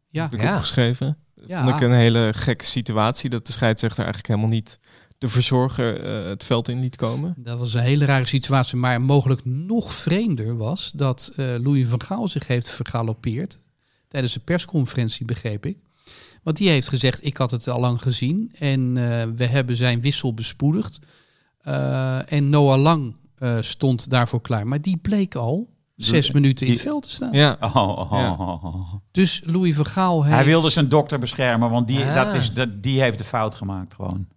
Ja. 0.10 0.24
heb 0.24 0.34
ik 0.34 0.42
Ja. 0.42 0.54
opgeschreven. 0.54 1.18
Ja. 1.48 1.64
Vond 1.64 1.76
ik 1.76 1.82
een 1.88 1.94
hele 1.96 2.32
gekke 2.36 2.66
situatie 2.66 3.30
dat 3.30 3.46
de 3.46 3.52
scheidsrechter 3.52 4.04
eigenlijk 4.04 4.28
helemaal 4.34 4.56
niet 4.56 4.80
de 5.18 5.28
verzorger 5.30 6.04
eh, 6.04 6.30
het 6.30 6.44
veld 6.44 6.68
in 6.68 6.80
liet 6.80 6.96
komen. 6.96 7.34
Dat 7.38 7.58
was 7.58 7.74
een 7.74 7.82
hele 7.82 8.06
rare 8.06 8.26
situatie. 8.26 8.78
Maar 8.78 9.02
mogelijk 9.02 9.46
nog 9.46 9.94
vreemder 9.94 10.58
was 10.58 10.92
dat 10.96 11.32
eh, 11.36 11.46
Louis 11.46 11.88
van 11.88 12.02
Gaal 12.02 12.28
zich 12.28 12.48
heeft 12.48 12.70
vergalopeerd. 12.70 13.60
Tijdens 14.08 14.34
de 14.34 14.40
persconferentie, 14.40 15.26
begreep 15.26 15.66
ik. 15.66 15.78
Want 16.44 16.58
die 16.58 16.70
heeft 16.70 16.90
gezegd, 16.90 17.26
ik 17.26 17.38
had 17.38 17.52
het 17.52 17.68
al 17.68 17.80
lang 17.80 18.02
gezien. 18.02 18.52
En 18.60 18.98
eh, 18.98 19.28
we 19.36 19.46
hebben 19.46 19.76
zijn 19.76 20.02
wissel 20.02 20.34
bespoedigd. 20.34 21.00
Eh, 21.62 22.32
en 22.32 22.50
Noah 22.50 22.80
Lang 22.82 23.16
eh, 23.38 23.58
stond 23.60 24.10
daarvoor 24.10 24.42
klaar. 24.42 24.68
Maar 24.68 24.82
die 24.82 24.98
bleek 24.98 25.36
al 25.36 25.70
zes 25.96 26.32
minuten 26.32 26.66
in 26.68 26.72
het 26.74 26.82
veld 26.82 27.04
te 27.04 27.10
staan. 27.10 27.32
Ja, 27.32 27.58
Oh, 27.60 27.76
oh, 27.76 28.12
oh, 28.12 28.64
oh. 28.64 28.94
Dus 29.12 29.42
Louis 29.46 29.76
van 29.76 29.86
Gaal 29.86 30.24
heeft... 30.24 30.36
Hij 30.36 30.46
wilde 30.46 30.70
zijn 30.70 30.90
dokter 30.90 31.20
beschermen, 31.20 31.70
want 31.70 31.88
die, 31.88 32.06
Ah. 32.06 32.16
dat 32.16 32.34
is, 32.34 32.54
dat, 32.54 32.84
die 32.84 33.02
heeft 33.02 33.18
de 33.18 33.24
fout 33.24 33.56
gemaakt 33.56 33.94
gewoon. 33.94 34.28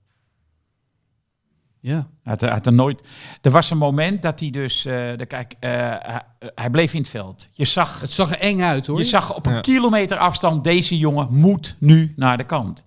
Ja. 1.85 2.09
Hij 2.23 2.37
had, 2.39 2.41
had 2.51 2.67
er 2.67 2.73
nooit. 2.73 3.03
Er 3.41 3.51
was 3.51 3.71
een 3.71 3.79
moment 3.79 4.23
dat 4.23 4.41
hij 4.41 4.51
dus. 4.51 4.85
eh, 4.85 4.93
de, 5.17 5.27
kijk, 5.27 5.55
eh, 5.61 5.71
hij, 5.99 6.23
hij 6.55 6.71
bleef 6.71 6.95
in 6.95 7.01
het 7.01 7.11
veld. 7.11 7.49
Je 7.53 7.65
zag, 7.65 8.01
Het 8.01 8.13
zag 8.13 8.31
er 8.31 8.39
eng 8.39 8.61
uit 8.61 8.87
hoor. 8.87 8.99
je 8.99 9.05
zag 9.05 9.35
op 9.35 9.47
een 9.47 9.55
Ja. 9.55 9.61
kilometer 9.61 10.17
afstand. 10.17 10.65
Deze 10.65 10.99
jongen 10.99 11.29
moet 11.31 11.77
nu 11.79 12.13
naar 12.17 12.37
de 12.37 12.45
kant. 12.45 12.85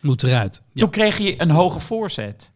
Moet 0.00 0.22
eruit. 0.22 0.62
Ja. 0.72 0.80
Toen 0.80 0.90
kreeg 0.90 1.18
hij 1.18 1.40
een 1.40 1.50
hoge 1.50 1.80
voorzet. 1.80 2.52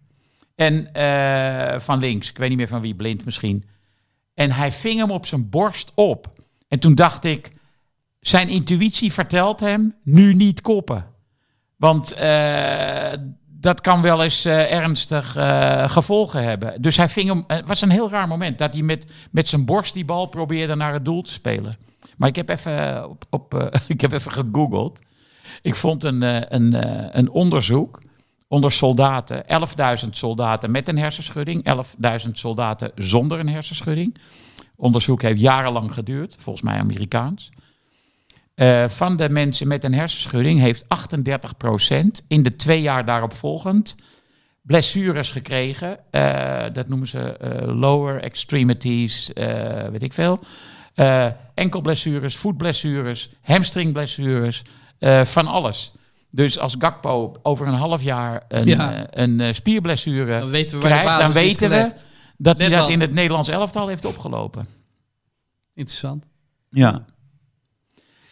En 0.54 0.92
eh, 0.92 1.80
van 1.80 1.98
links, 1.98 2.30
ik 2.30 2.38
weet 2.38 2.48
niet 2.48 2.58
meer 2.58 2.68
van 2.68 2.80
wie, 2.80 2.94
blind 2.94 3.24
misschien. 3.24 3.64
En 4.34 4.50
hij 4.52 4.72
ving 4.72 5.00
hem 5.00 5.10
op 5.10 5.26
zijn 5.26 5.48
borst 5.48 5.92
op. 5.94 6.28
En 6.68 6.78
toen 6.78 6.94
dacht 6.94 7.24
ik, 7.24 7.52
zijn 8.20 8.48
intuïtie 8.48 9.12
vertelt 9.12 9.60
hem 9.60 9.94
nu 10.02 10.34
niet 10.34 10.60
koppen. 10.60 11.06
Want 11.76 12.12
eh, 12.12 13.12
dat 13.60 13.80
kan 13.80 14.02
wel 14.02 14.22
eens 14.22 14.44
eh, 14.44 14.72
ernstig 14.72 15.36
eh, 15.36 15.88
gevolgen 15.90 16.42
hebben. 16.42 16.82
Dus 16.82 16.96
hij 16.96 17.08
ving 17.08 17.28
hem. 17.28 17.44
Het 17.46 17.66
was 17.66 17.80
een 17.80 17.90
heel 17.90 18.10
raar 18.10 18.28
moment 18.28 18.58
dat 18.58 18.72
hij 18.72 18.82
met, 18.82 19.06
met 19.30 19.48
zijn 19.48 19.64
borst 19.64 19.94
die 19.94 20.04
bal 20.04 20.26
probeerde 20.26 20.74
naar 20.74 20.92
het 20.92 21.04
doel 21.04 21.22
te 21.22 21.32
spelen. 21.32 21.76
Maar 22.18 22.28
ik 22.28 22.36
heb 22.36 22.48
even, 22.48 23.08
op, 23.08 23.24
op, 23.30 23.54
eh, 23.54 23.80
ik 23.94 24.00
heb 24.00 24.12
even 24.12 24.32
gegoogeld. 24.32 24.98
Ik 25.62 25.74
vond 25.74 26.04
een, 26.04 26.22
eh, 26.22 26.40
een, 26.48 26.74
eh, 26.74 27.06
een 27.10 27.30
onderzoek 27.30 28.02
onder 28.48 28.72
soldaten. 28.72 29.44
11.000 29.46 30.16
soldaten 30.16 30.70
met 30.70 30.88
een 30.88 30.98
hersenschudding. 30.98 31.64
11.000 31.64 32.38
soldaten 32.38 32.92
zonder 32.94 33.38
een 33.38 33.48
hersenschudding. 33.48 34.16
Onderzoek 34.76 35.22
heeft 35.22 35.40
jarenlang 35.40 35.94
geduurd. 35.94 36.36
Volgens 36.38 36.64
mij 36.64 36.78
Amerikaans. 36.78 37.50
Eh, 38.58 38.88
van 38.88 39.16
de 39.16 39.28
mensen 39.28 39.68
met 39.68 39.84
een 39.84 39.94
hersenschudding 39.94 40.60
heeft 40.60 40.84
38% 40.88 42.22
in 42.28 42.42
de 42.42 42.56
twee 42.56 42.80
jaar 42.80 43.04
daarop 43.04 43.32
volgend 43.32 43.96
blessures 44.62 45.30
gekregen. 45.30 45.98
Eh, 46.10 46.64
dat 46.72 46.88
noemen 46.88 47.08
ze 47.08 47.18
eh, 47.36 47.74
lower 47.80 48.20
extremities, 48.20 49.32
eh, 49.32 49.88
weet 49.88 50.02
ik 50.02 50.12
veel. 50.12 50.38
Eh 50.94 51.26
enkelblessures, 51.54 52.36
voetblessures, 52.36 53.30
hamstringblessures, 53.42 54.62
eh, 54.98 55.24
van 55.24 55.46
alles. 55.46 55.92
Dus 56.30 56.58
als 56.58 56.76
Gakpo 56.78 57.36
over 57.42 57.66
een 57.66 57.74
half 57.74 58.02
jaar 58.02 58.44
een, 58.48 58.66
Ja. 58.66 59.06
een 59.10 59.54
spierblessure 59.54 60.38
Dan 60.38 60.50
weten 60.50 60.76
we 60.80 60.88
waar 60.88 60.98
de 60.98 61.02
krijgt, 61.04 61.20
dan 61.20 61.32
weten 61.32 61.70
we 61.70 61.92
dat 62.36 62.58
hij 62.58 62.68
dat 62.68 62.88
in 62.88 63.00
het 63.00 63.12
Nederlands 63.12 63.48
elftal 63.48 63.88
heeft 63.88 64.04
opgelopen. 64.04 64.66
Interessant. 65.74 66.24
Ja. 66.70 67.04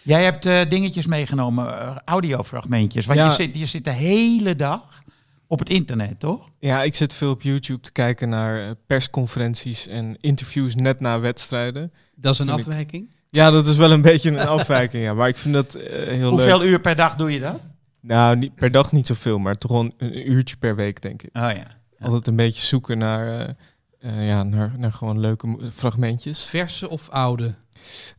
Jij 0.06 0.24
hebt 0.24 0.46
eh, 0.46 0.60
dingetjes 0.68 1.06
meegenomen, 1.06 1.80
eh, 1.80 1.96
audiofragmentjes. 2.04 3.06
Want 3.06 3.18
Ja. 3.18 3.26
je, 3.26 3.32
zit, 3.32 3.56
je 3.56 3.66
zit 3.66 3.84
de 3.84 3.90
hele 3.92 4.56
dag 4.56 5.02
op 5.46 5.58
het 5.58 5.68
internet, 5.70 6.20
toch? 6.20 6.48
Ja, 6.58 6.82
ik 6.82 6.94
zit 6.94 7.14
veel 7.14 7.30
op 7.30 7.42
YouTube 7.42 7.80
te 7.80 7.92
kijken 7.92 8.28
naar 8.28 8.62
eh, 8.64 8.70
persconferenties 8.86 9.86
en 9.86 10.16
interviews 10.20 10.74
net 10.74 11.00
na 11.00 11.20
wedstrijden. 11.20 11.92
Dat 12.14 12.32
is 12.32 12.38
een 12.38 12.46
Vind 12.46 12.58
ik- 12.58 12.66
afwijking. 12.66 13.14
Ja, 13.28 13.50
dat 13.50 13.66
is 13.66 13.76
wel 13.76 13.90
een 13.92 14.02
beetje 14.10 14.30
een 14.30 14.38
afwijking, 14.46 15.02
ja. 15.04 15.14
Maar 15.14 15.28
ik 15.28 15.36
vind 15.36 15.54
dat 15.54 15.74
eh, 15.74 16.06
heel 16.08 16.30
Hoeveel 16.30 16.58
leuk. 16.58 16.68
uur 16.68 16.80
per 16.80 16.96
dag 16.96 17.16
doe 17.16 17.32
je 17.32 17.40
dat? 17.40 17.60
Nou, 18.00 18.36
niet, 18.36 18.54
per 18.54 18.70
dag 18.70 18.92
niet 18.92 19.06
zoveel, 19.06 19.38
maar 19.38 19.54
toch 19.54 19.70
een, 19.70 19.94
een 19.98 20.30
uurtje 20.32 20.56
per 20.56 20.76
week, 20.76 21.02
denk 21.02 21.22
ik. 21.22 21.30
Oh 21.36 21.50
ja. 21.54 21.66
Altijd 22.00 22.26
een 22.26 22.36
beetje 22.36 22.66
zoeken 22.66 22.98
naar, 22.98 23.54
ja, 24.00 24.42
naar, 24.42 24.72
naar 24.78 24.92
gewoon 24.92 25.20
leuke 25.20 25.56
fragmentjes. 25.74 26.44
Verse 26.44 26.88
of 26.88 27.08
oude? 27.08 27.54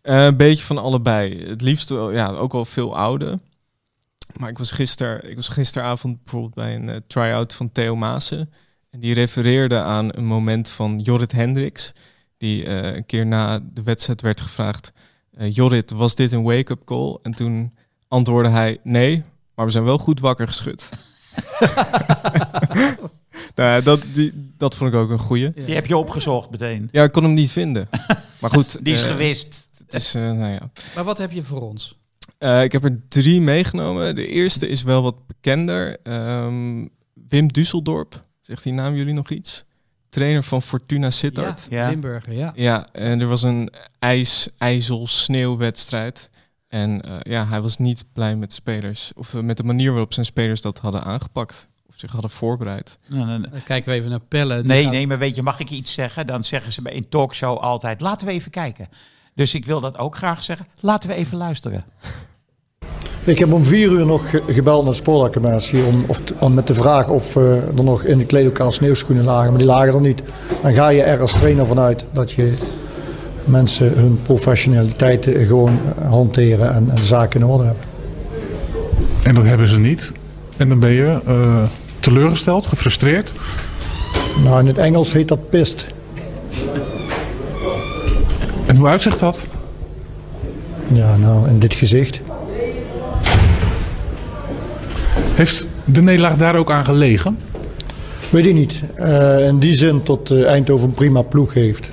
Eh, 0.01 0.25
een 0.25 0.37
beetje 0.37 0.63
van 0.63 0.77
allebei. 0.77 1.45
Het 1.45 1.61
liefst 1.61 1.89
ja, 1.89 2.29
ook 2.29 2.51
wel 2.51 2.65
veel 2.65 2.97
oude. 2.97 3.39
Maar 4.37 4.49
ik 4.49 4.57
was, 4.57 4.71
gister, 4.71 5.23
ik 5.23 5.35
was 5.35 5.49
gisteravond 5.49 6.23
bijvoorbeeld 6.23 6.53
bij 6.53 6.75
een 6.75 6.89
eh, 6.89 6.95
try-out 7.07 7.53
van 7.53 7.71
Theo 7.71 7.95
Maassen. 7.95 8.53
En 8.89 8.99
die 8.99 9.13
refereerde 9.13 9.79
aan 9.79 10.09
een 10.11 10.25
moment 10.25 10.69
van 10.69 10.99
Jorrit 10.99 11.31
Hendricks. 11.31 11.93
Die 12.37 12.65
eh, 12.65 12.95
een 12.95 13.05
keer 13.05 13.25
na 13.25 13.59
de 13.73 13.83
wedstrijd 13.83 14.21
werd 14.21 14.41
gevraagd... 14.41 14.91
Jorrit, 15.49 15.91
was 15.91 16.15
dit 16.15 16.31
een 16.31 16.43
wake-up 16.43 16.81
call? 16.85 17.17
En 17.21 17.31
toen 17.31 17.77
antwoordde 18.07 18.51
hij... 18.51 18.79
Nee, 18.83 19.23
maar 19.55 19.65
we 19.65 19.71
zijn 19.71 19.83
wel 19.83 19.97
goed 19.97 20.19
wakker 20.19 20.47
geschud. 20.47 20.89
nou, 23.57 23.81
dat, 23.83 24.01
die, 24.13 24.51
dat 24.57 24.75
vond 24.75 24.93
ik 24.93 24.99
ook 24.99 25.09
een 25.09 25.19
goeie. 25.19 25.51
Die 25.65 25.75
heb 25.75 25.85
je 25.85 25.97
opgezocht 25.97 26.49
meteen. 26.49 26.89
Ja, 26.91 27.03
ik 27.03 27.11
kon 27.11 27.23
hem 27.23 27.33
niet 27.33 27.51
vinden. 27.51 27.89
Maar 28.41 28.49
goed. 28.51 28.77
Die 28.85 28.93
is 28.93 29.01
eh, 29.01 29.07
gewist. 29.07 29.67
Het 29.85 29.93
is, 29.93 30.15
eh, 30.15 30.21
nou 30.21 30.51
ja. 30.51 30.69
Maar 30.95 31.03
wat 31.03 31.17
heb 31.17 31.31
je 31.31 31.43
voor 31.43 31.61
ons? 31.61 31.97
Eh, 32.37 32.63
ik 32.63 32.71
heb 32.71 32.83
er 32.83 32.99
drie 33.07 33.41
meegenomen. 33.41 34.15
De 34.15 34.27
eerste 34.27 34.67
is 34.67 34.83
wel 34.83 35.01
wat 35.01 35.27
bekender. 35.27 35.97
Ehm, 36.03 36.85
Wim 37.29 37.47
Dusseldorp. 37.51 38.25
Zegt 38.41 38.63
die 38.63 38.73
naam 38.73 38.95
jullie 38.95 39.13
nog 39.13 39.29
iets? 39.29 39.65
Trainer 40.09 40.43
van 40.43 40.61
Fortuna 40.61 41.09
Sittard. 41.09 41.67
Ja, 41.69 41.83
Ja. 41.83 41.89
Limburger, 41.89 42.33
ja. 42.33 42.51
Ja, 42.55 42.87
en 42.91 43.21
er 43.21 43.27
was 43.27 43.43
een 43.43 43.69
ijs, 43.99 44.49
ijzel, 44.57 45.07
sneeuwwedstrijd. 45.07 46.29
En 46.67 47.01
eh, 47.01 47.15
ja, 47.21 47.47
hij 47.47 47.61
was 47.61 47.77
niet 47.77 48.03
blij 48.13 48.35
met 48.35 48.49
de 48.49 48.55
spelers. 48.55 49.11
Of 49.15 49.33
met 49.33 49.57
de 49.57 49.63
manier 49.63 49.91
waarop 49.91 50.13
zijn 50.13 50.25
spelers 50.25 50.61
dat 50.61 50.79
hadden 50.79 51.03
aangepakt. 51.03 51.67
Zich 51.97 52.11
hadden 52.11 52.29
voorbereid. 52.29 52.97
Nou, 53.07 53.27
dan- 53.27 53.45
Dan 53.51 53.63
kijken 53.63 53.91
we 53.91 53.97
even 53.97 54.09
naar 54.09 54.19
Pelle. 54.27 54.61
Nee, 54.63 54.83
gaat- 54.83 54.91
nee, 54.91 55.07
maar 55.07 55.17
weet 55.17 55.35
je, 55.35 55.41
mag 55.41 55.59
ik 55.59 55.69
iets 55.69 55.93
zeggen? 55.93 56.27
Dan 56.27 56.43
zeggen 56.43 56.71
ze 56.73 56.81
bij 56.81 56.95
een 56.95 57.09
talkshow 57.09 57.57
altijd, 57.57 58.01
laten 58.01 58.27
we 58.27 58.33
even 58.33 58.51
kijken. 58.51 58.87
Dus 59.35 59.53
ik 59.53 59.65
wil 59.65 59.81
dat 59.81 59.97
ook 59.97 60.15
graag 60.17 60.43
zeggen. 60.43 60.65
Laten 60.79 61.09
we 61.09 61.15
even 61.15 61.37
luisteren. 61.37 61.83
Ik 63.23 63.39
heb 63.39 63.53
om 63.53 63.63
vier 63.63 63.89
uur 63.91 64.05
nog 64.05 64.29
ge- 64.29 64.43
gebeld 64.47 64.83
naar 64.83 64.91
de 64.91 64.97
sportacclimatie 64.97 65.83
om, 65.83 66.03
of 66.07 66.21
om 66.39 66.53
met 66.53 66.67
de 66.67 66.73
vraag 66.73 67.07
of 67.07 67.35
eh, 67.35 67.55
er 67.77 67.83
nog 67.83 68.03
in 68.03 68.17
de 68.17 68.25
kleedlokaal 68.25 68.71
sneeuwschoenen 68.71 69.25
lagen, 69.25 69.49
maar 69.49 69.57
die 69.57 69.67
lagen 69.67 69.93
er 69.93 70.01
niet. 70.01 70.23
Dan 70.61 70.73
ga 70.73 70.89
je 70.89 71.01
er 71.03 71.19
als 71.21 71.31
trainer 71.31 71.67
vanuit 71.67 72.05
dat 72.13 72.31
je 72.31 72.57
mensen 73.45 73.93
hun 73.93 74.19
professionaliteit 74.21 75.27
eh, 75.27 75.47
gewoon 75.47 75.79
eh, 75.97 76.09
hanteren 76.09 76.73
en, 76.73 76.91
zaken 77.05 77.39
in 77.41 77.45
orde 77.47 77.63
hebben. 77.63 77.83
En 79.23 79.35
dat 79.35 79.43
hebben 79.43 79.67
ze 79.67 79.79
niet. 79.79 80.13
En 80.57 80.69
dan 80.69 80.79
ben 80.79 80.91
je 80.91 81.21
eh, 81.25 81.63
teleurgesteld, 82.07 82.67
gefrustreerd. 82.67 83.33
Nou, 84.43 84.59
in 84.59 84.67
het 84.67 84.77
Engels 84.77 85.13
heet 85.13 85.27
dat 85.27 85.49
pist. 85.49 85.87
En 88.65 88.75
hoe 88.75 88.87
uitzicht 88.87 89.19
dat? 89.19 89.45
Ja, 90.93 91.17
nou, 91.17 91.47
in 91.47 91.59
dit 91.59 91.73
gezicht. 91.73 92.21
Heeft 95.33 95.67
de 95.85 96.01
nederlaag 96.01 96.37
daar 96.37 96.55
ook 96.55 96.71
aan 96.71 96.85
gelegen? 96.85 97.37
Weet 98.29 98.45
ik 98.45 98.53
niet. 98.53 98.81
Eh, 98.95 99.47
in 99.47 99.59
die 99.59 99.75
zin 99.75 100.03
tot 100.03 100.31
eh, 100.31 100.45
Eindhoven 100.45 100.87
een 100.87 100.93
prima 100.93 101.21
ploeg 101.21 101.53
heeft. 101.53 101.91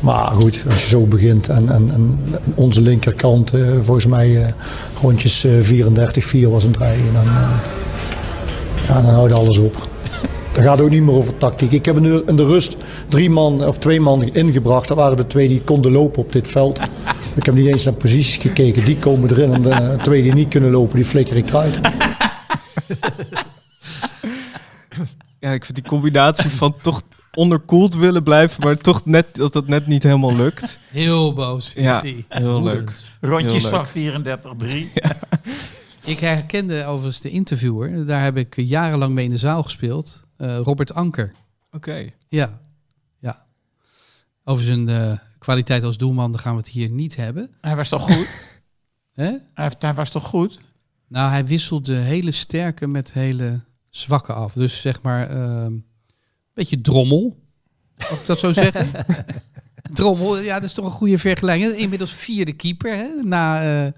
Maar 0.00 0.30
goed, 0.30 0.62
als 0.70 0.82
je 0.82 0.88
zo 0.88 1.06
begint 1.06 1.48
en, 1.48 1.68
en, 1.68 1.90
en 1.90 2.18
onze 2.54 2.82
linkerkant 2.82 3.52
eh, 3.52 3.60
volgens 3.82 4.06
mij 4.06 4.54
rondjes 5.00 5.44
eh, 5.44 5.52
34-4 6.46 6.50
was 6.50 6.64
een 6.64 6.72
draai. 6.72 6.98
En 6.98 7.12
dan, 7.12 7.28
ja, 8.86 9.02
dan 9.02 9.14
houdt 9.14 9.32
alles 9.32 9.58
op. 9.58 9.88
Dan 10.52 10.64
gaat 10.64 10.76
het 10.76 10.86
ook 10.86 10.92
niet 10.92 11.02
meer 11.02 11.14
over 11.14 11.36
tactiek. 11.36 11.72
Ik 11.72 11.84
heb 11.84 12.00
nu 12.00 12.22
in 12.26 12.36
de 12.36 12.44
rust 12.44 12.76
drie 13.08 13.30
man 13.30 13.66
of 13.66 13.78
twee 13.78 14.00
man 14.00 14.22
ingebracht. 14.22 14.88
Dat 14.88 14.96
waren 14.96 15.16
de 15.16 15.26
twee 15.26 15.48
die 15.48 15.60
konden 15.60 15.92
lopen 15.92 16.22
op 16.22 16.32
dit 16.32 16.48
veld. 16.48 16.80
Ik 17.34 17.46
heb 17.46 17.54
niet 17.54 17.66
eens 17.66 17.84
naar 17.84 17.94
posities 17.94 18.36
gekeken. 18.36 18.84
Die 18.84 18.98
komen 18.98 19.30
erin 19.30 19.52
en 19.52 19.62
de 19.62 19.96
twee 20.02 20.22
die 20.22 20.34
niet 20.34 20.48
kunnen 20.48 20.70
lopen, 20.70 20.96
die 20.96 21.04
flikker 21.04 21.36
ik 21.36 21.48
eruit. 21.48 21.78
Ja, 25.40 25.52
ik 25.52 25.64
vind 25.64 25.78
die 25.78 25.88
combinatie 25.88 26.50
van 26.50 26.74
toch 26.82 27.02
onderkoeld 27.34 27.94
willen 27.94 28.22
blijven, 28.22 28.64
maar 28.64 28.76
toch 28.76 29.04
net 29.04 29.36
dat 29.36 29.54
het 29.54 29.68
net 29.68 29.86
niet 29.86 30.02
helemaal 30.02 30.36
lukt. 30.36 30.78
Heel 30.90 31.32
boos. 31.32 31.74
is 31.74 31.82
Ja, 31.82 32.00
die. 32.00 32.24
heel 32.28 32.62
leuk. 32.62 32.92
Heel 33.20 33.60
van 33.60 33.86
34-3. 33.86 33.90
Ik 36.08 36.18
herkende 36.18 36.84
overigens 36.84 37.20
de 37.20 37.30
interviewer. 37.30 38.06
Daar 38.06 38.22
heb 38.22 38.36
ik 38.36 38.56
jarenlang 38.56 39.14
mee 39.14 39.24
in 39.24 39.30
de 39.30 39.38
zaal 39.38 39.62
gespeeld. 39.62 40.22
Eh, 40.36 40.58
Robert 40.58 40.94
Anker. 40.94 41.32
Oké. 41.72 42.06
Ja. 42.28 42.60
ja. 43.18 43.46
Over 44.44 44.64
zijn 44.64 44.88
eh, 44.88 45.12
kwaliteit 45.38 45.84
als 45.84 45.96
doelman 45.96 46.32
daar 46.32 46.40
gaan 46.40 46.52
we 46.52 46.58
het 46.58 46.68
hier 46.68 46.90
niet 46.90 47.16
hebben. 47.16 47.50
Hij 47.60 47.76
was 47.76 47.88
toch 47.88 48.02
goed? 48.02 48.28
Hè? 49.22 49.36
Hij, 49.54 49.94
was 49.94 50.10
toch 50.10 50.24
goed? 50.24 50.58
Nou, 51.08 51.30
hij 51.30 51.46
wisselde 51.46 51.94
hele 51.94 52.32
sterke 52.32 52.86
met 52.86 53.12
hele 53.12 53.60
zwakke 53.90 54.32
af. 54.32 54.52
Dus 54.52 54.80
zeg 54.80 55.02
maar 55.02 55.30
een 55.30 55.84
beetje 56.54 56.80
drommel. 56.80 57.36
Mag 57.96 58.20
ik 58.20 58.26
dat 58.26 58.38
zo 58.38 58.52
zeggen? 58.52 59.06
drommel, 59.94 60.38
ja, 60.38 60.54
dat 60.54 60.68
is 60.68 60.72
toch 60.72 60.84
een 60.84 60.90
goede 60.90 61.18
vergelijking. 61.18 61.72
Inmiddels 61.72 62.12
vierde 62.12 62.52
keeper 62.52 62.96
hè, 62.96 63.08
na 63.22 63.62
eh, 63.84 63.92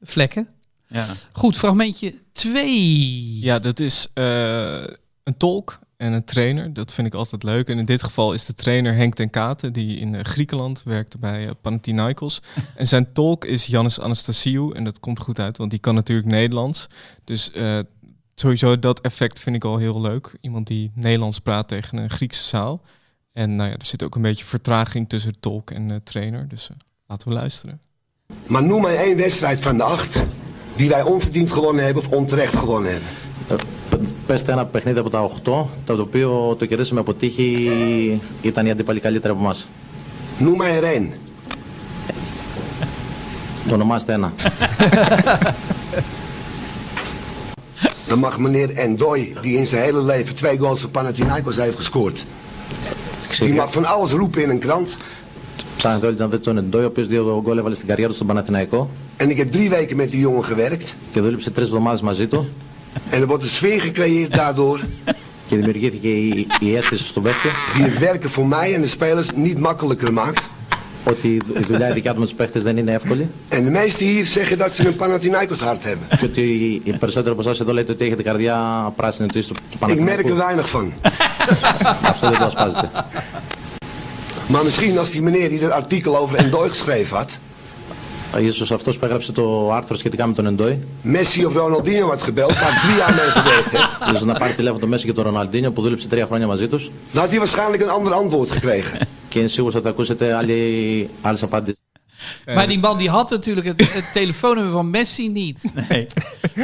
vlekken. 0.00 0.48
Ja. 0.88 1.06
Goed, 1.32 1.56
fragmentje 1.56 2.14
2. 2.32 3.38
Ja, 3.40 3.58
dat 3.58 3.80
is 3.80 4.08
eh, 4.14 4.84
een 5.22 5.36
tolk 5.36 5.78
en 5.98 6.12
een 6.12 6.24
trainer. 6.24 6.74
Dat 6.74 6.92
vind 6.92 7.06
ik 7.06 7.14
altijd 7.14 7.42
leuk. 7.42 7.68
En 7.68 7.78
in 7.78 7.84
dit 7.84 8.02
geval 8.02 8.32
is 8.32 8.44
de 8.44 8.54
trainer 8.54 8.94
Henk 8.94 9.14
ten 9.14 9.30
Katen, 9.30 9.72
die 9.72 9.98
in 9.98 10.14
eh, 10.14 10.24
Griekenland 10.24 10.82
werkte 10.82 11.18
bij 11.18 11.46
eh, 11.46 11.50
Panathinaikos. 11.60 12.42
en 12.76 12.86
zijn 12.86 13.12
tolk 13.12 13.44
is 13.44 13.66
Jannis 13.66 14.00
Anastasiou. 14.00 14.74
En 14.74 14.84
dat 14.84 15.00
komt 15.00 15.20
goed 15.20 15.38
uit, 15.38 15.56
want 15.56 15.70
die 15.70 15.78
kan 15.78 15.94
natuurlijk 15.94 16.28
Nederlands. 16.28 16.86
Dus 17.24 17.50
eh, 17.50 17.78
sowieso 18.34 18.78
dat 18.78 19.00
effect 19.00 19.40
vind 19.40 19.56
ik 19.56 19.64
al 19.64 19.76
heel 19.76 20.00
leuk. 20.00 20.36
Iemand 20.40 20.66
die 20.66 20.90
Nederlands 20.94 21.38
praat 21.38 21.68
tegen 21.68 21.98
een 21.98 22.10
Griekse 22.10 22.44
zaal. 22.44 22.80
En 23.32 23.56
nou 23.56 23.68
ja, 23.68 23.76
er 23.76 23.84
zit 23.84 24.02
ook 24.02 24.14
een 24.14 24.22
beetje 24.22 24.44
vertraging 24.44 25.08
tussen 25.08 25.32
de 25.32 25.40
tolk 25.40 25.70
en 25.70 26.00
trainer. 26.04 26.48
Dus 26.48 26.68
laten 27.06 27.28
we 27.28 27.34
luisteren. 27.34 27.80
Maar 28.46 28.62
noem 28.62 28.82
mij 28.82 28.96
één 28.96 29.16
wedstrijd 29.16 29.60
van 29.60 29.76
de 29.76 29.82
acht 29.82 30.22
die 30.77 30.89
wij 30.89 31.01
onverdiend 31.01 31.51
gewonnen 31.51 31.85
hebben 31.85 32.03
of 32.03 32.09
onterecht 32.11 32.55
gewonnen 32.55 32.91
hebben. 32.91 33.09
Πέστε 34.25 34.51
ένα 34.51 34.65
παιχνίδι 34.65 34.99
από 34.99 35.09
τα 35.09 35.19
8, 35.19 35.65
το 35.85 35.93
οποίο 35.99 36.55
το 36.59 36.65
κερδίσαμε 36.65 36.99
από 36.99 37.13
τύχη, 37.13 37.69
ήταν 38.41 38.65
οι 38.65 38.71
αντίπαλοι 38.71 38.99
καλύτεροι 38.99 39.33
από 39.33 39.41
εμάς. 39.41 39.67
Noem 40.39 40.57
mij 40.57 40.75
er 40.77 40.83
één. 40.83 41.13
Το 43.67 43.73
ονομάστε 43.73 44.13
ένα. 44.13 44.33
Dan 48.07 48.19
mag 48.19 48.39
meneer 48.39 48.69
Endoy, 48.69 49.33
die 49.41 49.57
in 49.57 49.65
zijn 49.65 49.83
hele 49.83 50.03
leven 50.03 50.35
twee 50.35 50.57
goals 50.59 50.79
voor 50.79 50.89
Panathinaikos 50.89 51.55
heeft 51.55 51.77
gescoord. 51.77 52.25
Die 53.39 53.53
mag 53.53 53.71
van 53.71 53.85
alles 53.85 54.11
roepen 54.11 54.41
in 54.41 54.49
een 54.49 54.59
krant. 54.59 54.97
Ψάχνετε 55.77 56.07
όλοι 56.07 56.15
να 56.17 56.25
δείτε 56.25 56.37
τον 56.37 56.57
Εντόι, 56.57 56.83
ο 56.83 56.85
οποίος 56.85 57.07
δύο 57.07 57.41
γκολ 57.43 57.57
έβαλε 57.57 57.75
στην 57.75 57.87
καριέρα 57.87 58.09
του 58.09 58.15
στον 58.15 58.27
Παναθηναϊκό 58.27 58.89
En 59.17 59.29
ik 59.29 59.37
heb 59.37 59.51
drie 59.51 59.69
weken 59.69 59.95
met 59.97 60.11
die 60.11 60.19
jongen 60.19 60.43
gewerkt. 60.43 60.93
και 61.11 61.21
δούλεψε 61.21 61.51
τρεις 61.51 61.67
εβδομάδες 61.67 62.01
μαζί 62.01 62.27
του 62.27 62.47
En 63.09 63.21
er 63.21 63.27
wordt 63.27 63.43
een 63.43 63.49
sfeer 63.49 63.81
gecreëerd 63.81 64.31
daardoor 64.35 64.79
και 65.47 65.55
δημιουργήθηκε 65.55 66.07
η, 66.07 66.47
η 66.59 66.75
αίσθηση 66.75 67.05
στον 67.07 67.23
παίχτη 67.23 67.47
die 67.73 67.83
het 67.83 67.97
werken 67.99 68.29
voor 68.29 68.47
mij 68.47 68.73
en 68.73 68.81
de 68.81 68.87
spelers 68.87 69.27
niet 69.35 69.59
makkelijker 69.59 70.13
maakt. 70.13 70.49
ότι 71.03 71.27
η 71.27 71.41
δουλειά 71.67 71.89
η 71.89 71.93
δικιά 71.93 72.13
του 72.13 72.19
με 72.19 72.25
τους 72.25 72.33
παίχτες 72.33 72.63
δεν 72.63 72.77
είναι 72.77 72.91
εύκολη 72.93 73.29
En 73.49 73.63
de 73.63 73.69
meesten 73.69 74.05
hier 74.07 74.25
zeggen 74.25 74.57
dat 74.57 74.71
ze 74.73 74.87
een 74.87 74.95
Panathinaikos 74.95 75.59
hart 75.59 75.83
hebben. 75.83 76.17
και 76.19 76.25
ότι 76.25 76.41
οι 76.83 76.91
περισσότεροι 76.99 77.31
από 77.31 77.41
εσάς 77.41 77.59
εδώ 77.59 77.73
λέτε 77.73 77.91
ότι 77.91 78.05
έχετε 78.05 78.23
καρδιά 78.23 78.57
πράσινη 78.95 79.27
του, 79.27 79.39
του 79.47 79.55
Ik 79.71 79.77
merk 79.77 79.89
er 79.91 79.97
Παναθηναϊκού. 79.97 80.35
weinig 80.37 80.69
van. 80.69 80.93
Αυτό 82.01 82.29
δεν 82.29 82.37
το 82.39 82.45
ασπάζετε. 82.45 82.89
Maar 84.47 84.63
misschien 84.63 84.97
als 84.97 85.09
die 85.11 85.21
meneer 85.21 85.49
die 85.49 85.59
dat 85.59 85.71
artikel 85.71 86.17
over 86.17 86.37
Endoy 86.37 86.69
geschreven 86.69 87.17
had, 87.17 87.31
Ίσως 88.39 88.71
αυτός 88.71 88.97
που 88.97 89.05
έγραψε 89.05 89.31
το 89.31 89.73
άρθρο 89.73 89.95
σχετικά 89.95 90.27
με 90.27 90.33
τον 90.33 90.45
Εντόι 90.45 90.79
Messi 91.05 91.45
of 91.47 91.55
Ronaldinho 91.55 92.09
had 92.09 92.21
gebeld, 92.21 92.53
waar 92.59 92.71
ik 92.71 92.79
drie 92.83 92.97
jaar 92.97 93.13
mee 93.13 93.29
gewerkt 93.29 93.71
heb, 93.71 94.13
ίσως 94.13 94.25
να 94.25 94.33
πάρει 94.33 94.53
τηλέφωνο 94.53 94.79
το 94.81 94.87
Μέση 94.87 95.05
και 95.05 95.13
τον 95.13 95.23
Ροναλντίνιο 95.23 95.71
που 95.71 95.81
δούλεψε 95.81 96.07
τρία 96.07 96.25
χρόνια 96.25 96.47
μαζί 96.47 96.67
τους 96.67 96.91
dan 97.13 97.23
had 97.23 97.29
hij 97.29 97.37
waarschijnlijk 97.39 97.81
een 97.81 97.89
ander 97.89 98.13
antwoord 98.13 98.51
gekregen. 98.51 98.99
και 99.29 99.39
είναι 99.39 99.47
σίγουρος 99.47 99.75
ότι 99.75 99.87
ακούσετε 99.87 100.33
άλλη, 100.33 101.09
άλλες 101.21 101.43
απάντησεις. 101.43 101.81
Maar 102.45 102.67
die 102.67 102.79
man 102.79 102.97
die 102.97 103.09
had 103.09 103.29
natuurlijk 103.29 103.67
het, 103.67 103.93
het 103.93 104.13
telefoonnummer 104.13 104.71
van 104.71 104.89
Messi 104.89 105.29
niet. 105.29 105.71
Nee. 105.89 106.07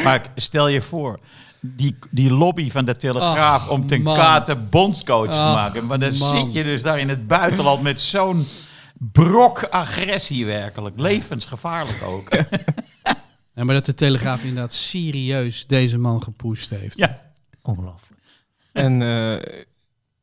Maar 0.03 0.31
stel 0.35 0.67
je 0.67 0.81
voor 0.81 1.19
die, 1.61 1.95
die 2.09 2.31
lobby 2.31 2.71
van 2.71 2.85
de 2.85 2.95
Telegraaf 2.95 3.61
Ach, 3.61 3.69
om 3.69 3.87
ten 3.87 4.01
man. 4.01 4.15
kate 4.15 4.55
bondscoach 4.55 5.29
te 5.29 5.37
Ach, 5.37 5.55
maken. 5.55 5.85
Maar 5.85 5.99
dan 5.99 6.17
man. 6.17 6.37
zit 6.37 6.53
je 6.53 6.63
dus 6.63 6.81
daar 6.81 6.99
in 6.99 7.09
het 7.09 7.27
buitenland 7.27 7.81
met 7.81 8.01
zo'n 8.01 8.47
brok 8.98 9.64
agressie 9.64 10.46
werkelijk. 10.46 10.98
Levensgevaarlijk 11.00 12.02
ook. 12.02 12.28
Ja, 13.56 13.64
maar 13.64 13.74
dat 13.74 13.84
de 13.86 13.94
Telegraaf 13.94 14.40
inderdaad 14.42 14.72
serieus 14.72 15.66
deze 15.66 15.98
man 15.98 16.22
gepusht 16.22 16.70
heeft. 16.70 16.98
ja. 16.98 17.18
Ongelooflijk. 17.62 18.20
En 18.72 19.02
eh, 19.02 19.32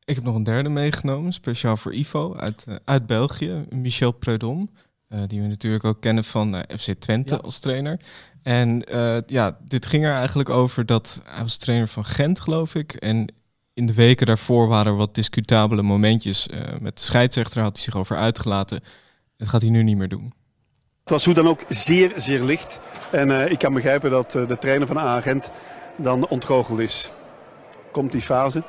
ik 0.03 0.15
heb 0.15 0.23
nog 0.23 0.35
een 0.35 0.43
derde 0.43 0.69
meegenomen, 0.69 1.33
speciaal 1.33 1.77
voor 1.77 1.93
Ivo 1.93 2.35
uit, 2.35 2.65
eh, 2.67 2.75
uit 2.85 3.05
België, 3.05 3.65
Michel 3.69 4.11
Preudom. 4.11 4.69
eh, 5.07 5.19
die 5.27 5.41
we 5.41 5.47
natuurlijk 5.47 5.83
ook 5.83 6.01
kennen 6.01 6.23
van 6.23 6.65
FC 6.77 6.93
Twente 6.99 7.33
Ja. 7.33 7.39
als 7.39 7.59
trainer. 7.59 7.99
En 8.43 8.83
eh, 8.83 9.17
ja, 9.27 9.57
dit 9.67 9.85
ging 9.85 10.05
er 10.05 10.13
eigenlijk 10.15 10.49
over 10.49 10.85
dat 10.85 11.21
hij 11.23 11.41
was 11.41 11.57
trainer 11.57 11.87
van 11.87 12.05
Gent, 12.05 12.39
geloof 12.39 12.75
ik. 12.75 12.93
En 12.93 13.27
in 13.81 13.87
de 13.87 13.93
weken 13.93 14.25
daarvoor 14.25 14.67
waren 14.67 14.91
er 14.91 14.97
wat 14.97 15.15
discutabele 15.15 15.81
momentjes. 15.81 16.47
eh, 16.47 16.59
met 16.79 16.97
de 16.97 17.03
scheidsrechter 17.03 17.61
had 17.61 17.73
hij 17.75 17.83
zich 17.83 17.97
over 17.97 18.17
uitgelaten. 18.17 18.83
Dat 19.37 19.47
gaat 19.49 19.61
hij 19.61 19.69
nu 19.69 19.83
niet 19.83 19.97
meer 19.97 20.07
doen. 20.07 20.33
Het 21.03 21.09
was 21.09 21.25
hoe 21.25 21.33
dan 21.33 21.47
ook 21.47 21.59
zeer, 21.67 22.11
zeer 22.15 22.41
licht. 22.43 22.79
En 23.11 23.31
eh, 23.41 23.51
ik 23.51 23.59
kan 23.59 23.73
begrijpen 23.73 24.09
dat 24.11 24.35
eh, 24.35 24.47
de 24.47 24.57
trainer 24.57 24.87
van 24.87 24.99
Agent 24.99 25.51
dan 25.95 26.27
ontgoocheld 26.27 26.79
is. 26.79 27.11
Komt 27.91 28.11
die 28.11 28.21
fase? 28.21 28.63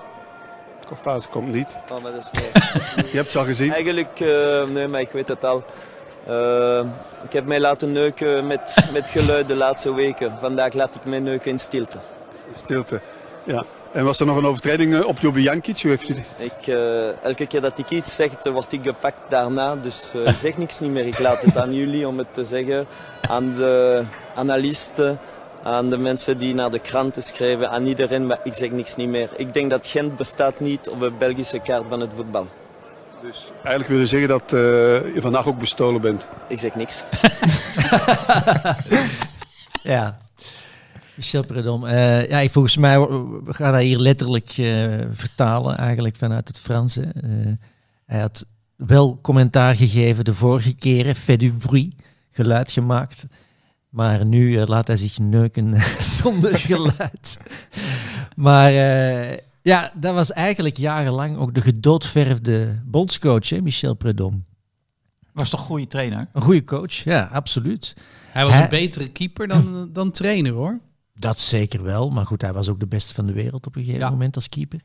De 0.89 0.97
fase 0.97 1.29
komt 1.29 1.53
niet. 1.53 1.77
Oh, 1.93 2.03
maar 2.03 2.13
dat 2.13 2.31
is 2.33 2.41
niet- 2.41 3.11
Je 3.11 3.17
hebt 3.17 3.27
het 3.27 3.37
al 3.37 3.45
gezien. 3.45 3.73
Eigenlijk, 3.73 4.21
eh, 4.21 4.65
nee, 4.65 4.89
maar 4.89 5.01
ik 5.01 5.11
weet 5.11 5.29
het 5.29 5.45
al. 5.45 5.65
Ik 7.25 7.33
heb 7.33 7.47
mij 7.47 7.61
laten 7.61 7.93
neuken 7.93 8.47
met, 8.47 8.75
met 8.93 9.09
geluid 9.09 9.49
de 9.49 9.57
laatste 9.57 9.95
weken. 9.95 10.33
Vandaag 10.41 10.73
laat 10.73 10.95
ik 10.95 11.05
mij 11.05 11.19
neuken 11.19 11.51
in 11.51 11.59
stilte. 11.59 11.99
Stilte. 12.53 13.01
Ja. 13.47 13.65
En 13.93 14.05
was 14.05 14.20
er 14.20 14.26
nog 14.26 14.36
een 14.36 14.47
overtreding 14.47 14.95
eh, 14.95 15.07
op 15.07 15.18
Jobi 15.18 15.43
Jankic? 15.43 15.80
Hoe 15.80 15.90
heeft 15.90 16.09
u 16.09 16.14
die? 16.14 16.24
Ik, 16.36 16.66
eh, 16.66 17.24
elke 17.24 17.47
keer 17.47 17.61
dat 17.61 17.78
ik 17.78 17.90
iets 17.90 18.14
zeg, 18.14 18.30
word 18.43 18.72
ik 18.72 18.84
gepakt 18.84 19.20
daarna. 19.28 19.76
Dus 19.76 20.12
eh, 20.14 20.26
ik 20.26 20.36
zeg 20.36 20.57
niks 20.57 20.80
niet 20.80 20.90
meer. 20.90 21.07
Ik 21.07 21.18
laat 21.18 21.40
het 21.40 21.57
aan 21.57 21.74
jullie 21.74 22.09
om 22.09 22.18
het 22.18 22.34
te 22.34 22.45
zeggen. 22.45 22.86
Aan 23.28 23.55
de 23.55 24.03
analisten, 24.34 25.18
aan 25.62 25.90
de 25.90 25.97
mensen 25.97 26.38
die 26.38 26.55
naar 26.55 26.70
de 26.70 26.78
kranten 26.78 27.22
schrijven, 27.22 27.70
aan 27.70 27.86
iedereen. 27.86 28.26
Maar 28.26 28.40
ik 28.45 28.55
zeg 28.55 28.70
niks 28.70 28.97
niet 28.97 29.09
meer. 29.09 29.28
Ik 29.36 29.55
denk 29.55 29.70
dat 29.70 29.86
Gent 29.86 30.16
bestaat 30.16 30.61
niet 30.61 30.88
op 30.88 31.01
de 31.01 31.11
Belgische 31.11 31.59
kaart 31.59 31.84
van 31.88 32.01
het 32.01 32.11
voetbal. 32.16 32.47
Dus 33.22 33.51
eigenlijk 33.55 33.88
wil 33.88 33.99
je 33.99 34.07
zeggen 34.07 34.28
dat 34.28 34.53
eh, 34.53 34.59
je 35.14 35.18
vandaag 35.20 35.47
ook 35.47 35.59
bestolen 35.59 36.01
bent. 36.01 36.26
Ik 36.49 36.59
zeg 36.59 36.74
niks. 36.74 37.05
Ja. 39.82 40.16
Michel 41.23 41.45
Predom. 41.45 41.87
Eh, 41.87 42.29
ja, 42.29 42.39
ik- 42.39 42.51
volgens 42.51 42.77
mij, 42.77 42.99
we 43.01 43.41
gaan 43.55 43.73
dat 43.73 43.81
hier 43.81 43.99
letterlijk 43.99 44.49
eh, 44.49 44.85
vertalen 45.12 45.77
eigenlijk 45.77 46.16
vanuit 46.16 46.49
het 46.49 46.59
Frans. 46.59 46.95
hè. 46.95 47.03
Eh, 47.03 47.53
hij 48.07 48.20
had 48.20 48.45
wel 48.77 49.18
commentaar 49.23 49.77
gegeven 49.77 50.25
de 50.25 50.35
vorige 50.35 50.75
keren, 50.75 51.14
fait 51.14 51.41
du 51.41 51.53
bruit, 51.53 51.95
geluid 52.31 52.73
gemaakt. 52.73 53.27
Maar 53.89 54.25
nu 54.27 54.59
laat 54.64 54.87
hij 54.87 54.97
zich 54.97 55.18
neuken 55.18 55.75
zonder 56.23 56.59
geluid. 56.68 57.39
maar 58.37 58.70
eh, 58.73 59.37
ja, 59.62 59.93
dat 59.95 60.14
was 60.14 60.33
eigenlijk 60.33 60.77
jarenlang 60.77 61.37
ook 61.37 61.55
de 61.55 61.61
gedoodverfde 61.61 62.81
bondscoach, 62.85 63.49
hè, 63.49 63.61
Michel 63.61 63.95
Predom. 63.95 64.45
Was 65.33 65.51
toch 65.51 65.61
een 65.61 65.66
goede 65.66 65.87
trainer? 65.87 66.29
Een 66.33 66.43
goede 66.43 66.64
coach, 66.64 66.93
ja, 66.93 67.29
absoluut. 67.33 67.95
Hij 68.33 68.45
was 68.45 68.53
Hij- 68.53 68.62
een 68.62 68.68
betere 68.68 69.09
keeper 69.09 69.49
dan, 69.49 69.89
dan 69.93 70.11
trainer 70.11 70.53
hoor. 70.53 70.79
Dat 71.15 71.39
zeker 71.39 71.83
wel, 71.83 72.11
maar 72.11 72.27
goed, 72.27 72.43
hij 72.43 72.53
was 72.53 72.69
ook 72.69 72.81
de 72.81 72.87
beste 72.87 73.15
van 73.15 73.27
de 73.27 73.33
wereld 73.33 73.67
op 73.67 73.77
een 73.77 73.83
gegeven 73.83 74.05
Ja. 74.05 74.11
moment 74.11 74.35
als 74.37 74.49
keeper. 74.49 74.81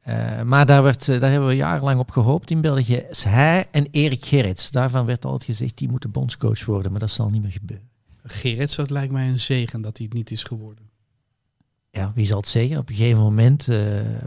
Eh, 0.00 0.42
maar 0.42 0.66
daar, 0.66 0.82
werd, 0.82 1.08
eh, 1.08 1.20
daar 1.20 1.30
hebben 1.30 1.48
we 1.48 1.56
jarenlang 1.56 1.98
op 1.98 2.10
gehoopt 2.10 2.50
in 2.50 2.60
België. 2.60 3.04
Hij 3.28 3.66
en 3.70 3.86
Erik 3.90 4.24
Gerrits, 4.24 4.70
daarvan 4.70 5.06
werd 5.06 5.24
altijd 5.24 5.44
gezegd, 5.44 5.78
die 5.78 5.88
moeten 5.88 6.10
bondscoach 6.10 6.64
worden, 6.64 6.90
maar 6.90 7.00
dat 7.00 7.10
zal 7.10 7.30
niet 7.30 7.42
meer 7.42 7.52
gebeuren. 7.52 7.88
Gerrits, 8.22 8.76
dat 8.76 8.90
lijkt 8.90 9.12
mij 9.12 9.28
een 9.28 9.40
zegen 9.40 9.80
dat 9.80 9.96
hij 9.96 10.06
het 10.06 10.14
niet 10.14 10.30
is 10.30 10.42
geworden. 10.42 10.90
Ja, 11.90 12.12
wie 12.14 12.26
zal 12.26 12.36
het 12.36 12.48
zeggen? 12.48 12.78
Op 12.78 12.88
een 12.88 12.94
gegeven 12.94 13.22
moment 13.22 13.68
eh, 13.68 13.78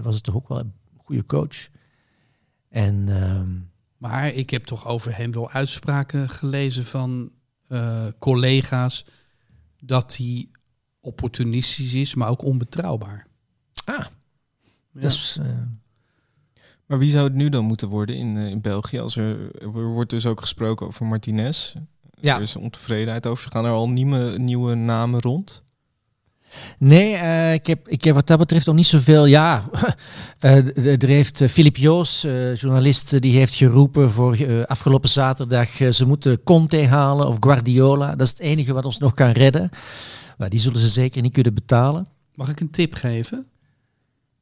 was 0.02 0.16
het 0.16 0.24
toch 0.24 0.36
ook 0.36 0.48
wel 0.48 0.60
een 0.60 0.74
goede 0.98 1.26
coach. 1.26 1.68
En 2.70 3.10
ehm, 3.10 3.50
Maar 3.98 4.28
ik 4.34 4.50
heb 4.50 4.64
toch 4.64 4.88
over 4.88 5.18
hem 5.18 5.32
wel 5.32 5.50
uitspraken 5.52 6.30
gelezen 6.30 6.86
van 6.86 7.32
collega's 8.20 9.06
dat 9.80 10.18
hij 10.18 10.48
opportunistisch 11.02 11.94
is, 11.94 12.16
maar 12.16 12.30
ook 12.30 12.44
onbetrouwbaar. 12.44 13.28
Ah, 13.86 13.96
Ja. 13.96 14.08
dus, 15.02 15.38
eh, 15.42 15.46
Maar 16.86 17.00
wie 17.00 17.10
zou 17.12 17.24
het 17.24 17.34
nu 17.34 17.50
dan 17.50 17.66
moeten 17.66 17.88
worden 17.88 18.16
in, 18.16 18.38
eh, 18.38 18.48
in 18.48 18.62
België? 18.62 19.00
Als 19.00 19.16
er, 19.16 19.38
er 19.62 19.70
wordt 19.84 20.10
dus 20.10 20.26
ook 20.26 20.40
gesproken 20.42 20.88
over 20.88 21.06
Martinez. 21.06 21.74
Ja. 22.22 22.36
Er 22.36 22.42
is 22.42 22.56
ontevredenheid 22.56 23.28
over. 23.28 23.52
Gaan 23.52 23.66
er 23.66 23.72
al 23.72 23.90
nieuwe, 23.90 24.38
nieuwe 24.38 24.76
namen 24.76 25.22
rond? 25.22 25.64
Nee, 26.78 27.14
eh, 27.14 27.54
ik, 27.54 27.68
heb, 27.68 27.88
ik 27.88 28.04
heb 28.04 28.16
wat 28.16 28.28
dat 28.28 28.38
betreft 28.38 28.66
nog 28.66 28.76
niet 28.76 28.88
zoveel. 28.88 29.26
Ja, 29.26 29.64
Eh, 30.40 31.02
er 31.02 31.08
heeft 31.08 31.44
Filip 31.44 31.78
Joos, 31.78 32.24
eh, 32.24 32.56
journalist, 32.56 33.22
die 33.22 33.36
heeft 33.38 33.56
geroepen 33.56 34.12
voor 34.12 34.34
eh, 34.36 34.64
afgelopen 34.64 35.10
zaterdag. 35.10 35.80
eh, 35.82 35.92
ze 35.92 36.06
moeten 36.06 36.44
Conte 36.44 36.88
halen 36.88 37.28
of 37.28 37.38
Guardiola. 37.40 38.10
Dat 38.16 38.22
is 38.26 38.30
het 38.30 38.40
enige 38.40 38.74
wat 38.74 38.86
ons 38.86 38.98
nog 38.98 39.14
kan 39.14 39.30
redden. 39.32 39.70
Maar 40.40 40.50
die 40.50 40.60
zullen 40.60 40.80
ze 40.80 40.88
zeker 40.88 41.22
niet 41.22 41.34
kunnen 41.34 41.54
betalen. 41.54 42.08
Mag 42.36 42.50
ik 42.50 42.60
een 42.60 42.70
tip 42.70 42.94
geven? 42.94 43.38
Dik 43.38 43.48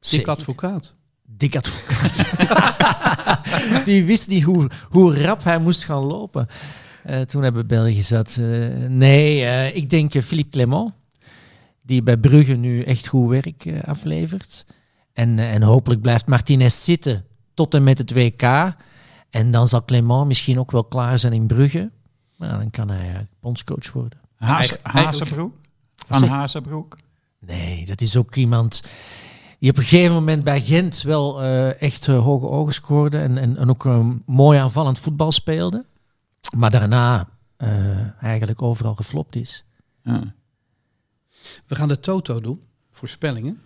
Zeker. 0.00 0.28
advocaat. 0.28 0.94
Dik 1.22 1.56
advocaat. 1.56 2.16
die 3.86 4.04
wist 4.04 4.28
niet 4.28 4.42
hoe, 4.42 4.70
hoe 4.90 5.22
rap 5.22 5.44
hij 5.44 5.58
moest 5.58 5.84
gaan 5.84 6.04
lopen. 6.04 6.46
Eh, 7.02 7.20
toen 7.20 7.42
hebben 7.42 7.66
België 7.66 8.02
zat. 8.02 8.36
Eh, 8.40 8.46
nee, 8.88 9.44
eh, 9.44 9.76
ik 9.76 9.90
denk 9.90 10.22
Philippe 10.22 10.50
Clement. 10.50 10.92
Die 11.84 12.02
bij 12.02 12.16
Brugge 12.16 12.54
nu 12.54 12.82
echt 12.82 13.06
goed 13.06 13.28
werk 13.28 13.66
aflevert. 13.84 14.66
En, 15.12 15.38
en 15.38 15.62
hopelijk 15.62 16.00
blijft 16.00 16.26
Martinez 16.26 16.84
zitten 16.84 17.24
tot 17.54 17.74
en 17.74 17.82
met 17.84 17.98
het 17.98 18.12
WK. 18.12 18.74
En 19.30 19.50
dan 19.50 19.68
zal 19.68 19.84
Clement 19.84 20.26
misschien 20.26 20.58
ook 20.58 20.70
wel 20.70 20.84
klaar 20.84 21.18
zijn 21.18 21.32
in 21.32 21.46
Brugge. 21.46 21.90
Nou, 22.36 22.58
dan 22.58 22.70
kan 22.70 22.90
hij 22.90 23.10
uh, 23.10 23.18
bondscoach 23.40 23.92
worden. 23.92 24.18
Haas, 24.34 24.76
Hazenbroek? 24.82 25.56
Van 26.06 26.18
Zeg- 26.18 26.28
Hazenbroek? 26.28 26.96
Nee, 27.38 27.86
dat 27.86 28.00
is 28.00 28.16
ook 28.16 28.34
iemand 28.34 28.82
die 29.58 29.70
op 29.70 29.76
een 29.76 29.82
gegeven 29.82 30.14
moment 30.14 30.44
bij 30.44 30.60
Gent 30.60 31.02
wel 31.02 31.42
eh, 31.42 31.82
echt 31.82 32.08
eh, 32.08 32.22
hoge 32.22 32.46
ogen 32.46 32.74
scoorde 32.74 33.18
en, 33.18 33.38
en, 33.38 33.56
en 33.56 33.68
ook 33.70 33.84
een 33.84 34.22
mooi 34.26 34.58
aanvallend 34.58 34.98
voetbal 34.98 35.32
speelde. 35.32 35.84
Maar 36.56 36.70
daarna 36.70 37.28
eh, 37.56 38.22
eigenlijk 38.22 38.62
overal 38.62 38.94
geflopt 38.94 39.36
is. 39.36 39.64
Ja. 40.02 40.34
We 41.66 41.74
gaan 41.74 41.88
de 41.88 42.00
Toto 42.00 42.40
doen, 42.40 42.62
voorspellingen. 42.90 43.60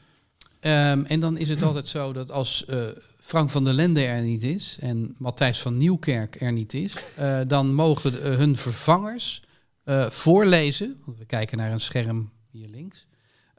Ehm, 0.60 1.04
en 1.04 1.20
dan 1.20 1.36
is 1.38 1.48
het 1.48 1.62
altijd 1.68 1.88
zo 1.88 2.12
dat 2.12 2.30
als 2.30 2.64
eh, 2.64 2.78
Frank 3.20 3.50
van 3.50 3.64
der 3.64 3.74
Lende 3.74 4.04
er 4.04 4.22
niet 4.22 4.42
is 4.42 4.76
en 4.80 5.14
Matthijs 5.18 5.60
van 5.60 5.76
Nieuwkerk 5.76 6.40
er 6.40 6.52
niet 6.52 6.74
is, 6.74 6.94
eh, 7.16 7.40
dan 7.46 7.74
mogen 7.74 8.12
de- 8.12 8.18
hun 8.28 8.56
vervangers 8.56 9.42
eh, 9.84 10.10
voorlezen, 10.10 11.00
want 11.04 11.18
we 11.18 11.24
kijken 11.24 11.58
naar 11.58 11.72
een 11.72 11.80
scherm 11.80 12.30
hier 12.50 12.68
links, 12.68 13.06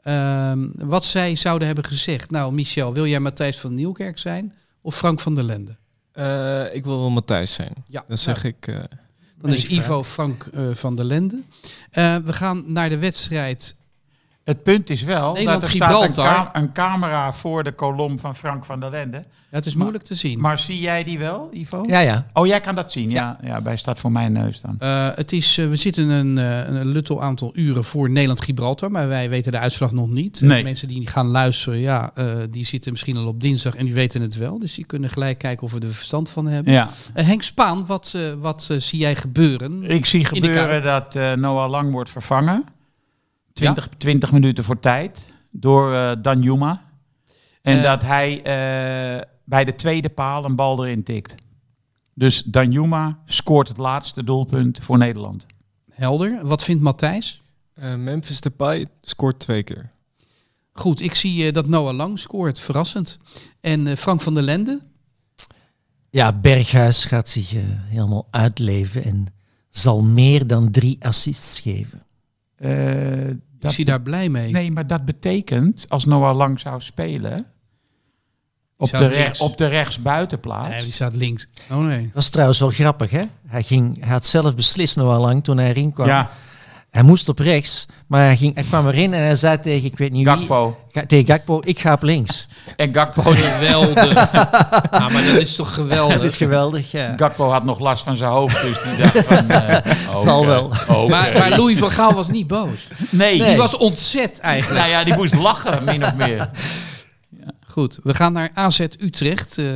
ehm, 0.02 0.68
wat 0.74 1.04
zij 1.04 1.36
zouden 1.36 1.66
hebben 1.66 1.84
gezegd. 1.84 2.30
Nou, 2.30 2.52
Michel, 2.52 2.92
wil 2.92 3.06
jij 3.06 3.20
Matthijs 3.20 3.58
van 3.58 3.74
Nieuwkerk 3.74 4.18
zijn 4.18 4.54
of 4.80 4.96
Frank 4.96 5.20
van 5.20 5.34
der 5.34 5.44
Lende? 5.44 5.76
Eh, 6.12 6.74
ik 6.74 6.84
wil 6.84 6.98
wel 6.98 7.10
Matthijs 7.10 7.52
zijn. 7.52 7.72
Ja, 7.88 8.04
Dan 8.08 8.18
zeg 8.18 8.42
nou, 8.42 8.54
ik... 8.60 8.66
eh, 8.66 8.78
Dan 9.38 9.52
is 9.52 9.66
Ivo 9.66 10.04
Frank 10.04 10.48
van 10.72 10.94
der 10.94 11.04
Lende. 11.04 11.42
We 12.24 12.32
gaan 12.32 12.72
naar 12.72 12.88
de 12.88 12.98
wedstrijd. 12.98 13.76
Het 14.44 14.62
punt 14.62 14.90
is 14.90 15.02
wel 15.02 15.32
Nederland, 15.32 15.60
dat 15.60 15.70
er 15.70 15.76
staat 15.76 15.90
een, 15.90 15.96
Gibraltar. 15.96 16.34
ka- 16.52 16.60
een 16.60 16.72
camera 16.72 17.32
voor 17.32 17.64
de 17.64 17.72
kolom 17.72 18.18
van 18.18 18.36
Frank 18.36 18.64
van 18.64 18.80
der 18.80 18.90
Lende. 18.90 19.16
Ja, 19.16 19.60
het 19.60 19.66
is 19.66 19.72
Maar- 19.72 19.82
moeilijk 19.82 20.04
te 20.04 20.14
zien. 20.14 20.40
Maar 20.40 20.58
zie 20.58 20.80
jij 20.80 21.04
die 21.04 21.18
wel, 21.18 21.48
Ivo? 21.52 21.84
Ja, 21.86 21.98
ja. 21.98 22.26
Oh, 22.32 22.46
jij 22.46 22.60
kan 22.60 22.74
dat 22.74 22.92
zien, 22.92 23.10
ja. 23.10 23.38
Ja, 23.42 23.60
bij 23.60 23.76
staat 23.76 23.98
voor 23.98 24.12
mijn 24.12 24.32
neus 24.32 24.60
dan. 24.60 24.76
Eh, 24.78 25.08
het 25.14 25.32
is, 25.32 25.58
eh, 25.58 25.68
we 25.68 25.76
zitten 25.76 26.08
een, 26.10 26.38
eh, 26.38 26.68
een 26.68 26.86
luttel 26.86 27.22
aantal 27.22 27.50
uren 27.54 27.84
voor 27.84 28.10
Nederland-Gibraltar, 28.10 28.90
maar 28.90 29.08
wij 29.08 29.28
weten 29.28 29.52
de 29.52 29.58
uitslag 29.58 29.92
nog 29.92 30.08
niet. 30.08 30.40
Nee. 30.40 30.62
mensen 30.62 30.88
die 30.88 31.08
gaan 31.08 31.26
luisteren, 31.26 31.78
ja, 31.78 32.10
eh, 32.14 32.26
die 32.50 32.64
zitten 32.66 32.92
misschien 32.92 33.16
al 33.16 33.26
op 33.26 33.40
dinsdag 33.40 33.74
en 33.74 33.84
die 33.84 33.94
weten 33.94 34.20
het 34.22 34.36
wel. 34.36 34.58
Dus 34.58 34.74
die 34.74 34.84
kunnen 34.84 35.10
gelijk 35.10 35.38
kijken 35.38 35.66
of 35.66 35.72
we 35.72 35.80
er 35.80 35.94
verstand 35.94 36.30
van 36.30 36.46
hebben. 36.46 36.72
Ja. 36.72 36.88
Henk 37.12 37.42
Spaan, 37.42 37.86
wat, 37.86 38.12
eh, 38.16 38.22
wat 38.40 38.68
zie 38.78 38.98
jij 38.98 39.16
gebeuren? 39.16 39.82
Ik 39.90 40.06
zie 40.06 40.24
gebeuren 40.24 40.82
dat 40.82 41.14
eh, 41.14 41.32
Noah 41.32 41.70
Lang 41.70 41.92
wordt 41.92 42.10
vervangen. 42.10 42.64
20, 43.54 43.88
20 43.98 44.32
minuten 44.32 44.64
voor 44.64 44.80
tijd 44.80 45.32
door 45.50 45.94
eh 45.94 46.12
Danjuma. 46.22 46.82
En 47.62 47.76
Eh. 47.76 47.82
dat 47.82 48.02
hij 48.02 48.36
eh, 48.42 49.22
bij 49.44 49.64
de 49.64 49.74
tweede 49.74 50.08
paal 50.08 50.44
een 50.44 50.56
bal 50.56 50.84
erin 50.86 51.02
tikt. 51.02 51.34
Dus 52.14 52.42
Danjuma 52.42 53.18
scoort 53.24 53.68
het 53.68 53.76
laatste 53.78 54.24
doelpunt 54.24 54.78
voor 54.82 54.98
Nederland. 54.98 55.46
Helder. 55.90 56.38
Wat 56.46 56.62
vindt 56.64 56.82
Matthijs? 56.82 57.42
eh, 57.74 57.94
Memphis 57.94 58.40
Depay 58.40 58.86
scoort 59.02 59.38
twee 59.40 59.62
keer. 59.62 59.90
Goed, 60.72 61.00
ik 61.00 61.14
zie 61.14 61.52
dat 61.52 61.66
Noah 61.68 61.94
Lang 61.94 62.18
scoort. 62.18 62.60
Verrassend. 62.60 63.18
En 63.60 63.86
eh, 63.86 63.96
Frank 63.96 64.20
van 64.20 64.34
der 64.34 64.42
Lende? 64.42 64.80
Ja, 66.10 66.32
Berghuis 66.32 67.04
gaat 67.04 67.28
zich 67.28 67.54
eh, 67.54 67.62
helemaal 67.66 68.28
uitleven 68.30 69.04
en 69.04 69.26
zal 69.70 70.02
meer 70.02 70.46
dan 70.46 70.70
drie 70.70 70.96
assists 71.04 71.60
geven. 71.60 72.03
Eh, 72.64 73.34
dat 73.58 73.70
Is 73.70 73.76
hij 73.76 73.84
daar 73.86 74.00
blij 74.00 74.28
mee? 74.28 74.52
Nee, 74.52 74.70
maar 74.70 74.86
dat 74.86 75.04
betekent, 75.04 75.86
als 75.88 76.04
Noah 76.04 76.36
Lang 76.36 76.60
zou 76.60 76.80
spelen... 76.80 77.46
Op 78.76 78.90
de, 78.90 79.06
re- 79.06 79.22
links. 79.22 79.40
op 79.40 79.56
de 79.56 79.66
rechtsbuitenplaats... 79.66 80.68
Nee, 80.68 80.82
die 80.82 80.92
staat 80.92 81.14
links. 81.14 81.46
Oh 81.70 81.78
nee. 81.84 82.02
Dat 82.02 82.14
was 82.14 82.28
trouwens 82.28 82.58
wel 82.58 82.70
grappig, 82.70 83.10
hè? 83.10 83.22
Hij, 83.46 83.62
ging, 83.62 84.00
hij 84.00 84.12
had 84.12 84.26
zelf 84.26 84.54
beslist 84.54 84.96
nog 84.96 85.06
al 85.14 85.20
lang 85.20 85.44
toen 85.44 85.56
hij 85.58 85.68
erin 85.68 85.92
kwam. 85.92 86.06
Ja. 86.06 86.30
Hij 86.94 87.02
moest 87.02 87.28
op 87.28 87.38
rechts, 87.38 87.86
maar 88.06 88.24
hij, 88.24 88.36
ging, 88.36 88.54
hij 88.54 88.64
kwam 88.64 88.86
erin 88.88 89.14
en 89.14 89.22
hij 89.22 89.34
zei 89.34 89.60
tegen, 89.60 89.84
ik 89.84 89.98
weet 89.98 90.12
niet 90.12 90.26
Gakpo. 90.26 90.64
wie... 90.66 91.00
Ga- 91.02 91.06
tegen 91.06 91.26
Gakpo, 91.26 91.60
ik 91.64 91.78
ga 91.80 91.92
op 91.92 92.02
links. 92.02 92.46
En 92.76 92.94
Gakpo, 92.94 93.22
Geweldig. 93.22 94.14
ja, 94.92 95.08
maar 95.08 95.24
dat 95.26 95.34
is 95.40 95.56
toch 95.56 95.74
geweldig? 95.74 96.16
Dat 96.16 96.24
is 96.24 96.36
geweldig, 96.36 96.90
ja. 96.90 97.12
Gakpo 97.16 97.50
had 97.50 97.64
nog 97.64 97.78
last 97.78 98.04
van 98.04 98.16
zijn 98.16 98.30
hoofd, 98.30 98.62
dus 98.62 98.82
die 98.82 98.96
dacht 98.96 99.26
van... 99.26 99.50
eh, 99.68 99.92
Zal 100.24 100.46
wel. 100.46 100.72
Maar, 101.08 101.32
maar 101.38 101.50
Louis 101.50 101.78
van 101.78 101.90
Gaal 101.90 102.12
was 102.14 102.28
niet 102.28 102.46
boos. 102.46 102.88
Nee, 103.10 103.44
Die 103.44 103.56
was 103.56 103.76
ontzet 103.76 104.40
eigenlijk. 104.40 104.80
nou 104.80 104.90
ja, 104.92 105.04
die 105.04 105.14
moest 105.16 105.34
lachen, 105.34 105.84
min 105.84 106.04
of 106.04 106.14
meer. 106.14 106.48
Goed, 107.74 107.98
we 108.02 108.14
gaan 108.14 108.32
naar 108.32 108.50
AZ 108.54 108.80
Utrecht 108.80 109.58
eh, 109.58 109.66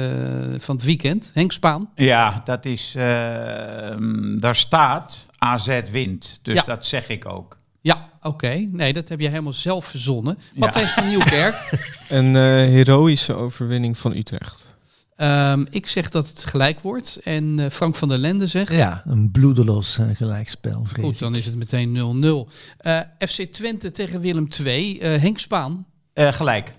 van 0.59 0.75
het 0.77 0.85
weekend. 0.85 1.31
Henk 1.35 1.53
Spaan. 1.53 1.91
Ja, 1.95 2.43
dat 2.45 2.65
is... 2.65 2.95
eh, 2.97 3.97
mm, 3.97 4.41
daar 4.41 4.57
staat 4.57 5.27
AZ 5.39 5.81
wint, 5.91 6.39
dus 6.43 6.55
Ja. 6.55 6.63
dat 6.63 6.87
zeg 6.87 7.09
ik 7.09 7.27
ook. 7.27 7.59
Ja, 7.81 8.09
oké. 8.23 8.69
Nee, 8.71 8.93
dat 8.93 9.09
heb 9.09 9.21
je 9.21 9.29
helemaal 9.29 9.53
zelf 9.53 9.85
verzonnen. 9.85 10.39
Matthijs 10.55 10.91
van 10.91 11.07
Nieuwkerk. 11.09 11.71
Een 12.09 12.37
eh, 12.37 12.43
heroïsche 12.43 13.35
overwinning 13.35 13.99
van 13.99 14.17
Utrecht. 14.17 14.77
Ehm, 15.17 15.65
ik 15.71 15.87
zeg 15.87 16.11
dat 16.11 16.27
het 16.29 16.45
gelijk 16.45 16.81
wordt. 16.81 17.19
En 17.25 17.59
eh, 17.59 17.71
Frank 17.71 17.97
van 17.97 18.09
der 18.09 18.19
Lende 18.19 18.47
zegt... 18.47 18.73
Ja, 18.73 19.03
een 19.07 19.31
bloedeloos 19.31 19.99
gelijkspel, 20.15 20.85
vrees 20.85 21.05
Goed, 21.05 21.15
ik. 21.15 21.21
dan 21.21 21.35
is 21.35 21.47
het 21.47 21.57
meteen 21.57 22.47
0-0. 22.49 22.53
Eh, 22.79 23.01
FC 23.19 23.43
Twente 23.43 23.91
tegen 23.91 24.21
Willem 24.21 24.49
II. 24.65 24.99
Eh, 24.99 25.21
Henk 25.23 25.39
Spaan. 25.39 25.87
Eh, 26.13 26.33
gelijk. 26.33 26.73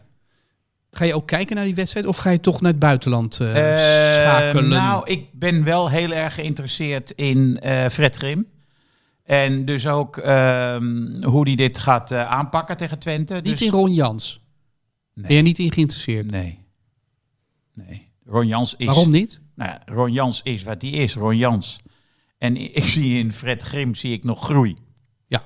Ga 0.92 1.06
je 1.06 1.16
ook 1.16 1.28
kijken 1.28 1.56
naar 1.56 1.66
die 1.66 1.76
wedstrijd? 1.76 2.06
Of 2.06 2.18
ga 2.18 2.30
je 2.30 2.40
toch 2.40 2.62
naar 2.62 2.72
het 2.72 2.80
buitenland 2.80 3.40
eh, 3.40 3.72
Eh, 3.72 4.14
schakelen? 4.14 4.70
nou, 4.70 5.10
ik 5.10 5.26
ben 5.34 5.64
wel 5.64 5.90
heel 5.90 6.12
erg 6.12 6.34
geïnteresseerd 6.34 7.12
in 7.12 7.60
eh, 7.60 7.90
Fred 7.90 8.16
Grim. 8.16 8.48
En 9.24 9.66
dus 9.66 9.88
ook 9.88 10.18
ehm, 10.18 11.24
hoe 11.24 11.48
hij 11.48 11.56
dit 11.56 11.80
gaat 11.80 12.12
aanpakken 12.12 12.78
tegen 12.78 13.00
Twente. 13.00 13.34
niet 13.34 13.44
dus... 13.44 13.62
in 13.62 13.72
Ron 13.72 13.94
Jans. 13.94 14.42
Ben 15.14 15.36
je 15.36 15.42
niet 15.42 15.60
in 15.60 15.72
geïnteresseerd? 15.72 16.32
Nee. 16.32 16.60
Nee. 17.74 18.12
Ron 18.26 18.48
Jans 18.48 18.74
is... 18.78 18.86
Waarom 18.86 19.10
niet? 19.10 19.42
Nou 19.56 19.72
ja, 19.72 19.94
Ron 19.94 20.12
Jans 20.12 20.42
is 20.44 20.64
wat 20.64 20.82
hij 20.82 20.92
is, 20.92 21.14
Ron 21.14 21.38
Jans. 21.38 21.78
En 22.38 22.58
ik 22.76 22.84
zie 22.84 23.18
in 23.20 23.34
Fred 23.34 23.62
Grim 23.62 23.96
zie 23.96 24.14
ik 24.14 24.24
nog 24.24 24.44
groei. 24.44 24.76
Ja. 25.28 25.44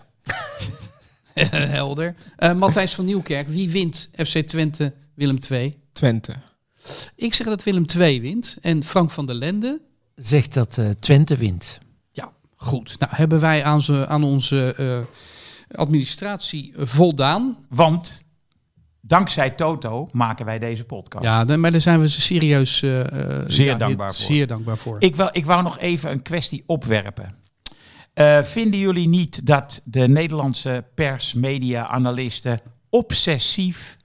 Helder. 1.78 2.16
Matthijs 2.56 2.94
van 2.96 3.06
Nieuwkerk. 3.06 3.48
Wie 3.48 3.70
wint 3.70 4.10
FC 4.16 4.38
Twente 4.38 4.94
Willem 5.16 5.38
II? 5.52 5.78
Twente. 5.94 6.34
Ik 7.16 7.34
zeg 7.34 7.48
dat 7.48 7.64
Willem 7.64 7.86
II 7.98 8.22
wint. 8.22 8.58
En 8.62 8.84
Frank 8.84 9.12
van 9.12 9.26
der 9.26 9.36
Lende... 9.36 9.82
Zegt 10.16 10.54
dat 10.54 10.78
eh, 10.78 10.90
Twente 10.90 11.38
wint. 11.38 11.78
Ja, 12.12 12.32
goed. 12.56 13.00
Nou, 13.00 13.12
hebben 13.16 13.40
wij 13.40 13.64
aan, 13.64 13.82
ze, 13.82 14.08
aan 14.08 14.24
onze 14.24 14.74
eh, 14.78 15.78
administratie 15.78 16.74
voldaan. 16.78 17.58
Want 17.70 18.24
dankzij 19.02 19.50
Toto 19.50 20.10
maken 20.12 20.46
wij 20.46 20.60
deze 20.60 20.84
podcast. 20.84 21.24
Ja, 21.26 21.46
dan- 21.46 21.60
maar 21.60 21.72
daar 21.72 21.82
zijn 21.82 22.00
we 22.00 22.10
ze 22.10 22.22
serieus 22.22 22.82
eh, 22.84 23.00
eh, 23.40 23.44
Zeer 23.48 23.66
ja, 23.66 23.76
dankbaar 23.76 24.14
voor. 24.16 24.26
Zeer 24.26 24.48
dankbaar 24.48 24.78
voor. 24.78 24.96
Ik, 25.00 25.16
wou, 25.16 25.30
ik 25.34 25.46
wou 25.46 25.64
nog 25.64 25.80
even 25.80 26.12
een 26.12 26.22
kwestie 26.22 26.64
opwerpen. 26.66 27.36
Eh, 28.14 28.44
vinden 28.44 28.80
jullie 28.80 29.08
niet 29.08 29.46
dat 29.46 29.82
de 29.84 30.08
Nederlandse 30.08 30.84
pers, 30.96 31.34
media, 31.34 31.88
analisten 31.88 32.60
obsessief 32.90 33.98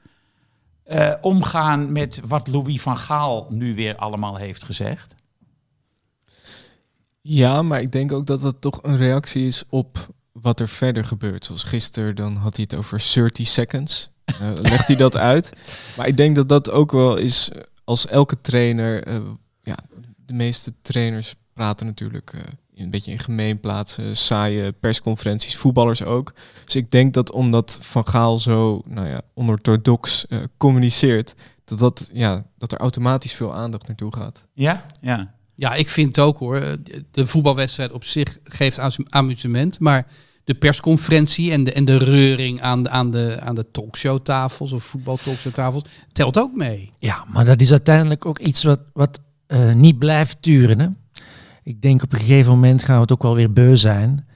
eh, 0.89 1.12
omgaan 1.20 1.93
met 1.93 2.20
wat 2.24 2.47
Louis 2.47 2.80
van 2.82 2.99
Gaal 2.99 3.47
nu 3.51 3.74
weer 3.74 3.97
allemaal 3.97 4.36
heeft 4.36 4.64
gezegd? 4.64 5.14
Ja, 7.20 7.62
maar 7.62 7.80
ik 7.80 7.93
denk 7.93 8.12
ook 8.12 8.26
dat 8.26 8.41
dat 8.41 8.61
toch 8.61 8.82
een 8.82 8.97
reactie 8.97 9.47
is 9.47 9.64
op 9.68 10.14
wat 10.32 10.61
er 10.61 10.68
verder 10.68 11.05
gebeurt. 11.05 11.45
Zoals 11.45 11.64
gisteren, 11.64 12.16
dan 12.16 12.36
had 12.36 12.57
hij 12.57 12.66
het 12.68 12.78
over 12.78 13.03
30 13.14 13.47
seconds. 13.47 14.11
Eh, 14.24 14.53
legt 14.70 14.86
hij 14.86 14.97
dat 14.97 15.16
uit. 15.16 15.53
Maar 15.97 16.07
ik 16.07 16.16
denk 16.16 16.36
dat 16.36 16.49
dat 16.49 16.70
ook 16.70 16.93
wel 16.93 17.16
is 17.16 17.51
eh, 17.51 17.61
als 17.84 18.07
elke 18.07 18.41
trainer. 18.41 19.09
ja, 19.62 19.76
de 20.16 20.34
meeste 20.34 20.72
trainers 20.82 21.34
praten 21.53 21.86
natuurlijk 21.86 22.34
een 22.82 22.90
beetje 22.90 23.12
in 23.12 23.18
gemeenplaatsen, 23.18 24.16
saaie 24.16 24.72
persconferenties, 24.72 25.56
voetballers 25.56 26.02
ook. 26.02 26.32
Dus 26.64 26.76
ik 26.76 26.90
denk 26.90 27.14
dat 27.14 27.32
omdat 27.32 27.78
Van 27.80 28.08
Gaal 28.08 28.38
zo 28.38 28.82
nou 28.84 29.08
ja, 29.08 29.20
onorthodox 29.34 30.26
eh, 30.26 30.38
communiceert, 30.56 31.34
dat, 31.64 31.78
dat, 31.78 32.10
ja, 32.12 32.44
dat 32.58 32.72
er 32.72 32.78
automatisch 32.78 33.32
veel 33.32 33.54
aandacht 33.54 33.86
naartoe 33.86 34.14
gaat. 34.14 34.44
Ja? 34.54 34.84
Ja. 35.00 35.34
Ja, 35.54 35.74
ik 35.74 35.88
vind 35.88 36.16
het 36.16 36.24
ook 36.24 36.38
hoor. 36.38 36.76
De 37.10 37.26
voetbalwedstrijd 37.26 37.92
op 37.92 38.04
zich 38.04 38.38
geeft 38.44 38.78
amu- 38.78 39.06
amusement. 39.08 39.80
Maar 39.80 40.06
de 40.44 40.54
persconferentie 40.54 41.52
en 41.52 41.64
de, 41.64 41.72
en 41.72 41.84
de 41.84 41.96
reuring 41.96 42.60
aan 42.60 42.82
de, 42.82 42.88
aan 42.88 43.10
de, 43.10 43.38
aan 43.40 43.54
de 43.54 43.70
talkshowtafels 43.70 44.72
of 44.72 44.84
voetbaltalkshowtafels 44.84 45.84
telt 46.12 46.38
ook 46.38 46.54
mee. 46.54 46.92
Ja, 46.98 47.24
maar 47.32 47.44
dat 47.44 47.60
is 47.60 47.70
uiteindelijk 47.70 48.26
ook 48.26 48.38
iets 48.38 48.62
wat, 48.62 48.82
wat 48.92 49.20
eh, 49.46 49.72
niet 49.72 49.98
blijft 49.98 50.36
duren. 50.40 50.80
Hè? 50.80 50.88
Ik 51.68 51.80
denk 51.82 52.02
op 52.02 52.12
een 52.12 52.18
gegeven 52.18 52.50
moment 52.52 52.82
gaan 52.82 52.94
we 52.94 53.00
het 53.00 53.12
ook 53.12 53.22
wel 53.22 53.34
weer 53.34 53.52
beu 53.52 53.76
zijn. 53.76 54.26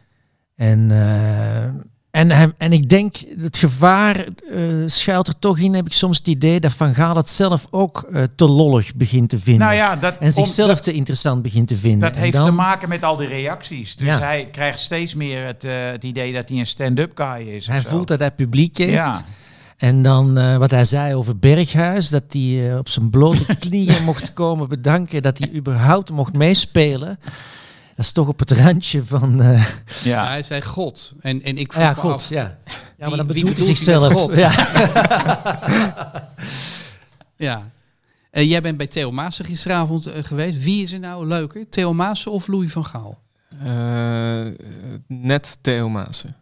En, 0.57 0.91
eh, 0.91 1.65
en, 2.11 2.31
hem, 2.31 2.53
en 2.57 2.73
ik 2.73 2.89
denk, 2.89 3.17
het 3.39 3.59
gevaar 3.59 4.17
eh, 4.51 4.65
schuilt 4.87 5.29
er 5.29 5.39
toch 5.39 5.59
in, 5.59 5.75
heb 5.75 5.87
ik 5.87 5.93
soms 5.93 6.19
het 6.19 6.27
idee 6.29 6.61
dat 6.61 6.73
Van 6.73 6.95
Gaal 6.95 7.17
het 7.17 7.31
zelf 7.31 7.67
ook 7.71 8.09
eh, 8.13 8.23
te 8.37 8.49
lollig 8.49 8.95
begint 8.95 9.29
te 9.29 9.39
vinden. 9.39 9.63
Nou 9.67 9.75
ja, 9.77 9.97
dat, 9.97 10.15
en 10.19 10.33
zichzelf 10.33 10.69
om- 10.69 10.75
dat- 10.75 10.85
te 10.85 10.93
interessant 10.93 11.43
begint 11.43 11.69
te 11.69 11.77
vinden. 11.77 12.01
Dat 12.01 12.15
En 12.17 12.21
heeft 12.21 12.33
dan- 12.33 12.45
te 12.47 12.53
maken 12.53 12.89
met 12.89 13.03
al 13.05 13.17
die 13.17 13.29
reacties. 13.29 13.97
Dus 13.97 14.07
Ja. 14.07 14.19
hij 14.19 14.49
krijgt 14.53 14.79
steeds 14.79 15.15
meer 15.15 15.47
het, 15.47 15.63
het 15.93 16.05
idee 16.05 16.33
dat 16.33 16.49
hij 16.49 16.59
een 16.59 16.67
stand-up 16.67 17.13
guy 17.15 17.49
is. 17.49 17.67
Hij 17.67 17.83
voelt 17.83 18.09
dat 18.09 18.19
hij 18.21 18.31
publiek 18.31 18.79
heeft. 18.79 18.93
Ja. 18.93 19.23
En 19.83 20.03
dan 20.03 20.39
eh, 20.39 20.57
wat 20.57 20.71
hij 20.71 20.85
zei 20.85 21.15
over 21.15 21.39
Berghuis, 21.39 22.09
dat 22.09 22.23
hij 22.29 22.71
eh, 22.71 22.79
op 22.79 22.89
zijn 22.89 23.11
blote 23.11 23.57
knieën 23.69 24.05
mocht 24.05 24.33
komen 24.33 24.69
bedanken 24.69 25.23
dat 25.23 25.39
hij 25.39 25.53
überhaupt 25.55 26.11
mocht 26.11 26.33
meespelen. 26.33 27.19
Dat 27.97 28.05
is 28.05 28.13
toch 28.13 28.29
op 28.29 28.39
het 28.39 28.51
randje 28.51 29.05
van... 29.05 29.41
eh, 29.43 29.67
Ja. 30.05 30.27
hij 30.27 30.43
zei 30.43 30.63
God. 30.63 31.13
En, 31.21 31.43
en 31.43 31.59
ik 31.59 31.73
vroeg 31.73 31.85
Ja, 31.85 31.91
me 31.95 32.01
God, 32.01 32.13
af, 32.13 32.29
ja. 32.29 32.59
Ja, 32.99 33.09
maar 33.09 33.17
dan 33.17 33.27
bedoelt 33.27 33.57
hij 33.57 33.65
zichzelf. 33.65 34.13
God? 34.13 34.37
Ja. 34.37 34.53
ja. 37.49 37.71
Eh, 38.31 38.49
jij 38.51 38.61
bent 38.63 38.77
bij 38.77 38.87
Theo 38.87 39.13
Maassen 39.13 39.45
gisteravond 39.45 40.09
geweest. 40.23 40.63
Wie 40.63 40.83
is 40.83 40.93
er 40.93 40.99
nou 41.01 41.27
leuker? 41.27 41.69
Theo 41.69 41.93
Maassen 41.95 42.33
of 42.33 42.47
Louis 42.47 42.73
van 42.73 42.87
Gaal? 42.87 43.19
Eh, 43.63 44.47
net 45.07 45.59
Theo 45.61 45.89
Maassen. 45.89 46.37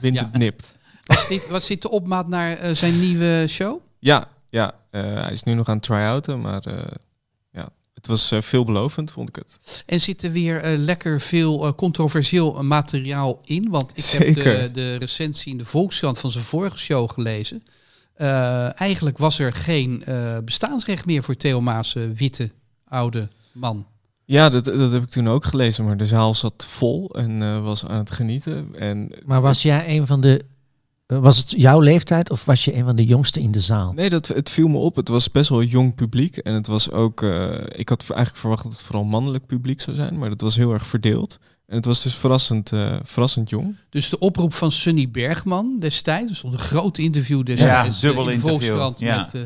Wint 0.00 0.14
Ja. 0.16 0.22
het 0.22 0.32
nipt. 0.38 0.78
Was 1.14 1.28
dit, 1.28 1.48
was 1.48 1.66
dit 1.66 1.82
de 1.82 1.90
opmaat 1.90 2.28
naar 2.28 2.56
eh, 2.56 2.74
zijn 2.74 3.00
nieuwe 3.00 3.44
show? 3.48 3.80
Ja, 3.98 4.28
ja 4.50 4.74
eh, 4.90 5.22
hij 5.22 5.32
is 5.32 5.42
nu 5.42 5.54
nog 5.54 5.68
aan 5.68 5.76
het 5.76 5.84
try-outen, 5.84 6.40
maar 6.40 6.62
eh, 6.66 6.74
ja, 7.52 7.68
het 7.94 8.06
was 8.06 8.30
eh, 8.30 8.40
veelbelovend, 8.40 9.10
vond 9.10 9.28
ik 9.28 9.36
het. 9.36 9.82
En 9.86 10.00
zit 10.00 10.22
er 10.22 10.32
weer 10.32 10.56
eh, 10.60 10.78
lekker 10.78 11.20
veel 11.20 11.66
eh, 11.66 11.72
controversieel 11.72 12.62
materiaal 12.64 13.40
in? 13.44 13.68
Want 13.70 13.98
ik 13.98 14.04
heb 14.04 14.34
de, 14.34 14.68
de 14.72 14.96
recensie 14.96 15.52
in 15.52 15.58
de 15.58 15.64
Volkskrant 15.64 16.18
van 16.18 16.30
zijn 16.30 16.44
vorige 16.44 16.78
show 16.78 17.10
gelezen. 17.10 17.62
Eh, 18.14 18.80
eigenlijk 18.80 19.18
was 19.18 19.38
er 19.38 19.52
geen 19.52 20.04
eh, 20.04 20.36
bestaansrecht 20.44 21.06
meer 21.06 21.22
voor 21.22 21.36
Theo 21.36 21.60
Maas, 21.60 21.96
witte, 22.14 22.50
oude 22.88 23.28
man. 23.52 23.86
Ja, 24.24 24.48
dat, 24.48 24.64
dat 24.64 24.92
heb 24.92 25.02
ik 25.02 25.08
toen 25.08 25.28
ook 25.28 25.44
gelezen, 25.44 25.84
maar 25.84 25.96
de 25.96 26.06
zaal 26.06 26.34
zat 26.34 26.66
vol 26.68 27.10
en 27.14 27.42
eh, 27.42 27.62
was 27.62 27.84
aan 27.84 27.98
het 27.98 28.10
genieten. 28.10 28.74
En 28.74 29.12
Maar 29.24 29.40
was 29.40 29.62
jij 29.62 29.96
een 29.96 30.06
van 30.06 30.20
de... 30.20 30.44
Was 31.18 31.36
het 31.38 31.50
jouw 31.50 31.80
leeftijd 31.80 32.30
of 32.30 32.44
was 32.44 32.64
je 32.64 32.74
een 32.76 32.84
van 32.84 32.96
de 32.96 33.04
jongsten 33.04 33.42
in 33.42 33.50
de 33.50 33.60
zaal? 33.60 33.92
Nee, 33.92 34.10
dat, 34.10 34.28
het 34.28 34.50
viel 34.50 34.68
me 34.68 34.78
op. 34.78 34.96
Het 34.96 35.08
was 35.08 35.30
best 35.30 35.48
wel 35.50 35.62
jong 35.62 35.94
publiek. 35.94 36.36
En 36.36 36.54
het 36.54 36.66
was 36.66 36.90
ook. 36.90 37.22
eh, 37.22 37.54
ik 37.76 37.88
had 37.88 38.04
eigenlijk 38.08 38.36
verwacht 38.36 38.62
dat 38.62 38.72
het 38.72 38.82
vooral 38.82 39.04
mannelijk 39.04 39.46
publiek 39.46 39.80
zou 39.80 39.96
zijn. 39.96 40.18
Maar 40.18 40.28
dat 40.28 40.40
was 40.40 40.56
heel 40.56 40.72
erg 40.72 40.86
verdeeld. 40.86 41.38
En 41.66 41.76
het 41.76 41.84
was 41.84 42.02
dus 42.02 42.14
verrassend, 42.14 42.72
eh, 42.72 42.96
verrassend 43.02 43.50
jong. 43.50 43.76
Dus 43.90 44.08
de 44.10 44.18
oproep 44.18 44.54
van 44.54 44.72
Sunny 44.72 45.10
Bergman 45.10 45.76
destijds, 45.78 46.30
er 46.30 46.36
stond 46.36 46.52
een 46.52 46.58
groot 46.58 46.98
interview 46.98 47.44
destijds 47.44 48.00
Ja, 48.00 48.06
dubbel 48.06 48.28
eh, 48.28 48.32
in 48.32 48.40
de 48.40 48.46
interview, 48.46 48.68
Volkskrant 48.74 49.00
ja. 49.00 49.16
met 49.20 49.34
eh, 49.34 49.40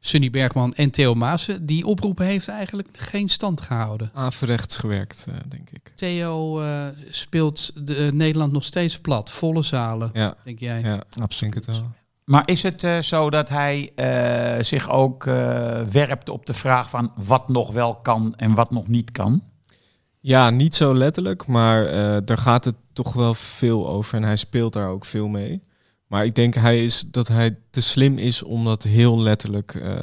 Sunny 0.00 0.30
Bergman 0.30 0.72
en 0.74 0.90
Theo 0.90 1.14
Maassen. 1.14 1.66
Die 1.66 1.86
oproep 1.86 2.18
heeft 2.18 2.48
eigenlijk 2.48 2.88
geen 2.92 3.28
stand 3.28 3.60
gehouden. 3.60 4.10
Averechts 4.14 4.76
gewerkt, 4.76 5.24
eh, 5.28 5.34
denk 5.48 5.70
ik. 5.70 5.92
Theo 5.96 6.60
eh, 6.60 6.84
speelt 7.10 7.86
de, 7.86 7.96
eh, 7.96 8.12
Nederland 8.12 8.52
nog 8.52 8.64
steeds 8.64 8.98
plat, 9.00 9.30
volle 9.30 9.62
zalen, 9.62 10.10
Ja, 10.12 10.34
denk 10.44 10.58
jij? 10.58 10.80
ja 10.80 11.02
Absoluut. 11.20 11.52
denk 11.52 11.66
het 11.66 11.76
wel. 11.78 11.90
Maar 12.24 12.42
is 12.48 12.62
het 12.62 12.82
eh, 12.84 12.98
zo 12.98 13.30
dat 13.30 13.48
hij 13.48 13.92
eh, 13.94 14.64
zich 14.64 14.90
ook 14.90 15.26
eh, 15.26 15.34
werpt 15.90 16.28
op 16.28 16.46
de 16.46 16.54
vraag 16.54 16.90
van 16.90 17.12
wat 17.16 17.48
nog 17.48 17.72
wel 17.72 17.94
kan 17.94 18.34
en 18.36 18.54
wat 18.54 18.70
nog 18.70 18.88
niet 18.88 19.10
kan? 19.12 19.42
Ja, 20.20 20.50
niet 20.50 20.74
zo 20.74 20.94
letterlijk, 20.94 21.46
maar 21.46 21.86
eh 21.86 22.16
daar 22.24 22.38
gaat 22.38 22.64
het 22.64 22.74
toch 22.92 23.12
wel 23.12 23.34
veel 23.34 23.88
over 23.88 24.14
en 24.16 24.22
hij 24.22 24.36
speelt 24.36 24.72
daar 24.72 24.88
ook 24.88 25.04
veel 25.04 25.28
mee. 25.28 25.62
Maar 26.06 26.24
ik 26.24 26.34
denk 26.34 26.54
hij 26.54 26.84
is, 26.84 27.00
dat 27.10 27.28
hij 27.28 27.56
te 27.70 27.80
slim 27.80 28.18
is 28.18 28.42
om 28.42 28.64
dat 28.64 28.82
heel 28.82 29.20
letterlijk, 29.20 29.74
eh, 29.74 29.96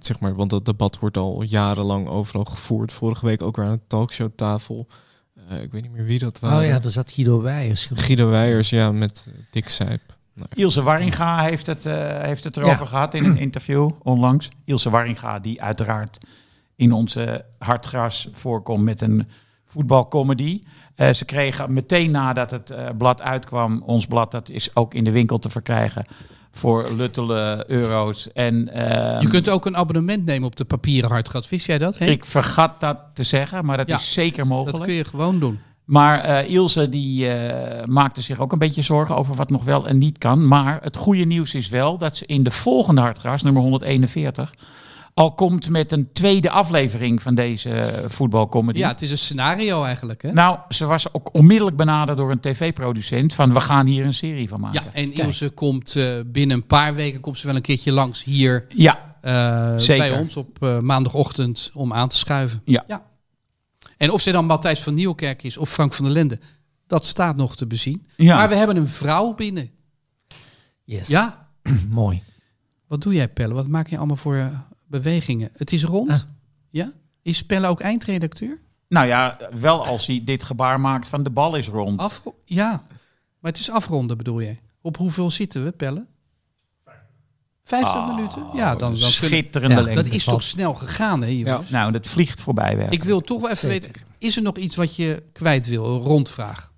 zeg 0.00 0.20
maar, 0.20 0.34
want 0.34 0.50
dat 0.50 0.64
debat 0.64 0.98
wordt 0.98 1.16
al 1.16 1.42
jarenlang 1.42 2.08
overal 2.08 2.44
gevoerd. 2.44 2.92
Vorige 2.92 3.26
week 3.26 3.42
ook 3.42 3.56
weer 3.56 3.64
aan 3.64 3.72
de 3.72 3.80
talkshowtafel. 3.86 4.86
Eh 5.48 5.62
ik 5.62 5.72
weet 5.72 5.82
niet 5.82 5.92
meer 5.92 6.04
wie 6.04 6.18
dat 6.18 6.38
was. 6.40 6.52
Oh 6.52 6.64
ja, 6.64 6.82
er 6.82 6.90
zat 6.90 7.12
Guido 7.12 7.40
Weijers. 7.42 7.86
geloof. 7.86 8.04
Guido 8.04 8.28
Weijers, 8.28 8.70
ja, 8.70 8.92
met 8.92 9.26
eh, 9.28 9.34
Dick 9.50 9.68
Sijp. 9.68 10.00
Nou, 10.34 10.48
ja. 10.54 10.62
Ilse 10.62 10.82
Warringa 10.82 11.42
heeft 11.42 11.66
het, 11.66 11.86
eh, 11.86 12.22
heeft 12.22 12.44
het 12.44 12.56
erover 12.56 12.78
Ja. 12.80 12.86
gehad 12.86 13.14
in 13.14 13.24
een 13.24 13.38
interview 13.38 13.90
onlangs. 14.02 14.48
Ilse 14.64 14.90
Warringa, 14.90 15.38
die 15.38 15.62
uiteraard 15.62 16.18
in 16.76 16.92
onze 16.92 17.44
hartgras 17.58 18.28
voorkomt 18.32 18.84
met 18.84 19.00
een 19.00 19.28
voetbalcomedy. 19.66 20.62
Eh, 20.98 21.12
ze 21.12 21.24
kregen 21.24 21.72
meteen 21.72 22.10
nadat 22.10 22.50
het 22.50 22.70
eh, 22.70 22.86
blad 22.98 23.22
uitkwam, 23.22 23.82
ons 23.86 24.06
blad, 24.06 24.30
dat 24.30 24.48
is 24.48 24.76
ook 24.76 24.94
in 24.94 25.04
de 25.04 25.10
winkel 25.10 25.38
te 25.38 25.50
verkrijgen 25.50 26.04
voor 26.50 26.88
luttele 26.96 27.64
euro's. 27.66 28.32
En, 28.32 28.68
ehm, 28.68 29.20
Je 29.20 29.28
kunt 29.28 29.48
ook 29.48 29.66
een 29.66 29.76
abonnement 29.76 30.24
nemen 30.24 30.46
op 30.46 30.56
de 30.56 30.64
papieren 30.64 31.10
hartgat. 31.10 31.48
Wist 31.48 31.66
jij 31.66 31.78
dat? 31.78 31.98
Henk? 31.98 32.10
Ik 32.10 32.24
vergat 32.24 32.80
dat 32.80 32.98
te 33.14 33.22
zeggen, 33.22 33.64
maar 33.64 33.76
dat 33.76 33.88
Ja, 33.88 33.96
is 33.96 34.12
zeker 34.12 34.46
mogelijk. 34.46 34.76
dat 34.76 34.86
kun 34.86 34.94
je 34.94 35.04
gewoon 35.04 35.38
doen. 35.38 35.58
Maar 35.84 36.20
eh, 36.20 36.50
Ilse 36.50 36.88
die 36.88 37.30
maakte 37.84 38.22
zich 38.22 38.40
ook 38.40 38.52
een 38.52 38.58
beetje 38.58 38.82
zorgen 38.82 39.16
over 39.16 39.34
wat 39.34 39.50
nog 39.50 39.64
wel 39.64 39.86
en 39.86 39.98
niet 39.98 40.18
kan. 40.18 40.48
Maar 40.48 40.78
het 40.82 40.96
goede 40.96 41.24
nieuws 41.24 41.54
is 41.54 41.68
wel 41.68 41.98
dat 41.98 42.16
ze 42.16 42.26
in 42.26 42.42
de 42.42 42.50
volgende 42.50 43.00
Hartgras, 43.00 43.42
nummer 43.42 43.62
141, 43.62 44.52
al 45.18 45.34
komt 45.34 45.68
met 45.68 45.92
een 45.92 46.12
tweede 46.12 46.50
aflevering 46.50 47.22
van 47.22 47.34
deze 47.34 47.70
eh, 47.70 48.10
voetbalcomedy. 48.10 48.78
Ja, 48.78 48.88
het 48.88 49.02
is 49.02 49.10
een 49.10 49.18
scenario 49.18 49.84
eigenlijk. 49.84 50.22
Hè? 50.22 50.32
Nou, 50.32 50.58
ze 50.68 50.86
was 50.86 51.14
ook 51.14 51.34
onmiddellijk 51.34 51.76
benaderd 51.76 52.18
door 52.18 52.30
een 52.30 52.40
tv-producent 52.40 53.34
van 53.34 53.52
we 53.52 53.60
gaan 53.60 53.86
hier 53.86 54.04
een 54.04 54.14
serie 54.14 54.48
van 54.48 54.60
maken. 54.60 54.82
ja, 54.84 54.92
en 54.92 55.12
Ilse 55.12 55.48
komt 55.48 55.96
eh, 55.96 56.14
binnen 56.26 56.56
een 56.56 56.66
paar 56.66 56.94
weken 56.94 57.20
komt 57.20 57.38
ze 57.38 57.46
wel 57.46 57.56
een 57.56 57.62
keertje 57.62 57.92
langs 57.92 58.24
hier 58.24 58.66
Ja, 58.68 59.16
eh, 59.20 59.74
Zeker. 59.76 60.08
bij 60.08 60.18
ons 60.18 60.36
op 60.36 60.62
eh, 60.62 60.78
maandagochtend 60.78 61.70
om 61.74 61.92
aan 61.92 62.08
te 62.08 62.16
schuiven. 62.16 62.62
Ja. 62.64 63.06
En 63.96 64.10
of 64.10 64.20
ze 64.20 64.30
dan 64.32 64.44
Matthijs 64.44 64.82
van 64.82 64.94
Nieuwkerk 64.94 65.42
is 65.42 65.56
of 65.56 65.70
Frank 65.70 65.92
van 65.92 66.04
der 66.04 66.14
Lende, 66.14 66.38
dat 66.86 67.06
staat 67.06 67.36
nog 67.36 67.56
te 67.56 67.66
bezien. 67.66 68.06
Ja. 68.16 68.36
Maar 68.36 68.48
we 68.48 68.54
hebben 68.54 68.76
een 68.76 68.88
vrouw 68.88 69.34
binnen. 69.34 69.70
Yes. 70.84 71.08
Ja, 71.08 71.48
Mooi. 71.90 72.22
wat 72.86 73.02
doe 73.02 73.14
jij 73.14 73.28
Pelle? 73.28 73.54
Wat 73.54 73.66
maak 73.66 73.88
je 73.88 73.96
allemaal 73.98 74.16
voor 74.16 74.50
bewegingen? 74.88 75.50
Het 75.56 75.72
is 75.72 75.84
rond. 75.84 76.10
Ah. 76.10 76.18
Ja? 76.70 76.92
Is 77.22 77.44
Pelle 77.44 77.66
ook 77.66 77.80
eindredacteur? 77.80 78.58
nou 78.88 79.06
ja, 79.06 79.38
wel 79.60 79.86
als 79.86 80.06
hij 80.06 80.22
dit 80.24 80.44
gebaar 80.44 80.80
maakt 80.80 81.08
van 81.08 81.22
de 81.22 81.30
bal 81.30 81.56
is 81.56 81.68
rond. 81.68 82.00
Af, 82.00 82.22
ja, 82.44 82.70
maar 83.38 83.50
het 83.50 83.60
is 83.60 83.70
afronden 83.70 84.16
bedoel 84.16 84.40
je. 84.40 84.56
Op 84.80 84.96
hoeveel 84.96 85.30
zitten 85.30 85.64
we, 85.64 85.70
Pelle? 85.72 86.06
50 87.64 87.94
Ah, 87.94 88.14
minuten? 88.16 88.42
Ja, 88.54 88.68
dan, 88.68 88.78
dan 88.78 88.88
kunnen- 88.90 89.08
Schitterende 89.10 89.74
Ja, 89.76 89.82
lengte. 89.82 90.02
Dat 90.02 90.12
is 90.12 90.24
toch 90.24 90.42
snel 90.42 90.74
gegaan, 90.74 91.22
hè? 91.22 91.28
jongens? 91.28 91.70
Nou, 91.70 91.92
dat 91.92 92.06
vliegt 92.06 92.40
voorbij 92.40 92.76
weg. 92.76 92.88
Ik 92.90 93.04
wil 93.04 93.20
toch 93.20 93.40
wel 93.40 93.50
even 93.50 93.70
Zeker. 93.70 93.86
weten, 93.88 94.02
is 94.18 94.36
er 94.36 94.42
nog 94.42 94.56
iets 94.56 94.76
wat 94.76 94.96
je 94.96 95.22
kwijt 95.32 95.66
wil? 95.66 95.84
Een 95.94 96.00
rondvraag. 96.00 96.72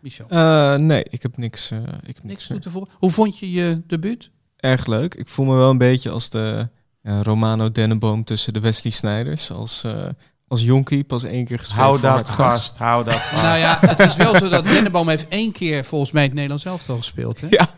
Michel, 0.00 0.26
Eh, 0.28 0.74
nee, 0.76 1.04
ik 1.10 1.22
heb 1.22 1.36
niks. 1.36 1.70
eh, 1.70 1.78
ik 1.82 1.86
heb 1.92 2.04
niks 2.04 2.22
niks 2.22 2.46
toe 2.46 2.58
te 2.58 2.70
voegen. 2.70 2.94
Hoe 2.98 3.10
vond 3.10 3.38
je 3.38 3.50
je 3.50 3.82
debuut? 3.86 4.30
Erg 4.56 4.86
leuk. 4.86 5.14
Ik 5.14 5.28
voel 5.28 5.46
me 5.46 5.54
wel 5.54 5.70
een 5.70 5.78
beetje 5.78 6.10
als 6.10 6.28
de 6.28 6.68
ja, 7.02 7.22
Romano 7.22 7.72
Dennenboom 7.72 8.24
tussen 8.24 8.52
de 8.52 8.60
Wesley 8.60 8.92
Snijders. 8.92 9.50
Als, 9.50 9.84
eh, 9.84 10.06
als 10.48 10.62
jonkie, 10.62 11.04
pas 11.04 11.22
één 11.22 11.44
keer 11.44 11.58
geschreven. 11.58 11.84
Hou 11.84 12.00
dat 12.00 12.30
vast, 12.30 12.76
hou 12.76 13.04
dat 13.04 13.14
vast. 13.30 13.42
Nou 13.42 13.58
ja, 13.58 13.78
het 13.80 14.00
is 14.00 14.16
wel 14.16 14.38
zo 14.38 14.48
dat 14.48 14.64
Dennenboom 14.64 15.08
heeft 15.08 15.28
één 15.28 15.52
keer 15.52 15.84
volgens 15.84 16.10
mij 16.10 16.22
het 16.22 16.32
Nederlands 16.32 16.64
elftal 16.64 16.96
gespeeld. 16.96 17.40
Hè? 17.40 17.46
Ja. 17.50 17.68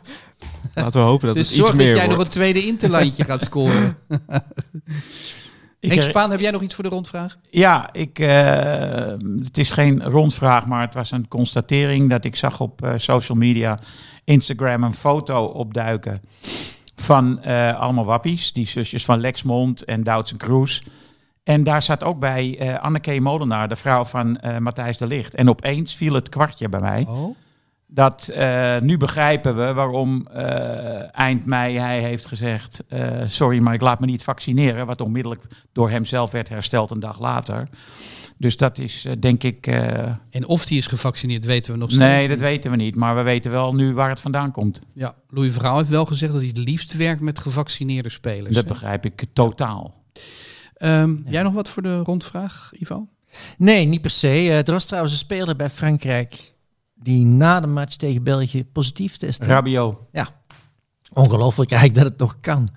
Laten 0.75 1.01
we 1.01 1.07
hopen 1.07 1.27
dat 1.27 1.37
dus 1.37 1.47
het 1.47 1.57
zorg 1.57 1.68
iets 1.68 1.79
dat 1.79 1.87
meer 1.87 1.97
jij 1.97 2.07
nog 2.07 2.18
een 2.18 2.29
tweede 2.29 2.66
interlandje 2.66 3.25
gaat 3.25 3.43
scoren. 3.43 3.97
Ik 5.81 5.91
Henk 5.91 6.03
Spaan, 6.03 6.31
heb 6.31 6.41
jij 6.41 6.51
nog 6.51 6.62
iets 6.62 6.75
voor 6.75 6.85
de 6.85 6.91
rondvraag? 6.91 7.39
Ja, 7.51 7.93
ik, 7.93 8.18
eh, 8.18 9.12
het 9.45 9.59
is 9.59 9.71
geen 9.71 10.03
rondvraag, 10.03 10.66
maar 10.66 10.81
het 10.81 10.95
was 10.95 11.11
een 11.11 11.29
constatering 11.29 12.11
dat 12.11 12.25
ik 12.25 12.37
zag 12.37 12.61
op 12.61 12.85
eh, 12.85 12.93
social 12.97 13.39
media, 13.39 13.79
Instagram, 14.25 14.83
een 14.83 14.95
foto 14.95 15.45
opduiken 15.45 16.21
van 17.01 17.42
eh, 17.42 17.80
allemaal 17.80 18.05
wappies, 18.05 18.53
die 18.53 18.68
zusjes 18.68 19.05
van 19.05 19.20
Lexmond 19.20 19.84
en 19.84 20.03
Doutzen 20.03 20.36
Kroes. 20.36 20.82
En 21.42 21.64
daar 21.64 21.82
zat 21.82 22.05
ook 22.05 22.18
bij 22.18 22.59
eh 22.59 22.82
Anneke 22.82 23.20
Molenaar, 23.20 23.68
de 23.68 23.76
vrouw 23.76 24.05
van 24.05 24.36
eh, 24.36 24.59
Matthijs 24.59 24.98
de 24.98 25.07
Licht. 25.07 25.34
En 25.34 25.48
opeens 25.48 25.94
viel 25.94 26.14
het 26.14 26.28
kwartje 26.28 26.68
bij 26.68 26.80
mij. 26.80 27.07
Oh. 27.09 27.36
Dat 27.92 28.32
nu 28.80 28.96
begrijpen 28.96 29.57
we 29.57 29.72
waarom 29.72 30.26
eind 31.12 31.46
mei 31.46 31.78
hij 31.78 32.01
heeft 32.01 32.26
gezegd: 32.26 32.84
Sorry, 33.24 33.59
maar 33.59 33.74
ik 33.74 33.80
laat 33.80 34.01
me 34.01 34.07
niet 34.07 34.24
vaccineren. 34.24 34.86
Wat 34.86 35.01
onmiddellijk 35.01 35.42
door 35.72 35.90
hem 35.90 36.05
zelf 36.05 36.30
werd 36.30 36.48
hersteld 36.48 36.90
een 36.90 37.01
dag 37.01 37.20
later. 37.20 37.68
Dus 38.41 38.57
dat 38.57 38.78
is 38.78 39.05
eh, 39.05 39.12
denk 39.20 39.43
ik. 39.43 39.66
eh, 39.66 40.14
En 40.30 40.47
of 40.47 40.66
die 40.66 40.78
is 40.78 40.86
gevaccineerd, 40.86 41.45
weten 41.45 41.72
we 41.72 41.78
nog 41.78 41.91
steeds 41.91 42.05
nee, 42.05 42.20
dat 42.28 42.36
niet. 42.36 42.47
weten 42.47 42.70
we 42.70 42.76
niet. 42.76 42.97
Maar 42.97 43.16
we 43.16 43.22
weten 43.22 43.51
wel 43.51 43.74
nu 43.74 43.95
waar 43.95 44.09
het 44.09 44.20
vandaan 44.20 44.51
komt. 44.53 44.80
Ja, 44.95 45.14
Louis 45.28 45.53
Verhaal 45.53 45.76
heeft 45.78 45.88
wel 45.91 46.05
gezegd 46.07 46.32
dat 46.32 46.41
hij 46.41 46.51
het 46.55 46.59
liefst 46.59 46.97
werkt 46.97 47.20
met 47.20 47.38
gevaccineerde 47.38 48.09
spelers. 48.09 48.55
Dat 48.55 48.62
hè? 48.64 48.68
begrijp 48.70 49.05
ik 49.05 49.24
totaal. 49.32 50.05
Ehm, 50.74 51.16
Jij 51.26 51.43
nog 51.43 51.53
wat 51.53 51.68
voor 51.68 51.82
de 51.82 51.99
rondvraag, 51.99 52.70
Ivo? 52.78 53.09
Nee, 53.59 53.84
niet 53.86 54.01
per 54.01 54.11
se. 54.11 54.28
Eh, 54.28 54.57
er 54.66 54.72
was 54.72 54.86
trouwens 54.86 55.12
een 55.12 55.18
speler 55.18 55.57
bij 55.57 55.70
Frankrijk 55.70 56.55
die 56.95 57.24
na 57.24 57.61
de 57.61 57.66
match 57.66 57.97
tegen 57.97 58.22
België 58.22 58.64
positief 58.64 59.16
testte. 59.16 59.47
Rabiot. 59.47 59.99
Ongelooflijk 61.12 61.70
eigenlijk 61.70 62.03
dat 62.03 62.11
het 62.12 62.20
nog 62.20 62.36
kan. 62.41 62.68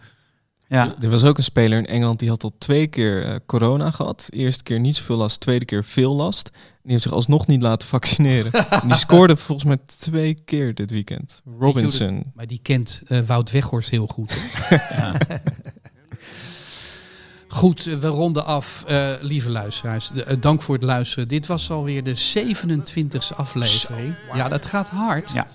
Ja. 0.73 0.95
Er 1.01 1.09
was 1.09 1.23
ook 1.23 1.37
een 1.37 1.43
speler 1.43 1.77
in 1.77 1.85
Engeland 1.85 2.19
die 2.19 2.29
had 2.29 2.43
al 2.43 2.53
twee 2.57 2.87
keer 2.87 3.25
eh, 3.25 3.35
corona 3.45 3.91
gehad. 3.91 4.27
Eerste 4.29 4.63
keer 4.63 4.79
niet 4.79 4.95
zoveel 4.95 5.15
last, 5.15 5.39
tweede 5.39 5.65
keer 5.65 5.83
veel 5.83 6.15
last. 6.15 6.47
En 6.53 6.79
die 6.81 6.91
heeft 6.91 7.03
zich 7.03 7.11
alsnog 7.11 7.47
niet 7.47 7.61
laten 7.61 7.87
vaccineren. 7.87 8.51
en 8.81 8.87
die 8.87 8.97
scoorde 8.97 9.37
volgens 9.37 9.67
mij 9.67 9.77
twee 9.85 10.33
keer 10.45 10.73
dit 10.73 10.91
weekend. 10.91 11.41
Robinson. 11.59 12.31
Maar 12.33 12.47
die 12.47 12.59
kent 12.61 13.01
eh, 13.05 13.19
Wout 13.19 13.51
Weghorst 13.51 13.89
heel 13.89 14.07
goed. 14.07 14.33
hè? 14.33 15.35
Goed, 17.53 17.87
eh, 17.87 17.95
we 17.97 18.07
ronden 18.07 18.45
af, 18.45 18.83
eh, 18.87 19.09
lieve 19.21 19.49
luisteraars. 19.49 20.07
De- 20.09 20.23
eh, 20.23 20.37
dank 20.39 20.61
voor 20.61 20.75
het 20.75 20.83
luisteren. 20.83 21.27
Dit 21.27 21.47
was 21.47 21.69
alweer 21.71 22.03
de 22.03 22.15
27e 22.15 23.35
aflevering. 23.35 24.15
Ja, 24.33 24.49
dat 24.49 24.65
gaat 24.65 24.87
hard. 24.87 25.31
Ja. 25.33 25.47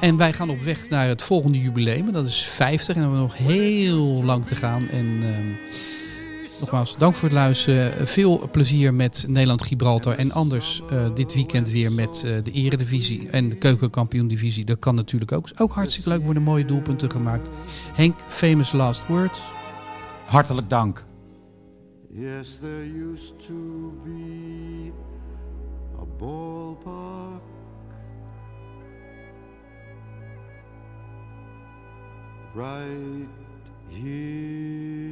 En 0.00 0.16
wij 0.16 0.32
gaan 0.32 0.50
op 0.50 0.62
weg 0.62 0.88
naar 0.90 1.08
het 1.08 1.22
volgende 1.22 1.60
jubileum. 1.60 2.12
Dat 2.12 2.26
is 2.26 2.42
50 2.44 2.96
en 2.96 3.02
dan 3.02 3.10
hebben 3.12 3.28
we 3.28 3.34
nog 3.44 3.52
heel 3.54 4.24
lang 4.24 4.46
te 4.46 4.54
gaan. 4.56 4.88
En 4.88 5.06
ehm, 5.22 5.46
nogmaals, 6.60 6.94
dank 6.98 7.14
voor 7.14 7.28
het 7.28 7.36
luisteren. 7.38 8.08
Veel 8.08 8.48
plezier 8.52 8.94
met 8.94 9.24
Nederland-Gibraltar. 9.28 10.14
En 10.14 10.32
anders 10.32 10.82
dit 11.14 11.34
weekend 11.34 11.70
weer 11.70 11.92
met 11.92 12.20
de 12.42 12.50
Eredivisie 12.52 13.28
en 13.30 13.48
de 13.48 13.56
Keukenkampioen-divisie. 13.56 14.64
Dat 14.64 14.78
kan 14.78 14.94
natuurlijk 14.94 15.32
ook. 15.32 15.44
Is 15.44 15.58
ook 15.58 15.72
hartstikke 15.72 16.08
leuk. 16.08 16.22
Worden 16.24 16.42
mooie 16.42 16.64
doelpunten 16.64 17.10
gemaakt. 17.10 17.48
Henk, 17.94 18.14
famous 18.28 18.72
last 18.72 19.02
words. 19.06 19.38
Hartelijk 20.32 20.70
dank. 20.70 21.04
Yes, 22.08 22.58
there 22.60 22.84
used 22.84 23.38
to 23.46 23.92
be 24.04 24.92
a 26.00 26.06
ballpark 26.18 27.42
right 32.54 33.28
here 33.88 35.11